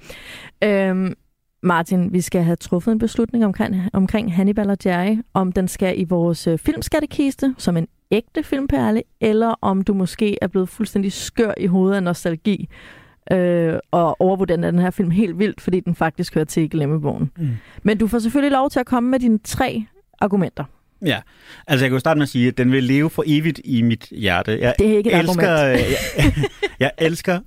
øhm, 0.64 1.14
Martin, 1.62 2.12
vi 2.12 2.20
skal 2.20 2.42
have 2.42 2.56
truffet 2.56 2.92
en 2.92 2.98
beslutning 2.98 3.44
omkring, 3.44 3.88
omkring 3.92 4.34
Hannibal 4.34 4.70
og 4.70 4.76
Jerry, 4.86 5.16
om 5.34 5.52
den 5.52 5.68
skal 5.68 6.00
i 6.00 6.04
vores 6.04 6.46
øh, 6.46 6.58
filmskattekiste 6.58 7.54
som 7.58 7.76
en 7.76 7.88
ægte 8.10 8.42
filmperle, 8.42 9.02
eller 9.20 9.54
om 9.60 9.82
du 9.82 9.94
måske 9.94 10.38
er 10.42 10.46
blevet 10.46 10.68
fuldstændig 10.68 11.12
skør 11.12 11.52
i 11.56 11.66
hovedet 11.66 11.96
af 11.96 12.02
nostalgi, 12.02 12.68
øh, 13.32 13.78
og 13.90 14.20
overvurderer 14.20 14.60
den 14.70 14.78
her 14.78 14.90
film 14.90 15.10
helt 15.10 15.38
vildt, 15.38 15.60
fordi 15.60 15.80
den 15.80 15.94
faktisk 15.94 16.34
hører 16.34 16.44
til 16.44 16.62
i 16.62 16.68
glemmebogen. 16.68 17.30
Mm. 17.36 17.48
Men 17.82 17.98
du 17.98 18.06
får 18.06 18.18
selvfølgelig 18.18 18.52
lov 18.52 18.70
til 18.70 18.80
at 18.80 18.86
komme 18.86 19.10
med 19.10 19.18
dine 19.18 19.38
tre 19.44 19.84
argumenter. 20.20 20.64
Ja, 21.04 21.20
altså 21.66 21.84
jeg 21.84 21.90
kan 21.90 21.94
jo 21.94 22.00
starte 22.00 22.18
med 22.18 22.22
at 22.22 22.28
sige, 22.28 22.48
at 22.48 22.58
den 22.58 22.72
vil 22.72 22.84
leve 22.84 23.10
for 23.10 23.24
evigt 23.26 23.60
i 23.64 23.82
mit 23.82 24.04
hjerte. 24.04 24.58
Jeg 24.60 24.74
Det 24.78 24.92
er 24.92 24.96
ikke 24.96 25.12
et 25.12 25.18
elsker, 25.18 25.50
argument. 25.50 25.86
jeg, 26.18 26.32
jeg 26.80 26.90
elsker 26.98 27.38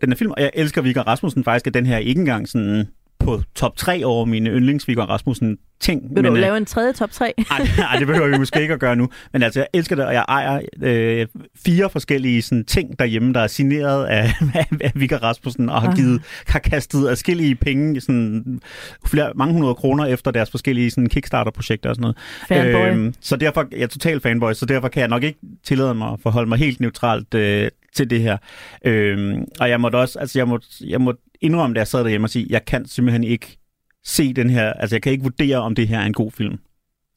den 0.00 0.08
her 0.08 0.16
film, 0.16 0.30
og 0.30 0.42
jeg 0.42 0.50
elsker 0.54 0.82
Viggo 0.82 1.00
Rasmussen 1.00 1.44
faktisk, 1.44 1.66
at 1.66 1.74
den 1.74 1.86
her 1.86 1.98
ikke 1.98 2.18
engang 2.18 2.48
sådan 2.48 2.88
på 3.20 3.42
top 3.54 3.76
3 3.76 4.04
over 4.04 4.24
mine 4.24 4.50
yndlings 4.50 4.88
Viggo 4.88 5.02
Rasmussen 5.02 5.58
ting. 5.80 6.02
Vil 6.16 6.24
du 6.24 6.28
øh, 6.34 6.40
lave 6.40 6.56
en 6.56 6.64
tredje 6.66 6.92
top 6.92 7.10
3? 7.10 7.24
Ej, 7.50 7.66
ej, 7.78 7.98
det 7.98 8.06
behøver 8.06 8.28
vi 8.28 8.38
måske 8.38 8.62
ikke 8.62 8.74
at 8.74 8.80
gøre 8.80 8.96
nu. 8.96 9.08
Men 9.32 9.42
altså, 9.42 9.60
jeg 9.60 9.66
elsker 9.72 9.96
det, 9.96 10.04
og 10.04 10.14
jeg 10.14 10.24
ejer 10.28 10.60
øh, 10.82 11.26
fire 11.64 11.90
forskellige 11.90 12.42
sådan, 12.42 12.64
ting 12.64 12.98
derhjemme, 12.98 13.32
der 13.32 13.40
er 13.40 13.46
signeret 13.46 14.06
af, 14.06 14.32
af, 14.80 14.92
Viggo 14.94 15.16
Rasmussen, 15.16 15.68
og 15.68 15.80
har, 15.82 15.88
Ah. 15.88 15.96
givet, 15.96 16.22
har 16.46 16.58
kastet 16.58 17.08
adskillige 17.08 17.54
penge, 17.54 18.00
sådan, 18.00 18.60
flere, 19.06 19.32
mange 19.34 19.54
hundrede 19.54 19.74
kroner 19.74 20.04
efter 20.04 20.30
deres 20.30 20.50
forskellige 20.50 20.90
sådan, 20.90 21.08
Kickstarter-projekter 21.08 21.88
og 21.90 21.96
sådan 21.96 22.02
noget. 22.02 22.16
Fanboy. 22.48 22.88
Øhm, 22.90 23.14
så 23.20 23.36
derfor, 23.36 23.66
jeg 23.72 23.80
er 23.80 23.86
total 23.86 24.20
fanboy, 24.20 24.52
så 24.52 24.66
derfor 24.66 24.88
kan 24.88 25.00
jeg 25.00 25.08
nok 25.08 25.22
ikke 25.22 25.38
tillade 25.64 25.94
mig 25.94 26.12
at 26.12 26.18
forholde 26.22 26.48
mig 26.48 26.58
helt 26.58 26.80
neutralt 26.80 27.34
øh, 27.34 27.70
til 27.94 28.10
det 28.10 28.20
her. 28.20 28.36
Øhm, 28.84 29.44
og 29.60 29.68
jeg 29.70 29.80
måtte 29.80 29.96
også, 29.96 30.18
altså 30.18 30.38
jeg 30.38 30.48
må, 30.48 30.60
jeg 30.86 31.00
må 31.00 31.14
indrømme, 31.40 31.74
da 31.74 31.78
jeg 31.80 31.86
sad 31.86 32.00
derhjemme 32.04 32.24
og 32.24 32.30
sige, 32.30 32.46
jeg 32.50 32.64
kan 32.64 32.86
simpelthen 32.86 33.24
ikke 33.24 33.58
se 34.04 34.32
den 34.32 34.50
her, 34.50 34.72
altså 34.72 34.96
jeg 34.96 35.02
kan 35.02 35.12
ikke 35.12 35.22
vurdere, 35.24 35.56
om 35.56 35.74
det 35.74 35.88
her 35.88 35.98
er 36.00 36.06
en 36.06 36.12
god 36.12 36.30
film. 36.30 36.58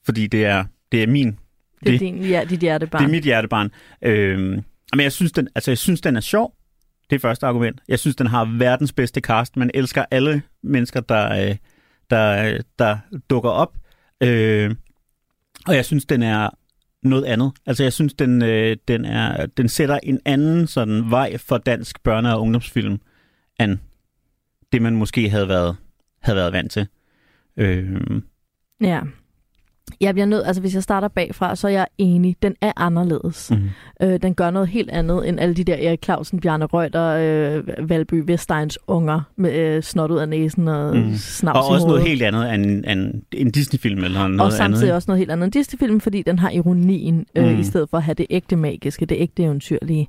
Fordi 0.05 0.27
det 0.27 0.45
er, 0.45 0.63
det 0.91 1.03
er 1.03 1.07
min, 1.07 1.27
Det 1.27 1.87
er 1.87 1.91
det- 1.91 1.99
din, 1.99 2.17
ja, 2.23 2.43
dit 2.49 2.59
hjertebarn. 2.59 3.01
det 3.01 3.07
er 3.07 3.11
mit 3.11 3.23
hjertebarn. 3.23 3.71
Øhm, 4.01 4.63
men 4.95 5.03
jeg 5.03 5.11
synes, 5.11 5.31
den, 5.31 5.47
altså 5.55 5.71
jeg 5.71 5.77
synes, 5.77 6.01
den 6.01 6.15
er 6.15 6.19
sjov. 6.21 6.53
Det 7.09 7.15
er 7.15 7.19
første 7.19 7.45
argument. 7.47 7.81
Jeg 7.87 7.99
synes, 7.99 8.15
den 8.15 8.27
har 8.27 8.45
verdens 8.57 8.93
bedste 8.93 9.19
cast. 9.21 9.57
Man 9.57 9.71
elsker 9.73 10.05
alle 10.11 10.41
mennesker, 10.63 10.99
der, 10.99 11.49
øh, 11.49 11.55
der, 12.09 12.57
der 12.79 12.97
dukker 13.29 13.49
op. 13.49 13.73
Øh, 14.23 14.75
og 15.67 15.75
jeg 15.75 15.85
synes, 15.85 16.05
den 16.05 16.23
er 16.23 16.49
noget 17.03 17.25
andet. 17.25 17.51
Altså, 17.65 17.83
jeg 17.83 17.93
synes, 17.93 18.13
den, 18.13 18.41
øh, 18.41 18.77
den, 18.87 19.05
er, 19.05 19.45
den 19.45 19.69
sætter 19.69 19.99
en 20.03 20.19
anden 20.25 20.67
sådan 20.67 21.11
vej 21.11 21.37
for 21.37 21.57
dansk 21.57 21.97
børne- 22.07 22.27
og 22.27 22.41
ungdomsfilm, 22.41 22.99
end 23.59 23.77
det, 24.71 24.81
man 24.81 24.95
måske 24.95 25.29
havde 25.29 25.47
været, 25.47 25.75
havde 26.21 26.37
været 26.37 26.53
vant 26.53 26.71
til. 26.71 26.87
Øh, 27.57 28.01
Ja. 28.81 29.01
Jeg 30.01 30.13
bliver 30.13 30.25
nødt, 30.25 30.43
altså 30.47 30.61
hvis 30.61 30.75
jeg 30.75 30.83
starter 30.83 31.07
bagfra, 31.07 31.55
så 31.55 31.67
er 31.67 31.71
jeg 31.71 31.87
enig. 31.97 32.35
Den 32.41 32.55
er 32.61 32.71
anderledes. 32.75 33.51
Mm. 33.51 33.69
Øh, 34.07 34.21
den 34.21 34.35
gør 34.35 34.49
noget 34.51 34.67
helt 34.67 34.89
andet 34.89 35.29
end 35.29 35.39
alle 35.39 35.55
de 35.55 35.63
der 35.63 35.75
Erik 35.75 35.99
Clausen, 36.03 36.39
Bjarne 36.39 36.65
Reuter, 36.65 37.03
øh, 37.07 37.89
Valby, 37.89 38.23
Vestegns 38.25 38.79
unger 38.87 39.21
med 39.35 39.53
øh, 39.53 39.83
snot 39.83 40.11
ud 40.11 40.17
af 40.17 40.29
næsen 40.29 40.67
og 40.67 40.95
mm. 40.97 41.13
snavs 41.15 41.57
Og 41.57 41.67
også 41.67 41.87
noget 41.87 42.03
helt 42.03 42.21
andet 42.21 42.53
end, 42.53 42.65
end 42.87 43.21
en 43.31 43.51
Disney-film 43.51 44.03
eller 44.03 44.27
noget 44.27 44.41
og 44.41 44.51
samtidig 44.57 44.83
andet. 44.83 44.95
også 44.95 45.11
noget 45.11 45.19
helt 45.19 45.31
andet 45.31 45.43
end 45.45 45.51
Disney-film, 45.51 45.99
fordi 45.99 46.21
den 46.21 46.39
har 46.39 46.49
ironien, 46.49 47.25
øh, 47.35 47.53
Mm. 47.53 47.59
i 47.59 47.63
stedet 47.63 47.89
for 47.89 47.97
at 47.97 48.03
have 48.03 48.15
det 48.15 48.25
ægte 48.29 48.55
magiske, 48.55 49.05
det 49.05 49.17
ægte 49.19 49.43
eventyrlige. 49.43 50.07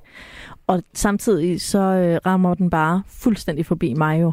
Og 0.67 0.83
samtidig 0.93 1.61
så 1.61 1.79
øh, 1.79 2.19
rammer 2.25 2.53
den 2.53 2.69
bare 2.69 3.03
fuldstændig 3.07 3.65
forbi 3.65 3.93
mig 3.93 4.21
jo. 4.21 4.31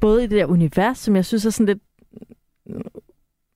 Både 0.00 0.24
i 0.24 0.26
det 0.26 0.38
der 0.38 0.46
univers, 0.46 0.98
som 0.98 1.16
jeg 1.16 1.24
synes 1.24 1.46
er 1.46 1.50
sådan 1.50 1.66
lidt 1.66 1.78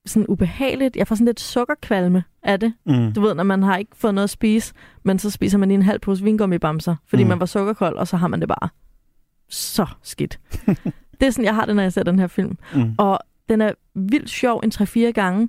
sådan 0.07 0.27
ubehageligt. 0.29 0.97
Jeg 0.97 1.07
får 1.09 1.15
sådan 1.15 1.27
lidt 1.27 1.41
sukkerkvalme 1.41 2.25
af 2.43 2.61
det. 2.61 2.75
Mm. 2.87 3.13
Du 3.13 3.21
ved, 3.21 3.35
når 3.35 3.45
man 3.45 3.63
har 3.63 3.77
ikke 3.77 3.91
fået 3.97 4.15
noget 4.15 4.25
at 4.25 4.31
spise, 4.31 4.75
men 5.03 5.19
så 5.19 5.31
spiser 5.31 5.59
man 5.59 5.69
lige 5.69 5.77
en 5.77 5.83
halv 5.83 6.01
pose 6.01 6.25
vingummibamser, 6.25 6.97
fordi 7.07 7.23
Mm. 7.23 7.29
man 7.29 7.41
var 7.41 7.47
sukkerkold, 7.47 7.97
og 7.97 8.09
så 8.09 8.17
har 8.17 8.29
man 8.29 8.41
det 8.41 8.49
bare 8.49 8.69
så 9.49 9.87
skidt. 10.03 10.41
det 11.21 11.27
er 11.27 11.31
sådan, 11.31 11.45
jeg 11.45 11.55
har 11.55 11.65
det, 11.67 11.77
når 11.77 11.83
jeg 11.83 11.93
ser 11.93 12.03
den 12.03 12.19
her 12.19 12.27
film. 12.27 12.59
Mm. 12.75 12.95
Og 12.99 13.19
den 13.49 13.61
er 13.61 13.73
vildt 13.95 14.31
sjov 14.31 14.61
en 14.65 14.73
3-4 14.75 15.11
gange, 15.13 15.49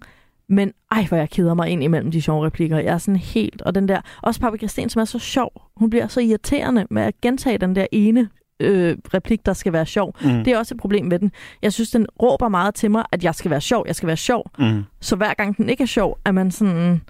men 0.50 0.72
ej, 0.92 1.06
hvor 1.08 1.18
jeg 1.18 1.30
keder 1.30 1.54
mig 1.54 1.70
ind 1.70 1.84
imellem 1.84 2.12
de 2.12 2.22
sjove 2.22 2.46
replikker. 2.46 2.78
Jeg 2.78 2.94
er 2.94 2.98
sådan 2.98 3.16
helt, 3.16 3.62
og 3.62 3.76
den 3.76 3.88
der, 3.88 4.02
også 4.22 4.40
Paprika 4.42 4.60
Christine, 4.68 4.90
som 4.90 5.00
er 5.00 5.06
så 5.06 5.20
sjov. 5.20 5.52
Hun 5.78 5.90
bliver 5.90 6.08
så 6.08 6.20
irriterende 6.22 6.86
med 6.90 7.02
at 7.02 7.22
gentage 7.22 7.58
den 7.58 7.76
der 7.76 7.86
ene 7.92 8.30
øh, 8.64 8.98
replik, 9.14 9.46
der 9.46 9.54
skal 9.54 9.74
være 9.74 9.86
sjov. 9.86 10.16
Mm. 10.22 10.44
Det 10.44 10.48
er 10.48 10.58
også 10.58 10.74
et 10.74 10.82
problem 10.82 11.06
med 11.06 11.20
den. 11.20 11.32
Jeg 11.62 11.74
synes, 11.74 11.92
den 11.92 12.08
råber 12.22 12.50
meget 12.50 12.76
til 12.76 12.92
mig, 12.92 13.06
at 13.12 13.24
jeg 13.24 13.36
skal 13.36 13.52
være 13.52 13.62
sjov, 13.62 13.84
jeg 13.88 13.96
skal 13.96 14.08
være 14.08 14.18
sjov. 14.18 14.52
Mm. 14.60 14.84
Så 15.02 15.16
hver 15.16 15.34
gang 15.34 15.58
den 15.58 15.70
ikke 15.70 15.84
er 15.84 15.88
sjov, 15.88 16.20
er 16.26 16.32
man 16.32 16.52
sådan, 16.52 17.02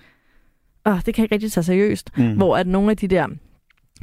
Åh, 0.86 0.96
det 1.06 1.14
kan 1.14 1.22
jeg 1.22 1.24
ikke 1.24 1.36
rigtig 1.36 1.52
tage 1.52 1.64
seriøst. 1.64 2.18
Mm. 2.18 2.36
Hvor 2.36 2.58
at 2.58 2.68
nogle 2.68 2.92
af 2.92 2.98
de 2.98 3.08
der, 3.08 3.28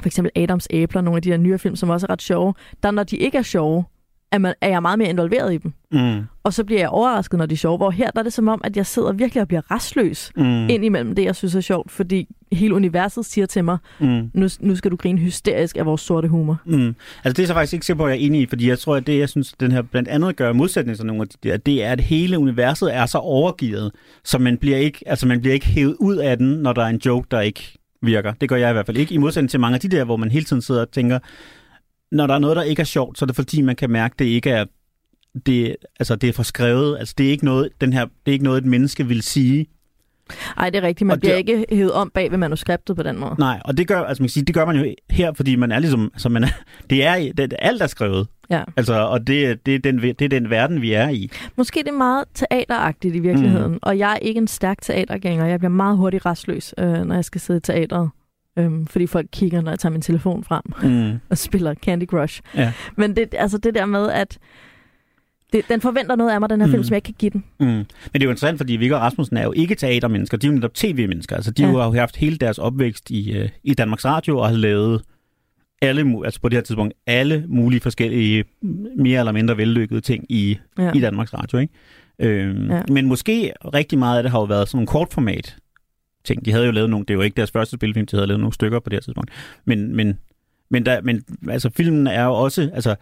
for 0.01 0.07
eksempel 0.07 0.30
Adams 0.36 0.66
Æbler, 0.70 1.01
nogle 1.01 1.16
af 1.16 1.22
de 1.22 1.30
der 1.30 1.36
nyere 1.36 1.59
film, 1.59 1.76
som 1.76 1.90
også 1.90 2.07
er 2.07 2.11
ret 2.11 2.22
sjove, 2.22 2.55
der 2.82 2.90
når 2.90 3.03
de 3.03 3.16
ikke 3.16 3.38
er 3.38 3.42
sjove, 3.42 3.84
er, 4.33 4.39
man, 4.39 4.55
er 4.61 4.68
jeg 4.68 4.83
meget 4.83 4.99
mere 4.99 5.09
involveret 5.09 5.55
i 5.55 5.57
dem. 5.57 5.72
Mm. 5.93 6.20
Og 6.43 6.53
så 6.55 6.64
bliver 6.64 6.81
jeg 6.81 6.89
overrasket, 6.89 7.39
når 7.39 7.47
de 7.47 7.53
er 7.53 7.57
sjove. 7.57 7.76
Hvor 7.76 7.91
her 7.91 8.11
der 8.11 8.18
er 8.18 8.22
det 8.22 8.33
som 8.33 8.49
om, 8.49 8.61
at 8.64 8.76
jeg 8.76 8.87
sidder 8.87 9.12
virkelig 9.12 9.41
og 9.43 9.49
bliver 9.49 9.70
restløs 9.70 10.33
Mm. 10.37 10.68
ind 10.68 10.85
imellem 10.85 11.14
det, 11.14 11.24
jeg 11.24 11.37
synes 11.37 11.55
er 11.55 11.61
sjovt. 11.61 11.91
Fordi 11.91 12.28
hele 12.53 12.74
universet 12.74 13.24
siger 13.26 13.47
til 13.47 13.64
mig, 13.64 13.78
Mm. 14.01 14.31
nu, 14.35 14.49
nu 14.61 14.76
skal 14.76 14.91
du 14.91 14.97
grine 14.97 15.18
hysterisk 15.18 15.76
af 15.76 15.87
vores 15.87 16.01
sorte 16.01 16.28
humor. 16.28 16.61
Mm. 16.64 16.95
Altså 17.24 17.37
det 17.37 17.39
er 17.43 17.47
så 17.47 17.53
faktisk 17.55 17.72
ikke 17.72 17.87
sikker 17.87 17.99
på, 17.99 18.07
at 18.07 18.11
jeg 18.12 18.20
er 18.22 18.26
enig 18.26 18.41
i, 18.41 18.47
fordi 18.47 18.68
jeg 18.68 18.78
tror, 18.78 18.97
at 18.97 19.07
det, 19.07 19.18
jeg 19.18 19.28
synes, 19.28 19.53
den 19.61 19.72
her 19.72 19.83
blandt 19.83 20.09
andet 20.09 20.37
gør 20.37 20.53
modsætning 20.53 20.97
til 20.99 21.07
nogle 21.07 21.22
af 21.22 21.28
de 21.28 21.49
der, 21.49 21.57
det 21.57 21.85
er, 21.85 21.93
at 21.93 22.01
hele 22.01 22.39
universet 22.39 22.95
er 22.97 23.07
så 23.07 23.18
overgivet, 23.18 23.93
så 24.24 24.39
man 24.39 24.57
bliver 24.59 24.76
ikke, 24.78 24.99
altså 25.07 25.26
man 25.26 25.41
bliver 25.41 25.55
ikke 25.55 25.66
hævet 25.66 25.97
ud 26.01 26.16
af 26.16 26.37
den, 26.39 26.47
når 26.47 26.72
der 26.72 26.83
er 26.83 26.89
en 26.89 27.01
joke, 27.07 27.26
der 27.31 27.41
ikke 27.41 27.74
virker. 28.03 28.33
Det 28.41 28.49
gør 28.49 28.57
jeg 28.57 28.70
i 28.70 28.72
hvert 28.72 28.87
fald 28.87 28.97
ikke, 28.97 29.14
i 29.14 29.16
modsætning 29.18 29.51
til 29.51 29.61
mange 29.61 29.74
af 29.74 29.81
de 29.81 29.89
der, 29.89 30.05
hvor 30.05 30.16
man 30.16 30.31
hele 30.31 30.45
tiden 30.45 30.62
sidder 30.62 30.81
og 30.81 30.91
tænker, 30.91 31.18
når 32.12 32.26
der 32.26 32.34
er 32.34 32.38
noget, 32.38 32.56
der 32.56 32.62
ikke 32.62 32.80
er 32.80 32.84
sjovt, 32.84 33.18
så 33.18 33.24
er 33.24 33.26
det 33.26 33.36
fordi, 33.36 33.62
man 33.62 33.76
kan 33.76 33.90
mærke, 33.90 34.14
det 34.18 34.24
ikke 34.24 34.50
er 34.50 34.64
det, 35.46 35.76
altså 36.00 36.16
det 36.16 36.28
er 36.28 36.32
for 36.32 36.42
skrevet. 36.42 36.98
Altså 36.98 37.14
det 37.18 37.26
er 37.26 37.30
ikke 37.30 37.44
noget, 37.44 37.68
den 37.80 37.92
her, 37.92 38.04
det 38.04 38.11
er 38.26 38.32
ikke 38.32 38.44
noget, 38.44 38.58
et 38.58 38.66
menneske 38.66 39.06
vil 39.06 39.22
sige. 39.22 39.66
Ej, 40.58 40.70
det 40.70 40.78
er 40.78 40.86
rigtigt. 40.86 41.06
Man 41.06 41.14
Og 41.14 41.20
bliver 41.20 41.32
det- 41.34 41.38
ikke 41.38 41.64
hævet 41.72 41.92
om 41.92 42.11
bag 42.14 42.30
ved 42.30 42.38
manuskriptet 42.38 42.96
på 42.96 43.02
den 43.02 43.18
måde. 43.18 43.34
Nej, 43.38 43.61
og 43.64 43.76
det 43.76 43.88
gør, 43.88 44.00
altså 44.00 44.22
man 44.22 44.26
kan 44.28 44.32
sige, 44.32 44.44
det 44.44 44.54
gør 44.54 44.64
man 44.64 44.76
jo 44.76 44.94
her, 45.11 45.32
fordi 45.32 45.56
man 45.56 45.72
er 45.72 45.78
ligesom, 45.78 46.11
altså 46.14 46.28
man 46.28 46.44
er, 46.44 46.48
det 46.90 47.04
er, 47.04 47.32
det, 47.32 47.54
alt 47.58 47.82
er 47.82 47.86
skrevet. 47.86 48.26
Ja. 48.50 48.62
Altså, 48.76 48.94
og 48.94 49.26
det, 49.26 49.66
det, 49.66 49.74
er 49.74 49.78
den, 49.78 49.98
det 50.02 50.22
er 50.22 50.28
den 50.28 50.50
verden, 50.50 50.82
vi 50.82 50.92
er 50.92 51.08
i. 51.08 51.30
Måske 51.56 51.80
det 51.80 51.88
er 51.88 51.92
meget 51.92 52.24
teateragtigt 52.34 53.16
i 53.16 53.18
virkeligheden, 53.18 53.72
mm. 53.72 53.78
og 53.82 53.98
jeg 53.98 54.12
er 54.12 54.16
ikke 54.16 54.38
en 54.38 54.46
stærk 54.46 54.82
teatergænger. 54.82 55.46
Jeg 55.46 55.58
bliver 55.58 55.72
meget 55.72 55.96
hurtigt 55.96 56.26
restløs, 56.26 56.74
øh, 56.78 56.92
når 57.04 57.14
jeg 57.14 57.24
skal 57.24 57.40
sidde 57.40 57.56
i 57.58 57.61
teateret. 57.61 58.11
Øhm, 58.61 58.86
fordi 58.86 59.06
folk 59.06 59.26
kigger, 59.32 59.61
når 59.61 59.70
jeg 59.70 59.78
tager 59.78 59.92
min 59.92 60.02
telefon 60.02 60.44
frem 60.44 60.62
Mm. 60.82 61.18
og 61.30 61.38
spiller 61.38 61.74
Candy 61.74 62.06
Crush. 62.06 62.40
Ja. 62.56 62.72
Men 62.96 63.16
det, 63.16 63.34
altså 63.38 63.58
det 63.58 63.74
der 63.74 63.86
med, 63.86 64.11
at 64.11 64.38
det, 65.52 65.62
den 65.68 65.80
forventer 65.80 66.16
noget 66.16 66.30
af 66.30 66.40
mig, 66.40 66.50
den 66.50 66.61
her 66.61 66.66
mm. 66.66 66.70
Mm. 66.70 66.72
film, 66.74 66.84
som 66.84 66.92
jeg 66.92 66.96
ikke 66.96 67.06
kan 67.06 67.14
give 67.18 67.30
den. 67.30 67.44
Mm. 67.61 67.66
Men 67.66 67.84
det 68.14 68.20
er 68.22 68.24
jo 68.24 68.30
interessant, 68.30 68.58
fordi 68.58 68.72
Viggo 68.76 68.96
Rasmussen 68.96 69.36
er 69.36 69.42
jo 69.42 69.52
ikke 69.56 69.74
teatermennesker, 69.74 70.36
de 70.36 70.46
er 70.46 70.50
jo 70.50 70.54
netop 70.54 70.74
tv-mennesker. 70.74 71.36
Altså, 71.36 71.50
de 71.50 71.62
Ja. 71.62 71.68
har 71.68 71.84
jo 71.86 71.92
haft 71.92 72.16
hele 72.16 72.36
deres 72.36 72.58
opvækst 72.58 73.11
i, 73.11 73.32
øh, 73.32 73.48
i 73.64 73.74
Danmarks 73.74 74.04
Radio 74.04 74.38
og 74.38 74.48
har 74.48 74.56
lavet 74.56 75.02
alle, 75.82 76.24
altså 76.24 76.40
på 76.40 76.48
det 76.48 76.56
her 76.56 76.62
tidspunkt, 76.62 76.94
alle 77.06 77.44
mulige 77.48 77.80
forskellige, 77.80 78.44
mere 78.96 79.18
eller 79.18 79.32
mindre 79.32 79.56
vellykkede 79.56 80.00
ting 80.00 80.24
i, 80.28 80.58
Ja. 80.78 80.92
i 80.94 81.00
Danmarks 81.00 81.34
Radio. 81.34 81.58
Ikke? 81.58 81.72
Øhm, 82.18 82.68
Ja. 82.70 82.76
ja. 82.76 82.82
Men 82.88 83.06
måske 83.06 83.52
rigtig 83.74 83.98
meget 83.98 84.16
af 84.16 84.22
det 84.22 84.32
har 84.32 84.38
jo 84.38 84.44
været 84.44 84.68
sådan 84.68 84.76
nogle 84.76 84.86
kortformat 84.86 85.56
ting. 86.25 86.45
De 86.45 86.53
havde 86.53 86.66
jo 86.66 86.73
lavet 86.73 86.91
nogle, 86.91 87.07
det 87.07 87.18
var 87.18 87.25
ikke 87.25 87.37
deres 87.37 87.51
første 87.51 87.77
spilfilm, 87.77 88.07
de 88.07 88.16
havde 88.16 88.27
lavet 88.27 88.41
nogle 88.41 88.55
stykker 88.55 88.81
på 88.81 88.91
det 88.91 88.97
her 88.97 89.01
tidspunkt. 89.01 89.31
Men, 89.64 89.97
men, 89.97 90.18
men, 90.68 90.87
der, 90.87 91.01
men 91.01 91.25
altså, 91.49 91.71
filmen 91.71 92.07
er 92.07 92.25
jo 92.25 92.33
også, 92.33 92.71
altså, 92.75 92.95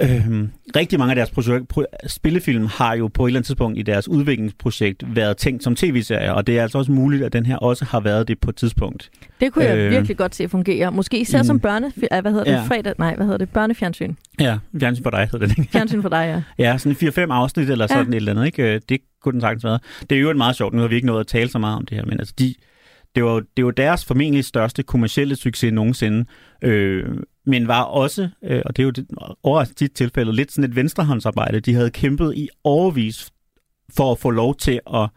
Øhm, 0.00 0.50
rigtig 0.76 0.98
mange 0.98 1.10
af 1.10 1.16
deres 1.16 1.30
projek- 1.30 1.66
pro- 1.76 2.06
spillefilm 2.08 2.66
har 2.66 2.94
jo 2.94 3.08
på 3.08 3.24
et 3.26 3.28
eller 3.28 3.38
andet 3.38 3.46
tidspunkt 3.46 3.78
i 3.78 3.82
deres 3.82 4.08
udviklingsprojekt 4.08 5.16
været 5.16 5.36
tænkt 5.36 5.62
som 5.64 5.76
tv-serier, 5.76 6.32
og 6.32 6.46
det 6.46 6.58
er 6.58 6.62
altså 6.62 6.78
også 6.78 6.92
muligt, 6.92 7.24
at 7.24 7.32
den 7.32 7.46
her 7.46 7.56
også 7.56 7.84
har 7.84 8.00
været 8.00 8.28
det 8.28 8.40
på 8.40 8.50
et 8.50 8.56
tidspunkt. 8.56 9.10
Det 9.40 9.52
kunne 9.52 9.64
jeg 9.64 9.78
Øh. 9.78 9.90
virkelig 9.90 10.16
godt 10.16 10.34
se 10.34 10.48
fungere. 10.48 10.92
Måske 10.92 11.20
især 11.20 11.38
Mm. 11.38 11.44
som 11.44 11.60
børne... 11.60 11.92
ah, 12.10 12.20
Hvad 12.22 12.32
hedder 12.32 12.44
det? 12.44 12.52
Ja. 12.52 12.62
Fredag? 12.62 12.94
Nej, 12.98 13.16
hvad 13.16 13.26
hedder 13.26 13.38
det? 13.38 13.48
Børnefjernsyn. 13.50 14.14
Ja, 14.40 14.58
fjernsyn 14.80 15.02
for 15.02 15.10
dig 15.10 15.28
hedder 15.32 15.46
det, 15.46 15.58
ikke? 15.58 15.72
Fjernsyn 15.72 16.02
for 16.02 16.08
dig, 16.08 16.42
ja. 16.58 16.64
Ja, 16.72 16.78
sådan 16.78 16.96
4-5 17.28 17.32
afsnit 17.32 17.70
eller 17.70 17.86
Ja. 17.90 17.94
sådan 17.94 18.12
et 18.12 18.16
eller 18.16 18.32
andet, 18.32 18.46
ikke? 18.46 18.74
Øh, 18.74 18.80
Det 18.88 18.98
kunne 19.22 19.32
den 19.32 19.40
sagtens 19.40 19.64
være. 19.64 19.78
Det 20.10 20.16
er 20.16 20.20
jo 20.20 20.32
meget 20.32 20.56
sjovt, 20.56 20.74
nu 20.74 20.80
har 20.80 20.88
vi 20.88 20.94
ikke 20.94 21.06
nået 21.06 21.20
at 21.20 21.26
tale 21.26 21.48
så 21.50 21.58
meget 21.58 21.76
om 21.76 21.86
det 21.86 21.96
her, 21.96 22.04
men 22.04 22.18
altså 22.20 22.34
de, 22.38 22.54
det 23.14 23.24
var, 23.24 23.42
det 23.56 23.64
var 23.64 23.70
deres 23.70 24.04
formentlig 24.04 24.44
største 24.44 24.82
kommercielle 24.82 25.36
succes 25.36 25.72
nogensinde, 25.72 26.24
øh, 26.62 27.04
men 27.46 27.68
var 27.68 27.82
også, 27.82 28.28
øh, 28.44 28.62
og 28.64 28.76
det 28.76 28.82
er 28.82 28.84
jo 28.84 28.90
det, 28.90 29.06
overraskende 29.42 29.78
tit 29.78 29.92
tilfældet, 29.92 30.34
lidt 30.34 30.52
sådan 30.52 30.70
et 30.70 30.76
venstrehåndsarbejde. 30.76 31.60
De 31.60 31.74
havde 31.74 31.90
kæmpet 31.90 32.34
i 32.36 32.48
overvis 32.64 33.30
for 33.96 34.12
at 34.12 34.18
få 34.18 34.30
lov 34.30 34.56
til 34.56 34.80
at 34.94 35.08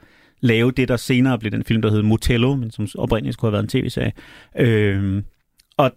lave 0.41 0.71
det, 0.71 0.87
der 0.87 0.97
senere 0.97 1.39
blev 1.39 1.51
den 1.51 1.63
film, 1.63 1.81
der 1.81 1.91
hed 1.91 2.01
Motello, 2.01 2.55
men 2.55 2.71
som 2.71 2.87
oprindeligt 2.97 3.33
skulle 3.33 3.49
have 3.49 3.53
været 3.53 3.63
en 3.63 3.81
tv-serie. 3.81 4.11
Øh, 4.57 5.23
og, 5.77 5.91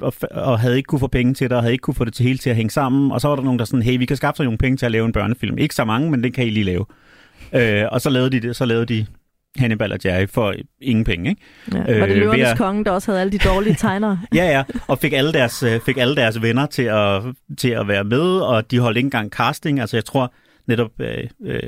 og, 0.00 0.14
og, 0.30 0.60
havde 0.60 0.76
ikke 0.76 0.86
kunne 0.86 0.98
få 0.98 1.06
penge 1.06 1.34
til 1.34 1.50
det, 1.50 1.56
og 1.56 1.62
havde 1.62 1.72
ikke 1.72 1.82
kunne 1.82 1.94
få 1.94 2.04
det 2.04 2.14
til 2.14 2.26
hele 2.26 2.38
til 2.38 2.50
at 2.50 2.56
hænge 2.56 2.70
sammen. 2.70 3.12
Og 3.12 3.20
så 3.20 3.28
var 3.28 3.36
der 3.36 3.42
nogen, 3.42 3.58
der 3.58 3.64
sådan, 3.64 3.82
hey, 3.82 3.98
vi 3.98 4.06
kan 4.06 4.16
skaffe 4.16 4.36
sig 4.36 4.44
nogle 4.44 4.58
penge 4.58 4.76
til 4.76 4.86
at 4.86 4.92
lave 4.92 5.06
en 5.06 5.12
børnefilm. 5.12 5.58
Ikke 5.58 5.74
så 5.74 5.84
mange, 5.84 6.10
men 6.10 6.22
den 6.24 6.32
kan 6.32 6.46
I 6.46 6.50
lige 6.50 6.64
lave. 6.64 6.84
Øh, 7.52 7.84
og 7.92 8.00
så 8.00 8.10
lavede 8.10 8.30
de 8.30 8.40
det, 8.40 8.56
så 8.56 8.64
lavede 8.64 8.86
de 8.86 9.06
Hannibal 9.56 9.92
og 9.92 9.98
Jerry 10.04 10.26
for 10.28 10.54
ingen 10.80 11.04
penge, 11.04 11.30
ikke? 11.30 11.42
ja. 11.72 11.78
Var 11.98 12.06
det 12.06 12.14
Øh, 12.14 12.20
løvernes 12.20 12.48
at- 12.48 12.58
konge, 12.58 12.84
der 12.84 12.90
også 12.90 13.10
havde 13.10 13.20
alle 13.20 13.32
de 13.32 13.38
dårlige 13.38 13.74
tegnere? 13.74 14.20
Ja, 14.34 14.44
ja, 14.44 14.62
og 14.88 14.98
fik 14.98 15.12
alle 15.12 15.32
deres, 15.32 15.62
øh, 15.62 15.80
fik 15.80 15.96
alle 15.96 16.16
deres 16.16 16.42
venner 16.42 16.66
til 16.66 16.82
at, 16.82 17.22
til 17.58 17.68
at 17.70 17.88
være 17.88 18.04
med, 18.04 18.20
og 18.40 18.70
de 18.70 18.78
holdt 18.78 18.96
ikke 18.96 19.06
engang 19.06 19.30
casting. 19.30 19.80
Altså 19.80 19.96
jeg 19.96 20.04
tror 20.04 20.32
netop, 20.66 20.90
øh, 21.00 21.24
øh, 21.44 21.60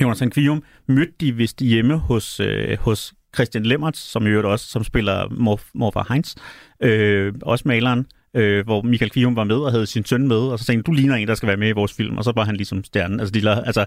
Jonathan 0.00 0.30
Kvium 0.30 0.62
mødte 0.88 1.12
de 1.20 1.32
vist 1.32 1.60
hjemme 1.60 1.96
hos, 1.96 2.40
øh, 2.40 2.78
hos 2.80 3.14
Christian 3.34 3.62
Lemmertz, 3.66 3.98
som 3.98 4.26
i 4.26 4.30
øvrigt 4.30 4.46
også 4.46 4.66
som 4.66 4.84
spiller 4.84 5.28
mor, 5.30 5.60
morfar 5.74 6.06
Heinz, 6.08 6.34
øh, 6.82 7.34
også 7.42 7.62
maleren, 7.68 8.06
øh, 8.36 8.64
hvor 8.64 8.82
Michael 8.82 9.10
Kvium 9.10 9.36
var 9.36 9.44
med 9.44 9.56
og 9.56 9.70
havde 9.72 9.86
sin 9.86 10.04
søn 10.04 10.28
med, 10.28 10.36
og 10.36 10.58
så 10.58 10.64
tænkte 10.64 10.82
du 10.82 10.92
ligner 10.92 11.14
en, 11.14 11.28
der 11.28 11.34
skal 11.34 11.46
være 11.46 11.56
med 11.56 11.68
i 11.68 11.72
vores 11.72 11.92
film, 11.92 12.18
og 12.18 12.24
så 12.24 12.32
var 12.36 12.44
han 12.44 12.56
ligesom 12.56 12.84
stjernen. 12.84 13.20
Altså, 13.20 13.32
de, 13.32 13.52
la- 13.52 13.66
altså, 13.66 13.84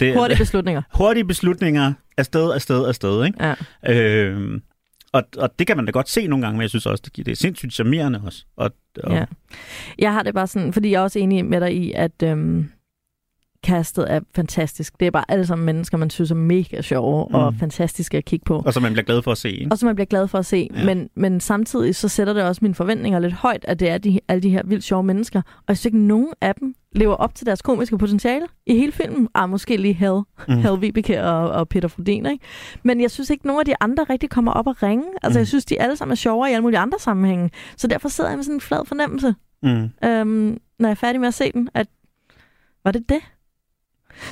det, 0.00 0.14
Hurtige 0.14 0.38
beslutninger. 0.38 0.82
hurtige 0.98 1.24
beslutninger 1.24 1.92
afsted, 2.16 2.52
afsted, 2.52 2.86
afsted, 2.86 3.24
ikke? 3.24 3.54
Ja. 3.86 3.94
Øh, 3.94 4.60
og, 5.12 5.22
og 5.38 5.50
det 5.58 5.66
kan 5.66 5.76
man 5.76 5.86
da 5.86 5.90
godt 5.90 6.08
se 6.08 6.26
nogle 6.26 6.42
gange, 6.44 6.56
men 6.56 6.62
jeg 6.62 6.70
synes 6.70 6.86
også, 6.86 7.02
det, 7.16 7.26
det 7.26 7.32
er 7.32 7.36
sindssygt 7.36 7.74
charmerende 7.74 8.22
også. 8.24 8.44
Og, 8.56 8.70
og, 9.04 9.12
Ja. 9.14 9.24
Jeg 9.98 10.12
har 10.12 10.22
det 10.22 10.34
bare 10.34 10.46
sådan, 10.46 10.72
fordi 10.72 10.90
jeg 10.90 10.98
er 10.98 11.02
også 11.02 11.18
enig 11.18 11.44
med 11.44 11.60
dig 11.60 11.76
i, 11.76 11.92
at 11.92 12.22
øhm, 12.22 12.70
castet 13.66 14.12
er 14.12 14.20
fantastisk. 14.36 15.00
Det 15.00 15.06
er 15.06 15.10
bare 15.10 15.24
alle 15.28 15.46
sammen 15.46 15.66
mennesker, 15.66 15.98
man 15.98 16.10
synes 16.10 16.30
er 16.30 16.34
mega 16.34 16.80
sjove 16.82 17.26
mm. 17.28 17.34
og 17.34 17.54
fantastiske 17.60 18.16
at 18.16 18.24
kigge 18.24 18.44
på. 18.44 18.62
og 18.66 18.74
så 18.74 18.80
man 18.80 18.92
bliver 18.92 19.04
glad 19.04 19.22
for 19.22 19.32
at 19.32 19.38
se. 19.38 19.50
Ikke? 19.50 19.72
Og 19.72 19.78
som 19.78 19.86
man 19.86 19.94
bliver 19.96 20.06
glad 20.06 20.28
for 20.28 20.38
at 20.38 20.46
se. 20.46 20.68
Ja. 20.76 20.84
Men, 20.84 21.08
men 21.16 21.40
samtidig 21.40 21.96
så 21.96 22.08
sætter 22.08 22.32
det 22.32 22.42
også 22.42 22.58
mine 22.62 22.74
forventninger 22.74 23.18
lidt 23.18 23.32
højt, 23.34 23.64
at 23.68 23.80
det 23.80 23.88
er 23.90 23.98
de, 23.98 24.20
alle 24.28 24.42
de 24.42 24.50
her 24.50 24.62
vildt 24.64 24.84
sjove 24.84 25.02
mennesker. 25.02 25.42
Og 25.56 25.64
jeg 25.68 25.76
synes 25.76 25.86
ikke, 25.86 25.98
nogen 25.98 26.28
af 26.40 26.54
dem 26.54 26.74
lever 26.94 27.14
op 27.14 27.34
til 27.34 27.46
deres 27.46 27.62
komiske 27.62 27.98
potentiale 27.98 28.46
i 28.66 28.74
hele 28.76 28.92
filmen. 28.92 29.28
Ah, 29.34 29.48
måske 29.50 29.76
lige 29.76 29.94
Hal. 29.94 30.20
Mm. 30.48 30.54
Hal 30.58 30.80
Vibeke 30.80 31.24
og, 31.24 31.50
og 31.50 31.68
Peter 31.68 31.88
Frodin, 31.88 32.26
ikke? 32.26 32.44
Men 32.82 33.00
jeg 33.00 33.10
synes 33.10 33.30
ikke, 33.30 33.46
nogen 33.46 33.60
af 33.60 33.64
de 33.66 33.74
andre 33.80 34.04
rigtig 34.10 34.30
kommer 34.30 34.52
op 34.52 34.66
og 34.66 34.82
ringe. 34.82 35.04
Altså, 35.22 35.38
Mm. 35.38 35.40
jeg 35.40 35.46
synes, 35.46 35.64
de 35.64 35.80
alle 35.80 35.96
sammen 35.96 36.12
er 36.12 36.16
sjovere 36.16 36.50
i 36.50 36.52
alle 36.52 36.62
mulige 36.62 36.78
andre 36.78 36.98
sammenhænge. 36.98 37.50
Så 37.76 37.86
derfor 37.86 38.08
sidder 38.08 38.30
jeg 38.30 38.36
med 38.36 38.44
sådan 38.44 38.56
en 38.56 38.60
flad 38.60 38.80
fornemmelse, 38.86 39.34
Mm. 39.62 39.68
øhm, 40.04 40.58
når 40.78 40.88
jeg 40.88 40.90
er 40.90 40.94
færdig 40.94 41.20
med 41.20 41.28
at 41.28 41.34
se 41.34 41.52
den, 41.52 41.68
at 41.74 41.86
var 42.84 42.90
det 42.92 43.08
det? 43.08 43.18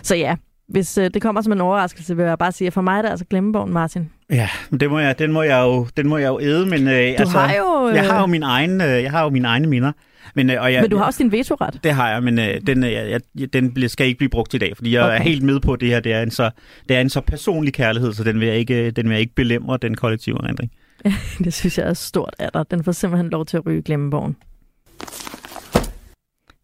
Så 0.03 0.16
ja, 0.16 0.37
hvis 0.68 0.99
øh, 0.99 1.11
det 1.14 1.22
kommer 1.22 1.43
som 1.43 1.53
en 1.53 1.61
overraskelse, 1.61 2.16
vil 2.16 2.24
jeg 2.24 2.39
bare 2.39 2.53
sige, 2.53 2.66
at 2.66 2.72
for 2.72 2.80
mig 2.80 2.99
er 2.99 3.03
det 3.03 3.09
altså 3.09 3.24
glemmebogen, 3.30 3.72
Martin. 3.72 4.11
Ja, 4.30 4.49
men 4.70 4.80
det 4.80 4.91
må 4.91 4.99
jeg, 4.99 5.18
den, 5.18 5.32
må 5.32 5.43
jeg 5.43 5.61
jo, 5.61 5.87
den 5.97 6.09
må 6.09 6.16
jeg 6.16 6.28
jo 6.28 6.41
æde, 6.41 6.66
men 6.66 6.89
øh, 6.89 6.95
Du 6.95 6.99
altså, 7.18 7.39
har 7.39 7.55
jo... 7.55 7.89
Øh, 7.89 7.95
jeg 7.95 8.07
har 8.07 8.20
jo 8.20 8.26
min 8.26 8.43
egen, 8.43 8.80
øh, 8.80 9.03
jeg 9.03 9.11
har 9.11 9.22
jo 9.22 9.30
mine 9.30 9.49
egne 9.49 9.66
minder. 9.66 9.93
Men, 10.34 10.51
øh, 10.51 10.62
og 10.62 10.72
jeg, 10.72 10.82
Men 10.82 10.91
du 10.91 10.97
har 10.97 11.05
også 11.05 11.22
din 11.22 11.32
vetoret. 11.32 11.80
Det 11.84 11.93
har 11.93 12.11
jeg, 12.11 12.22
men 12.22 12.39
øh, 12.39 12.61
den, 12.66 12.84
øh, 12.84 12.93
jeg, 12.93 13.20
den 13.53 13.89
skal 13.89 14.07
ikke 14.07 14.18
blive 14.18 14.30
brugt 14.30 14.55
i 14.55 14.59
dag, 14.59 14.76
fordi 14.76 14.95
jeg 14.95 15.03
okay. 15.03 15.18
er 15.18 15.22
helt 15.22 15.43
med 15.43 15.61
på, 15.61 15.72
at 15.72 15.80
det 15.80 15.89
her 15.89 16.01
det 16.01 16.12
er, 16.12 16.22
en 16.22 16.30
så, 16.30 16.51
det 16.89 16.97
er 16.97 17.01
en 17.01 17.11
så 17.11 17.20
personlig 17.20 17.74
kærlighed, 17.74 18.12
så 18.12 18.24
den 18.24 18.41
vil 18.41 18.49
jeg 18.49 18.57
ikke, 18.57 18.91
den 18.91 19.09
vil 19.09 19.12
jeg 19.12 19.20
ikke 19.20 19.34
belemre 19.34 19.78
den 19.82 19.95
kollektive 19.95 20.37
erindring. 20.45 20.70
Det 21.45 21.55
synes 21.55 21.78
jeg 21.78 21.89
er 21.89 21.95
stort 21.95 22.34
af 22.39 22.51
dig. 22.55 22.64
Den 22.70 22.84
får 22.84 22.93
simpelthen 22.93 23.30
lov 23.30 23.47
til 23.47 23.57
at 23.57 23.66
ryge 23.66 23.82
glemmebogen. 23.82 24.37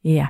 Ja. 0.04 0.26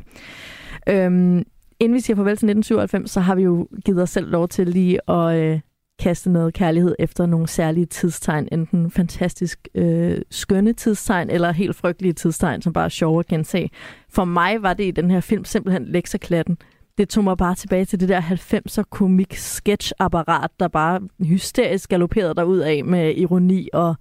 Øhm, 0.88 1.44
inden 1.80 1.94
vi 1.94 2.00
siger 2.00 2.16
farvel 2.16 2.36
til 2.36 2.46
1997, 2.50 3.10
så 3.10 3.20
har 3.20 3.34
vi 3.34 3.42
jo 3.42 3.68
givet 3.84 4.02
os 4.02 4.10
selv 4.10 4.30
lov 4.30 4.48
til 4.48 4.68
lige 4.68 5.10
at 5.10 5.36
øh, 5.36 5.60
kaste 5.98 6.30
noget 6.30 6.54
kærlighed 6.54 6.94
efter 6.98 7.26
nogle 7.26 7.48
særlige 7.48 7.86
tidstegn. 7.86 8.48
Enten 8.52 8.90
fantastisk 8.90 9.68
øh, 9.74 10.18
skønne 10.30 10.72
tidstegn, 10.72 11.30
eller 11.30 11.52
helt 11.52 11.76
frygtelige 11.76 12.12
tidstegn, 12.12 12.62
som 12.62 12.72
bare 12.72 12.84
er 12.84 12.88
sjove 12.88 13.18
at 13.20 13.26
gense. 13.26 13.70
For 14.10 14.24
mig 14.24 14.62
var 14.62 14.74
det 14.74 14.84
i 14.84 14.90
den 14.90 15.10
her 15.10 15.20
film 15.20 15.44
simpelthen 15.44 15.84
lekserklatten. 15.86 16.56
Det 16.98 17.08
tog 17.08 17.24
mig 17.24 17.36
bare 17.36 17.54
tilbage 17.54 17.84
til 17.84 18.00
det 18.00 18.08
der 18.08 18.20
90'er 18.20 18.82
komik 18.90 19.34
sketch-apparat, 19.34 20.50
der 20.60 20.68
bare 20.68 21.00
hysterisk 21.20 21.90
galopperede 21.90 22.34
derud 22.34 22.58
af 22.58 22.84
med 22.84 23.14
ironi 23.16 23.68
og 23.72 23.94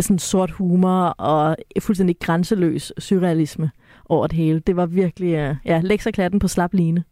sådan 0.00 0.18
sort 0.18 0.50
humor 0.50 1.02
og 1.06 1.56
fuldstændig 1.80 2.16
grænseløs 2.20 2.92
surrealisme 2.98 3.70
over 4.10 4.26
det 4.26 4.36
hele. 4.36 4.60
Det 4.66 4.76
var 4.76 4.86
virkelig, 4.86 5.34
øh, 5.34 5.54
ja, 5.64 5.80
lekserklatten 5.84 6.40
på 6.40 6.48
slap 6.48 6.74
line. 6.74 7.04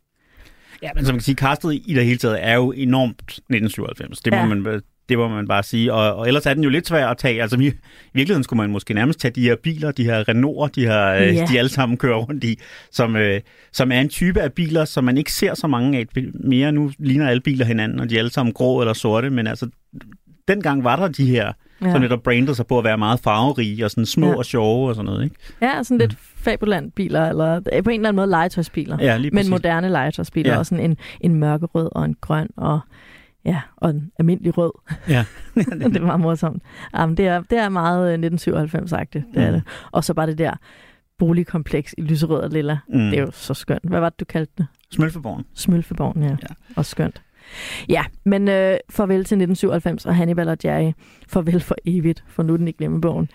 Ja, 0.83 0.89
men 0.95 1.05
som 1.05 1.13
man 1.15 1.19
kan 1.19 1.25
sige, 1.25 1.35
castet 1.35 1.73
i 1.87 1.95
det 1.95 2.05
hele 2.05 2.19
taget 2.19 2.45
er 2.47 2.55
jo 2.55 2.73
enormt 2.73 3.23
1997. 3.29 4.21
Det 4.21 4.33
må, 4.33 4.37
Ja. 4.39 4.47
man, 4.47 4.81
det 5.09 5.19
må 5.19 5.29
man 5.29 5.49
bare 5.49 5.63
sige. 5.63 5.93
Og, 5.93 6.15
og 6.17 6.27
ellers 6.29 6.47
er 6.47 6.55
den 6.55 6.63
jo 6.65 6.71
lidt 6.71 6.87
svær 6.89 7.07
at 7.07 7.19
tage. 7.19 7.43
Altså 7.43 7.57
i 7.57 7.73
virkeligheden 8.15 8.45
skulle 8.45 8.57
man 8.59 8.71
måske 8.71 8.95
nærmest 8.95 9.21
tage 9.21 9.33
de 9.33 9.43
her 9.43 9.57
biler, 9.63 9.91
de 9.91 10.05
her 10.05 10.25
Renault'er, 10.29 10.69
de, 10.75 10.81
her, 10.87 10.99
Ja. 11.09 11.33
ja. 11.33 11.47
de 11.53 11.59
alle 11.59 11.69
sammen 11.69 11.99
kører 11.99 12.17
rundt 12.17 12.45
i, 12.45 12.59
som, 12.93 13.17
øh, 13.17 13.41
som 13.73 13.93
er 13.93 14.01
en 14.01 14.09
type 14.09 14.41
af 14.41 14.53
biler, 14.53 14.85
som 14.85 15.05
man 15.05 15.19
ikke 15.19 15.33
ser 15.33 15.55
så 15.55 15.67
mange 15.67 15.99
af 15.99 16.07
mere. 16.35 16.73
Nu 16.73 16.91
ligner 16.99 17.29
alle 17.29 17.41
biler 17.41 17.65
hinanden, 17.65 18.01
og 18.01 18.11
de 18.11 18.15
er 18.15 18.19
alle 18.19 18.33
sammen 18.33 18.53
grå 18.53 18.81
eller 18.81 18.93
sorte, 18.93 19.31
men 19.31 19.47
altså 19.47 19.69
dengang 20.49 20.85
var 20.85 20.97
der 20.97 21.09
de 21.09 21.27
her, 21.27 21.53
ja. 21.83 21.93
Som 21.93 22.01
netop 22.01 22.23
brandede 22.23 22.55
sig 22.55 22.67
på 22.67 22.79
at 22.79 22.85
være 22.85 22.99
meget 22.99 23.21
farverige 23.21 23.85
og 23.85 23.91
sådan 23.91 24.07
små 24.07 24.27
Ja. 24.27 24.35
og 24.37 24.45
sjove 24.45 24.89
og 24.89 24.95
sådan 24.95 25.07
noget. 25.07 25.25
Ikke? 25.25 25.37
Ja, 25.63 25.83
sådan 25.83 25.99
lidt 25.99 26.17
fabulant-biler, 26.19 27.29
eller 27.29 27.55
øh, 27.73 27.83
på 27.85 27.91
en 27.91 28.01
eller 28.01 28.09
anden 28.09 28.17
måde 28.17 28.27
legetøjsbiler. 28.31 28.99
Ja, 29.01 29.17
lige 29.17 29.31
Men 29.35 29.51
moderne 29.51 29.89
legetøjsbiler, 29.89 30.53
ja. 30.53 30.59
Og 30.59 30.67
sådan 30.67 30.85
en, 30.91 30.97
en 31.21 31.35
mørkerød 31.35 31.89
og 31.93 32.05
en 32.05 32.17
grøn 32.21 32.49
og, 32.57 32.81
ja, 33.45 33.61
og 33.77 33.91
en 33.91 34.11
almindelig 34.19 34.59
rød. 34.59 34.73
Ja. 35.09 35.25
det 35.55 35.97
er 35.97 36.01
meget 36.07 36.21
morsomt. 36.21 36.63
Jamen, 36.97 37.17
det, 37.17 37.27
er, 37.27 37.43
det 37.51 37.59
er 37.59 37.69
meget 37.69 38.13
øh, 38.25 38.31
1997-agtigt, 38.33 39.25
det 39.35 39.43
er 39.43 39.47
Mm. 39.47 39.53
det. 39.53 39.63
Og 39.93 40.05
så 40.05 40.15
bare 40.15 40.27
det 40.27 40.39
der 40.39 40.53
boligkompleks 41.19 41.95
i 41.99 42.03
lyserød 42.03 42.41
og 42.41 42.51
lilla. 42.51 42.79
Mm. 42.89 42.99
Det 43.11 43.19
er 43.19 43.23
jo 43.23 43.31
så 43.33 43.55
skønt. 43.55 43.83
Hvad 43.89 44.01
var 44.01 44.09
det, 44.09 44.21
du 44.21 44.25
kaldte 44.25 44.53
det? 44.59 44.67
Smølfeborgen. 44.93 45.45
Smølfeborgen, 45.55 46.23
ja. 46.23 46.29
Ja. 46.29 46.55
Og 46.77 46.87
skønt. 46.87 47.23
Ja, 47.89 48.05
men 48.25 48.49
øh, 48.49 48.77
farvel 48.91 49.25
til 49.25 49.37
1997 49.37 50.07
og 50.07 50.17
Hannibal 50.17 50.49
og 50.49 50.57
Jerry. 50.65 50.93
Farvel 51.29 51.61
for 51.61 51.77
evigt, 51.85 52.25
for 52.29 52.43
nu 52.43 52.57
den 52.57 52.69
i 52.69 52.73
glemmebogen. 52.73 53.31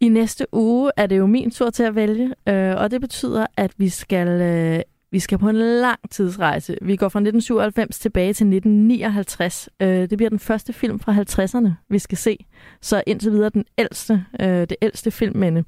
I 0.00 0.08
næste 0.08 0.46
uge 0.52 0.90
er 0.96 1.06
det 1.06 1.18
jo 1.18 1.26
min 1.26 1.50
tur 1.50 1.70
til 1.70 1.82
at 1.82 1.94
vælge, 1.94 2.34
øh, 2.48 2.76
og 2.76 2.90
det 2.90 3.00
betyder, 3.00 3.46
at 3.56 3.72
vi 3.76 3.88
skal, 3.88 4.28
øh, 4.28 4.80
vi 5.10 5.18
skal 5.18 5.38
på 5.38 5.48
en 5.48 5.56
lang 5.56 6.10
tidsrejse. 6.10 6.76
Vi 6.82 6.96
går 6.96 7.08
fra 7.08 7.18
1997 7.18 7.98
tilbage 7.98 8.32
til 8.32 8.46
1959. 8.46 9.68
Øh, 9.80 9.88
det 9.88 10.18
bliver 10.18 10.30
den 10.30 10.38
første 10.38 10.72
film 10.72 11.00
fra 11.00 11.12
50'erne, 11.12 11.70
vi 11.90 11.98
skal 11.98 12.18
se. 12.18 12.46
Så 12.80 13.02
indtil 13.06 13.32
videre 13.32 13.50
den 13.50 13.64
ældste, 13.78 14.24
øh, 14.40 14.48
det 14.48 14.74
ældste 14.82 15.10
filmminde, 15.10 15.64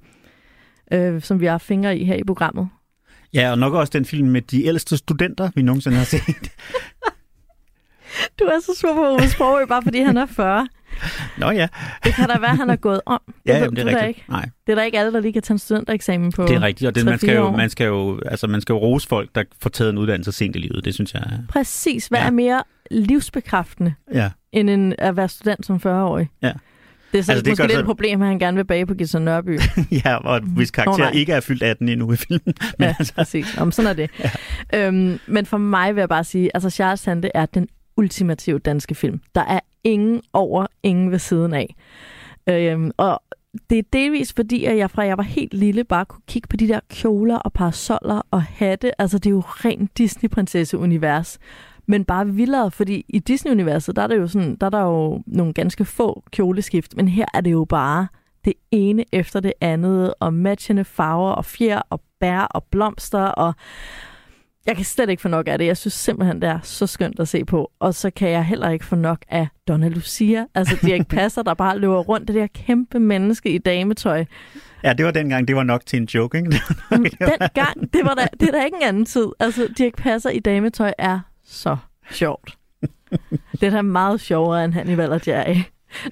øh, 0.93 1.23
som 1.23 1.41
vi 1.41 1.47
har 1.47 1.59
fingre 1.59 1.99
i 1.99 2.05
her 2.05 2.15
i 2.17 2.25
programmet. 2.25 2.69
Ja, 3.35 3.51
og 3.51 3.59
nok 3.59 3.75
også 3.75 3.91
den 3.91 4.05
film 4.05 4.29
med 4.29 4.43
de 4.43 4.65
ældste 4.65 4.97
studenter, 4.97 5.51
vi 5.55 5.62
nogensinde 5.62 5.97
har 5.97 6.05
set. 6.05 6.21
Du 8.41 8.45
er 8.45 8.61
så 8.61 8.72
sur 8.80 8.95
på 8.95 9.01
Ove 9.07 9.28
Sprogø, 9.28 9.64
bare 9.68 9.82
fordi 9.82 10.01
han 10.01 10.16
er 10.16 10.26
40. 10.26 10.68
Nå 11.39 11.51
ja, 11.51 11.68
Det 12.05 12.14
kan 12.14 12.28
da 12.28 12.39
være, 12.41 12.57
han 12.57 12.70
er 12.70 12.76
gået 12.76 13.01
om. 13.07 13.20
Det 13.26 13.35
ja 13.47 13.59
jamen, 13.59 13.76
det 13.76 13.80
er 13.80 13.85
da 13.85 13.91
rigtigt. 13.91 14.09
ikke. 14.09 14.24
Nej, 14.28 14.49
Det 14.66 14.72
er 14.72 14.76
der 14.76 14.82
ikke 14.82 14.99
alle, 14.99 15.12
der 15.12 15.20
lige 15.20 15.32
kan 15.32 15.43
tage 15.43 15.55
en 15.55 15.59
studentereksamen 15.59 16.32
på. 16.32 16.43
det 16.47 16.55
er 16.57 16.62
rigtigt, 16.62 16.89
og 16.89 16.95
det, 16.95 17.05
man, 17.05 17.18
skal 17.18 17.30
3-4 17.30 17.32
jo, 17.41 17.51
man, 17.51 17.70
skal 17.70 17.87
jo, 17.87 18.20
altså, 18.26 18.47
man 18.47 18.61
skal 18.61 18.72
jo 18.72 18.78
rose 18.78 19.09
folk, 19.09 19.30
der 19.35 19.43
får 19.62 19.70
taget 19.70 19.91
en 19.91 19.99
uddannelse 19.99 20.32
sent 20.32 20.57
i 20.57 20.59
livet. 20.59 20.85
Det 20.85 20.95
synes 20.95 21.14
jeg 21.14 21.22
er... 21.22 21.39
Præcis. 21.49 22.07
Hvad 22.07 22.18
Ja. 22.20 22.26
er 22.26 22.30
mere 22.30 22.62
livsbekræftende, 22.91 23.95
Ja. 24.14 24.30
end 24.53 24.70
en, 24.70 24.95
at 24.99 25.16
være 25.16 25.28
student 25.28 25.66
som 25.66 25.76
40-årig? 25.76 26.30
Ja. 26.43 26.53
Det 27.12 27.18
er 27.18 27.22
så 27.24 27.32
Altså, 27.32 27.43
det 27.45 27.51
måske 27.51 27.62
lidt 27.62 27.72
så- 27.72 27.78
et 27.80 27.85
problem, 27.87 28.22
at 28.22 28.28
han 28.28 28.39
gerne 28.39 28.57
vil 28.57 28.64
bage 28.64 28.87
på 28.87 28.95
Gitsen 28.95 29.22
Nørby. 29.22 29.61
ja, 30.05 30.16
og 30.16 30.41
hvis 30.41 30.70
karakter 30.70 31.11
ikke 31.11 31.32
er 31.32 31.41
fyldt 31.41 31.62
18 31.62 31.89
endnu 31.89 32.12
i 32.12 32.16
filmen. 32.16 32.41
Men 32.45 32.55
ja, 32.89 32.95
altså, 32.99 33.14
præcis. 33.14 33.57
Om 33.59 33.72
sådan 33.72 33.91
er 33.91 33.95
det. 33.95 34.11
Ja. 34.72 34.87
Øhm, 34.87 35.18
men 35.26 35.47
for 35.47 35.59
mig 35.59 35.95
vil 35.95 36.01
jeg 36.01 36.09
bare 36.09 36.24
sige, 36.24 36.51
altså 36.55 36.70
Charles 36.70 37.01
Sande 37.01 37.30
er 37.35 37.47
den 37.47 37.68
ultimative 37.97 38.59
danske 38.59 38.95
film. 38.95 39.20
Der 39.34 39.40
er 39.40 39.61
ingen 39.84 40.22
over, 40.32 40.66
ingen 40.82 41.11
ved 41.11 41.18
siden 41.18 41.55
af. 41.55 41.74
Øhm, 42.49 42.90
og 42.97 43.22
det 43.70 43.78
er 43.78 43.82
delvis 43.92 44.32
fordi, 44.32 44.64
at 44.64 44.76
jeg 44.76 44.90
fra 44.90 45.03
jeg 45.03 45.16
var 45.16 45.22
helt 45.22 45.55
lille 45.55 45.84
bare 45.84 46.05
kunne 46.05 46.22
kigge 46.26 46.49
på 46.49 46.57
de 46.57 46.68
der 46.68 46.80
kjoler 46.90 47.36
og 47.36 47.53
parasoller 47.53 48.22
og 48.30 48.42
hatte. 48.42 49.01
Altså 49.01 49.18
det 49.18 49.26
er 49.26 49.34
jo 49.34 49.42
rent 49.47 49.99
Disney-prinsesse-univers. 49.99 51.38
Men 51.86 52.05
bare 52.05 52.26
vildere, 52.26 52.70
fordi 52.70 53.05
i 53.09 53.18
Disney-universet, 53.18 53.97
der 53.97 54.03
er, 54.03 54.07
der 54.07 54.16
jo 54.16 54.26
sådan, 54.26 54.57
der 54.57 54.66
er 54.66 54.70
der 54.70 54.80
jo 54.80 55.22
nogle 55.26 55.53
ganske 55.53 55.84
få 55.84 56.22
kjoleskift, 56.30 56.97
men 56.97 57.09
her 57.09 57.26
er 57.34 57.40
det 57.40 57.53
jo 57.53 57.64
bare 57.64 58.07
det 58.45 58.53
ene 58.70 59.05
efter 59.12 59.40
det 59.40 59.53
andet, 59.61 60.14
og 60.20 60.34
matchende 60.34 60.84
farver 60.84 61.30
og 61.30 61.45
fjer 61.45 61.80
og 61.90 62.01
bær 62.20 62.40
og 62.40 62.64
blomster, 62.64 63.24
og 63.24 63.55
jeg 64.67 64.77
kan 64.77 64.85
slet 64.85 65.11
ikke 65.11 65.23
få 65.23 65.29
nok 65.29 65.49
af 65.49 65.59
det. 65.59 65.67
Jeg 65.67 65.77
synes 65.77 65.95
simpelthen, 65.95 66.43
det 66.43 66.49
er 66.49 66.59
så 66.62 66.87
skønt 66.87 67.21
at 67.21 67.29
se 67.29 67.45
på. 67.45 67.71
Og 67.81 67.95
så 67.95 68.11
kan 68.11 68.31
jeg 68.31 68.45
heller 68.45 68.71
ikke 68.71 68.85
få 68.85 68.97
nok 68.97 69.19
af 69.29 69.49
Donna 69.69 69.89
Lucia. 69.89 70.47
Altså 70.55 70.79
Dirk 70.83 71.09
Passer, 71.17 71.43
der 71.43 71.55
bare 71.55 71.79
løber 71.79 71.99
rundt. 71.99 72.29
Det 72.29 72.35
der 72.37 72.47
kæmpe 72.47 72.99
menneske 73.01 73.51
i 73.51 73.59
dametøj. 73.59 74.25
ja, 74.85 74.93
det 74.93 75.05
var 75.05 75.11
dengang, 75.11 75.49
det 75.49 75.57
var 75.57 75.62
nok 75.62 75.87
til 75.87 75.97
en 75.97 76.05
joke, 76.05 76.39
ikke? 76.39 76.51
Den 76.91 77.49
gang, 77.55 77.93
det, 77.95 78.05
var 78.05 78.15
da, 78.15 78.27
det 78.41 78.49
er 78.49 78.53
da 78.53 78.65
ikke 78.65 78.77
en 78.77 78.89
anden 78.89 79.05
tid. 79.05 79.27
Altså 79.41 79.69
Dirk 79.79 79.97
Passer 79.97 80.31
i 80.31 80.39
dametøj 80.39 80.93
er 80.99 81.21
så 81.45 81.77
sjovt. 82.11 82.59
Det 83.61 83.62
er 83.62 83.71
da 83.71 83.83
meget 83.83 84.21
sjovere 84.21 84.65
end 84.65 84.73
Hannibal 84.73 85.12
og 85.12 85.21
Jerry. 85.27 85.57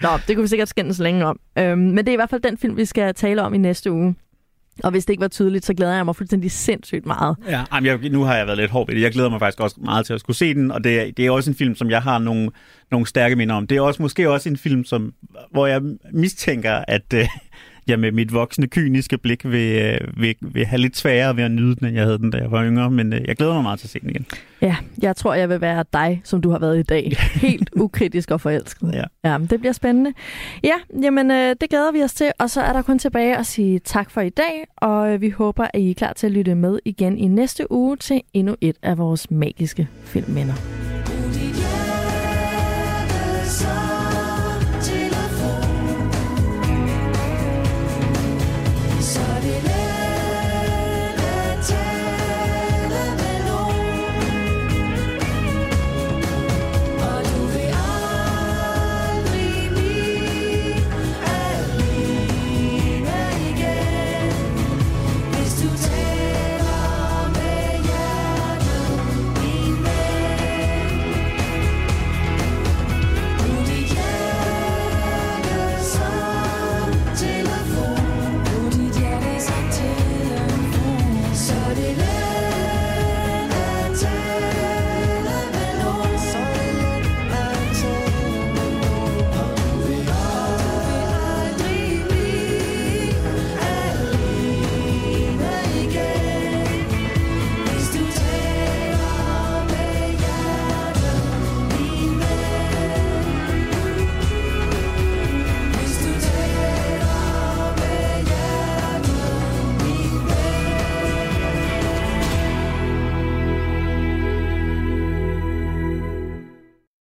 Nå, 0.03 0.09
det 0.27 0.37
kunne 0.37 0.43
vi 0.43 0.49
sikkert 0.49 0.69
skændes 0.69 0.99
længe 0.99 1.27
om. 1.27 1.41
Øhm, 1.59 1.79
men 1.79 1.99
det 1.99 2.09
er 2.09 2.13
i 2.13 2.17
hvert 2.17 2.31
fald 2.31 2.41
den 2.41 2.59
film, 2.59 2.77
vi 2.77 2.85
skal 2.85 3.15
tale 3.15 3.43
om 3.43 3.55
i 3.55 3.59
næste 3.59 3.93
uge. 3.93 4.15
Og 4.85 4.91
hvis 4.91 5.05
det 5.05 5.13
ikke 5.13 5.21
var 5.21 5.29
tydeligt, 5.29 5.65
så 5.65 5.75
glæder 5.75 5.95
jeg 5.95 6.05
mig 6.05 6.17
fuldstændig 6.17 6.51
sindssygt 6.51 7.07
meget. 7.07 7.37
Ja, 7.49 7.65
jamen, 7.75 7.87
jeg, 7.87 8.11
nu 8.11 8.23
har 8.23 8.37
jeg 8.37 8.47
været 8.47 8.59
lidt 8.59 8.71
hård 8.71 8.87
ved 8.87 8.95
det. 8.95 9.03
Jeg 9.03 9.13
glæder 9.13 9.31
mig 9.31 9.39
faktisk 9.41 9.61
også 9.61 9.77
meget 9.81 10.07
til 10.07 10.15
at 10.15 10.21
skulle 10.21 10.37
se 10.37 10.55
den, 10.55 10.71
og 10.71 10.85
det, 10.85 11.01
er- 11.01 11.13
det 11.13 11.27
er 11.27 11.31
også 11.31 11.51
en 11.51 11.57
film, 11.57 11.75
som 11.75 11.91
jeg 11.91 12.03
har 12.03 12.19
nogle, 12.19 12.51
nogle 12.91 13.07
stærke 13.07 13.37
minder 13.37 13.55
om. 13.55 13.67
Det 13.67 13.77
er 13.77 13.81
også 13.81 14.03
måske 14.03 14.31
også 14.31 14.49
en 14.49 14.57
film, 14.57 14.85
som, 14.85 15.15
hvor 15.51 15.67
jeg 15.67 15.83
mistænker, 16.13 16.85
at 16.89 17.15
øh, 17.15 17.29
jeg 17.87 17.99
med 17.99 18.13
mit 18.13 18.33
voksne, 18.33 18.67
kyniske 18.67 19.19
blik 19.19 19.45
vil, 19.45 19.83
øh, 19.83 20.21
vil, 20.21 20.35
vil 20.41 20.67
have 20.67 20.81
lidt 20.81 20.97
sværere 20.97 21.37
ved 21.37 21.45
at 21.45 21.51
nyde 21.51 21.75
den, 21.75 21.87
end 21.87 21.97
jeg 21.97 22.05
havde 22.05 22.19
den, 22.19 22.31
da 22.31 22.39
jeg 22.39 22.51
var 22.51 22.65
yngre. 22.65 22.91
Men 22.91 23.13
øh, 23.13 23.21
jeg 23.29 23.37
glæder 23.37 23.55
mig 23.55 23.63
meget 23.63 23.79
til 23.79 23.87
at 23.87 23.91
se 23.91 24.01
den 24.01 24.11
igen. 24.11 24.27
Ja, 24.61 24.77
jeg 25.03 25.17
tror, 25.17 25.35
jeg 25.35 25.49
vil 25.49 25.61
være 25.61 25.85
dig, 25.93 26.21
som 26.25 26.41
du 26.41 26.51
har 26.51 26.59
været 26.59 26.79
i 26.79 26.83
dag. 26.83 27.17
Helt 27.47 27.71
ukritisk 27.77 28.31
og 28.31 28.41
forelsket. 28.41 28.91
Ja. 28.93 29.31
Ja, 29.31 29.39
det 29.51 29.61
bliver 29.61 29.73
spændende. 29.73 30.13
Ja, 30.65 30.75
jamen 31.03 31.31
øh, 31.31 31.57
det 31.61 31.71
glæder 31.71 31.93
vi 31.93 32.03
os 32.03 32.15
til, 32.15 32.33
og 32.39 32.51
så 32.51 32.61
er 32.61 32.73
der 32.73 32.83
kun 32.83 32.99
tilbage 32.99 33.37
at 33.37 33.47
sige 33.47 33.79
tak 33.79 34.11
for 34.11 34.21
i 34.21 34.31
dag, 34.31 34.65
og 34.77 35.21
vi 35.21 35.31
håber, 35.31 35.67
at 35.75 35.81
I 35.81 35.91
er 35.91 35.95
klar 35.95 36.13
til 36.13 36.27
at 36.27 36.33
lytte 36.33 36.55
med 36.55 36.79
igen 36.85 37.19
i 37.19 37.29
næste 37.29 37.73
uge 37.73 37.97
til 37.97 38.21
endnu 38.33 38.57
et 38.61 38.77
af 38.83 38.99
vores 38.99 39.31
magiske 39.31 39.89
filmminder. 40.05 40.92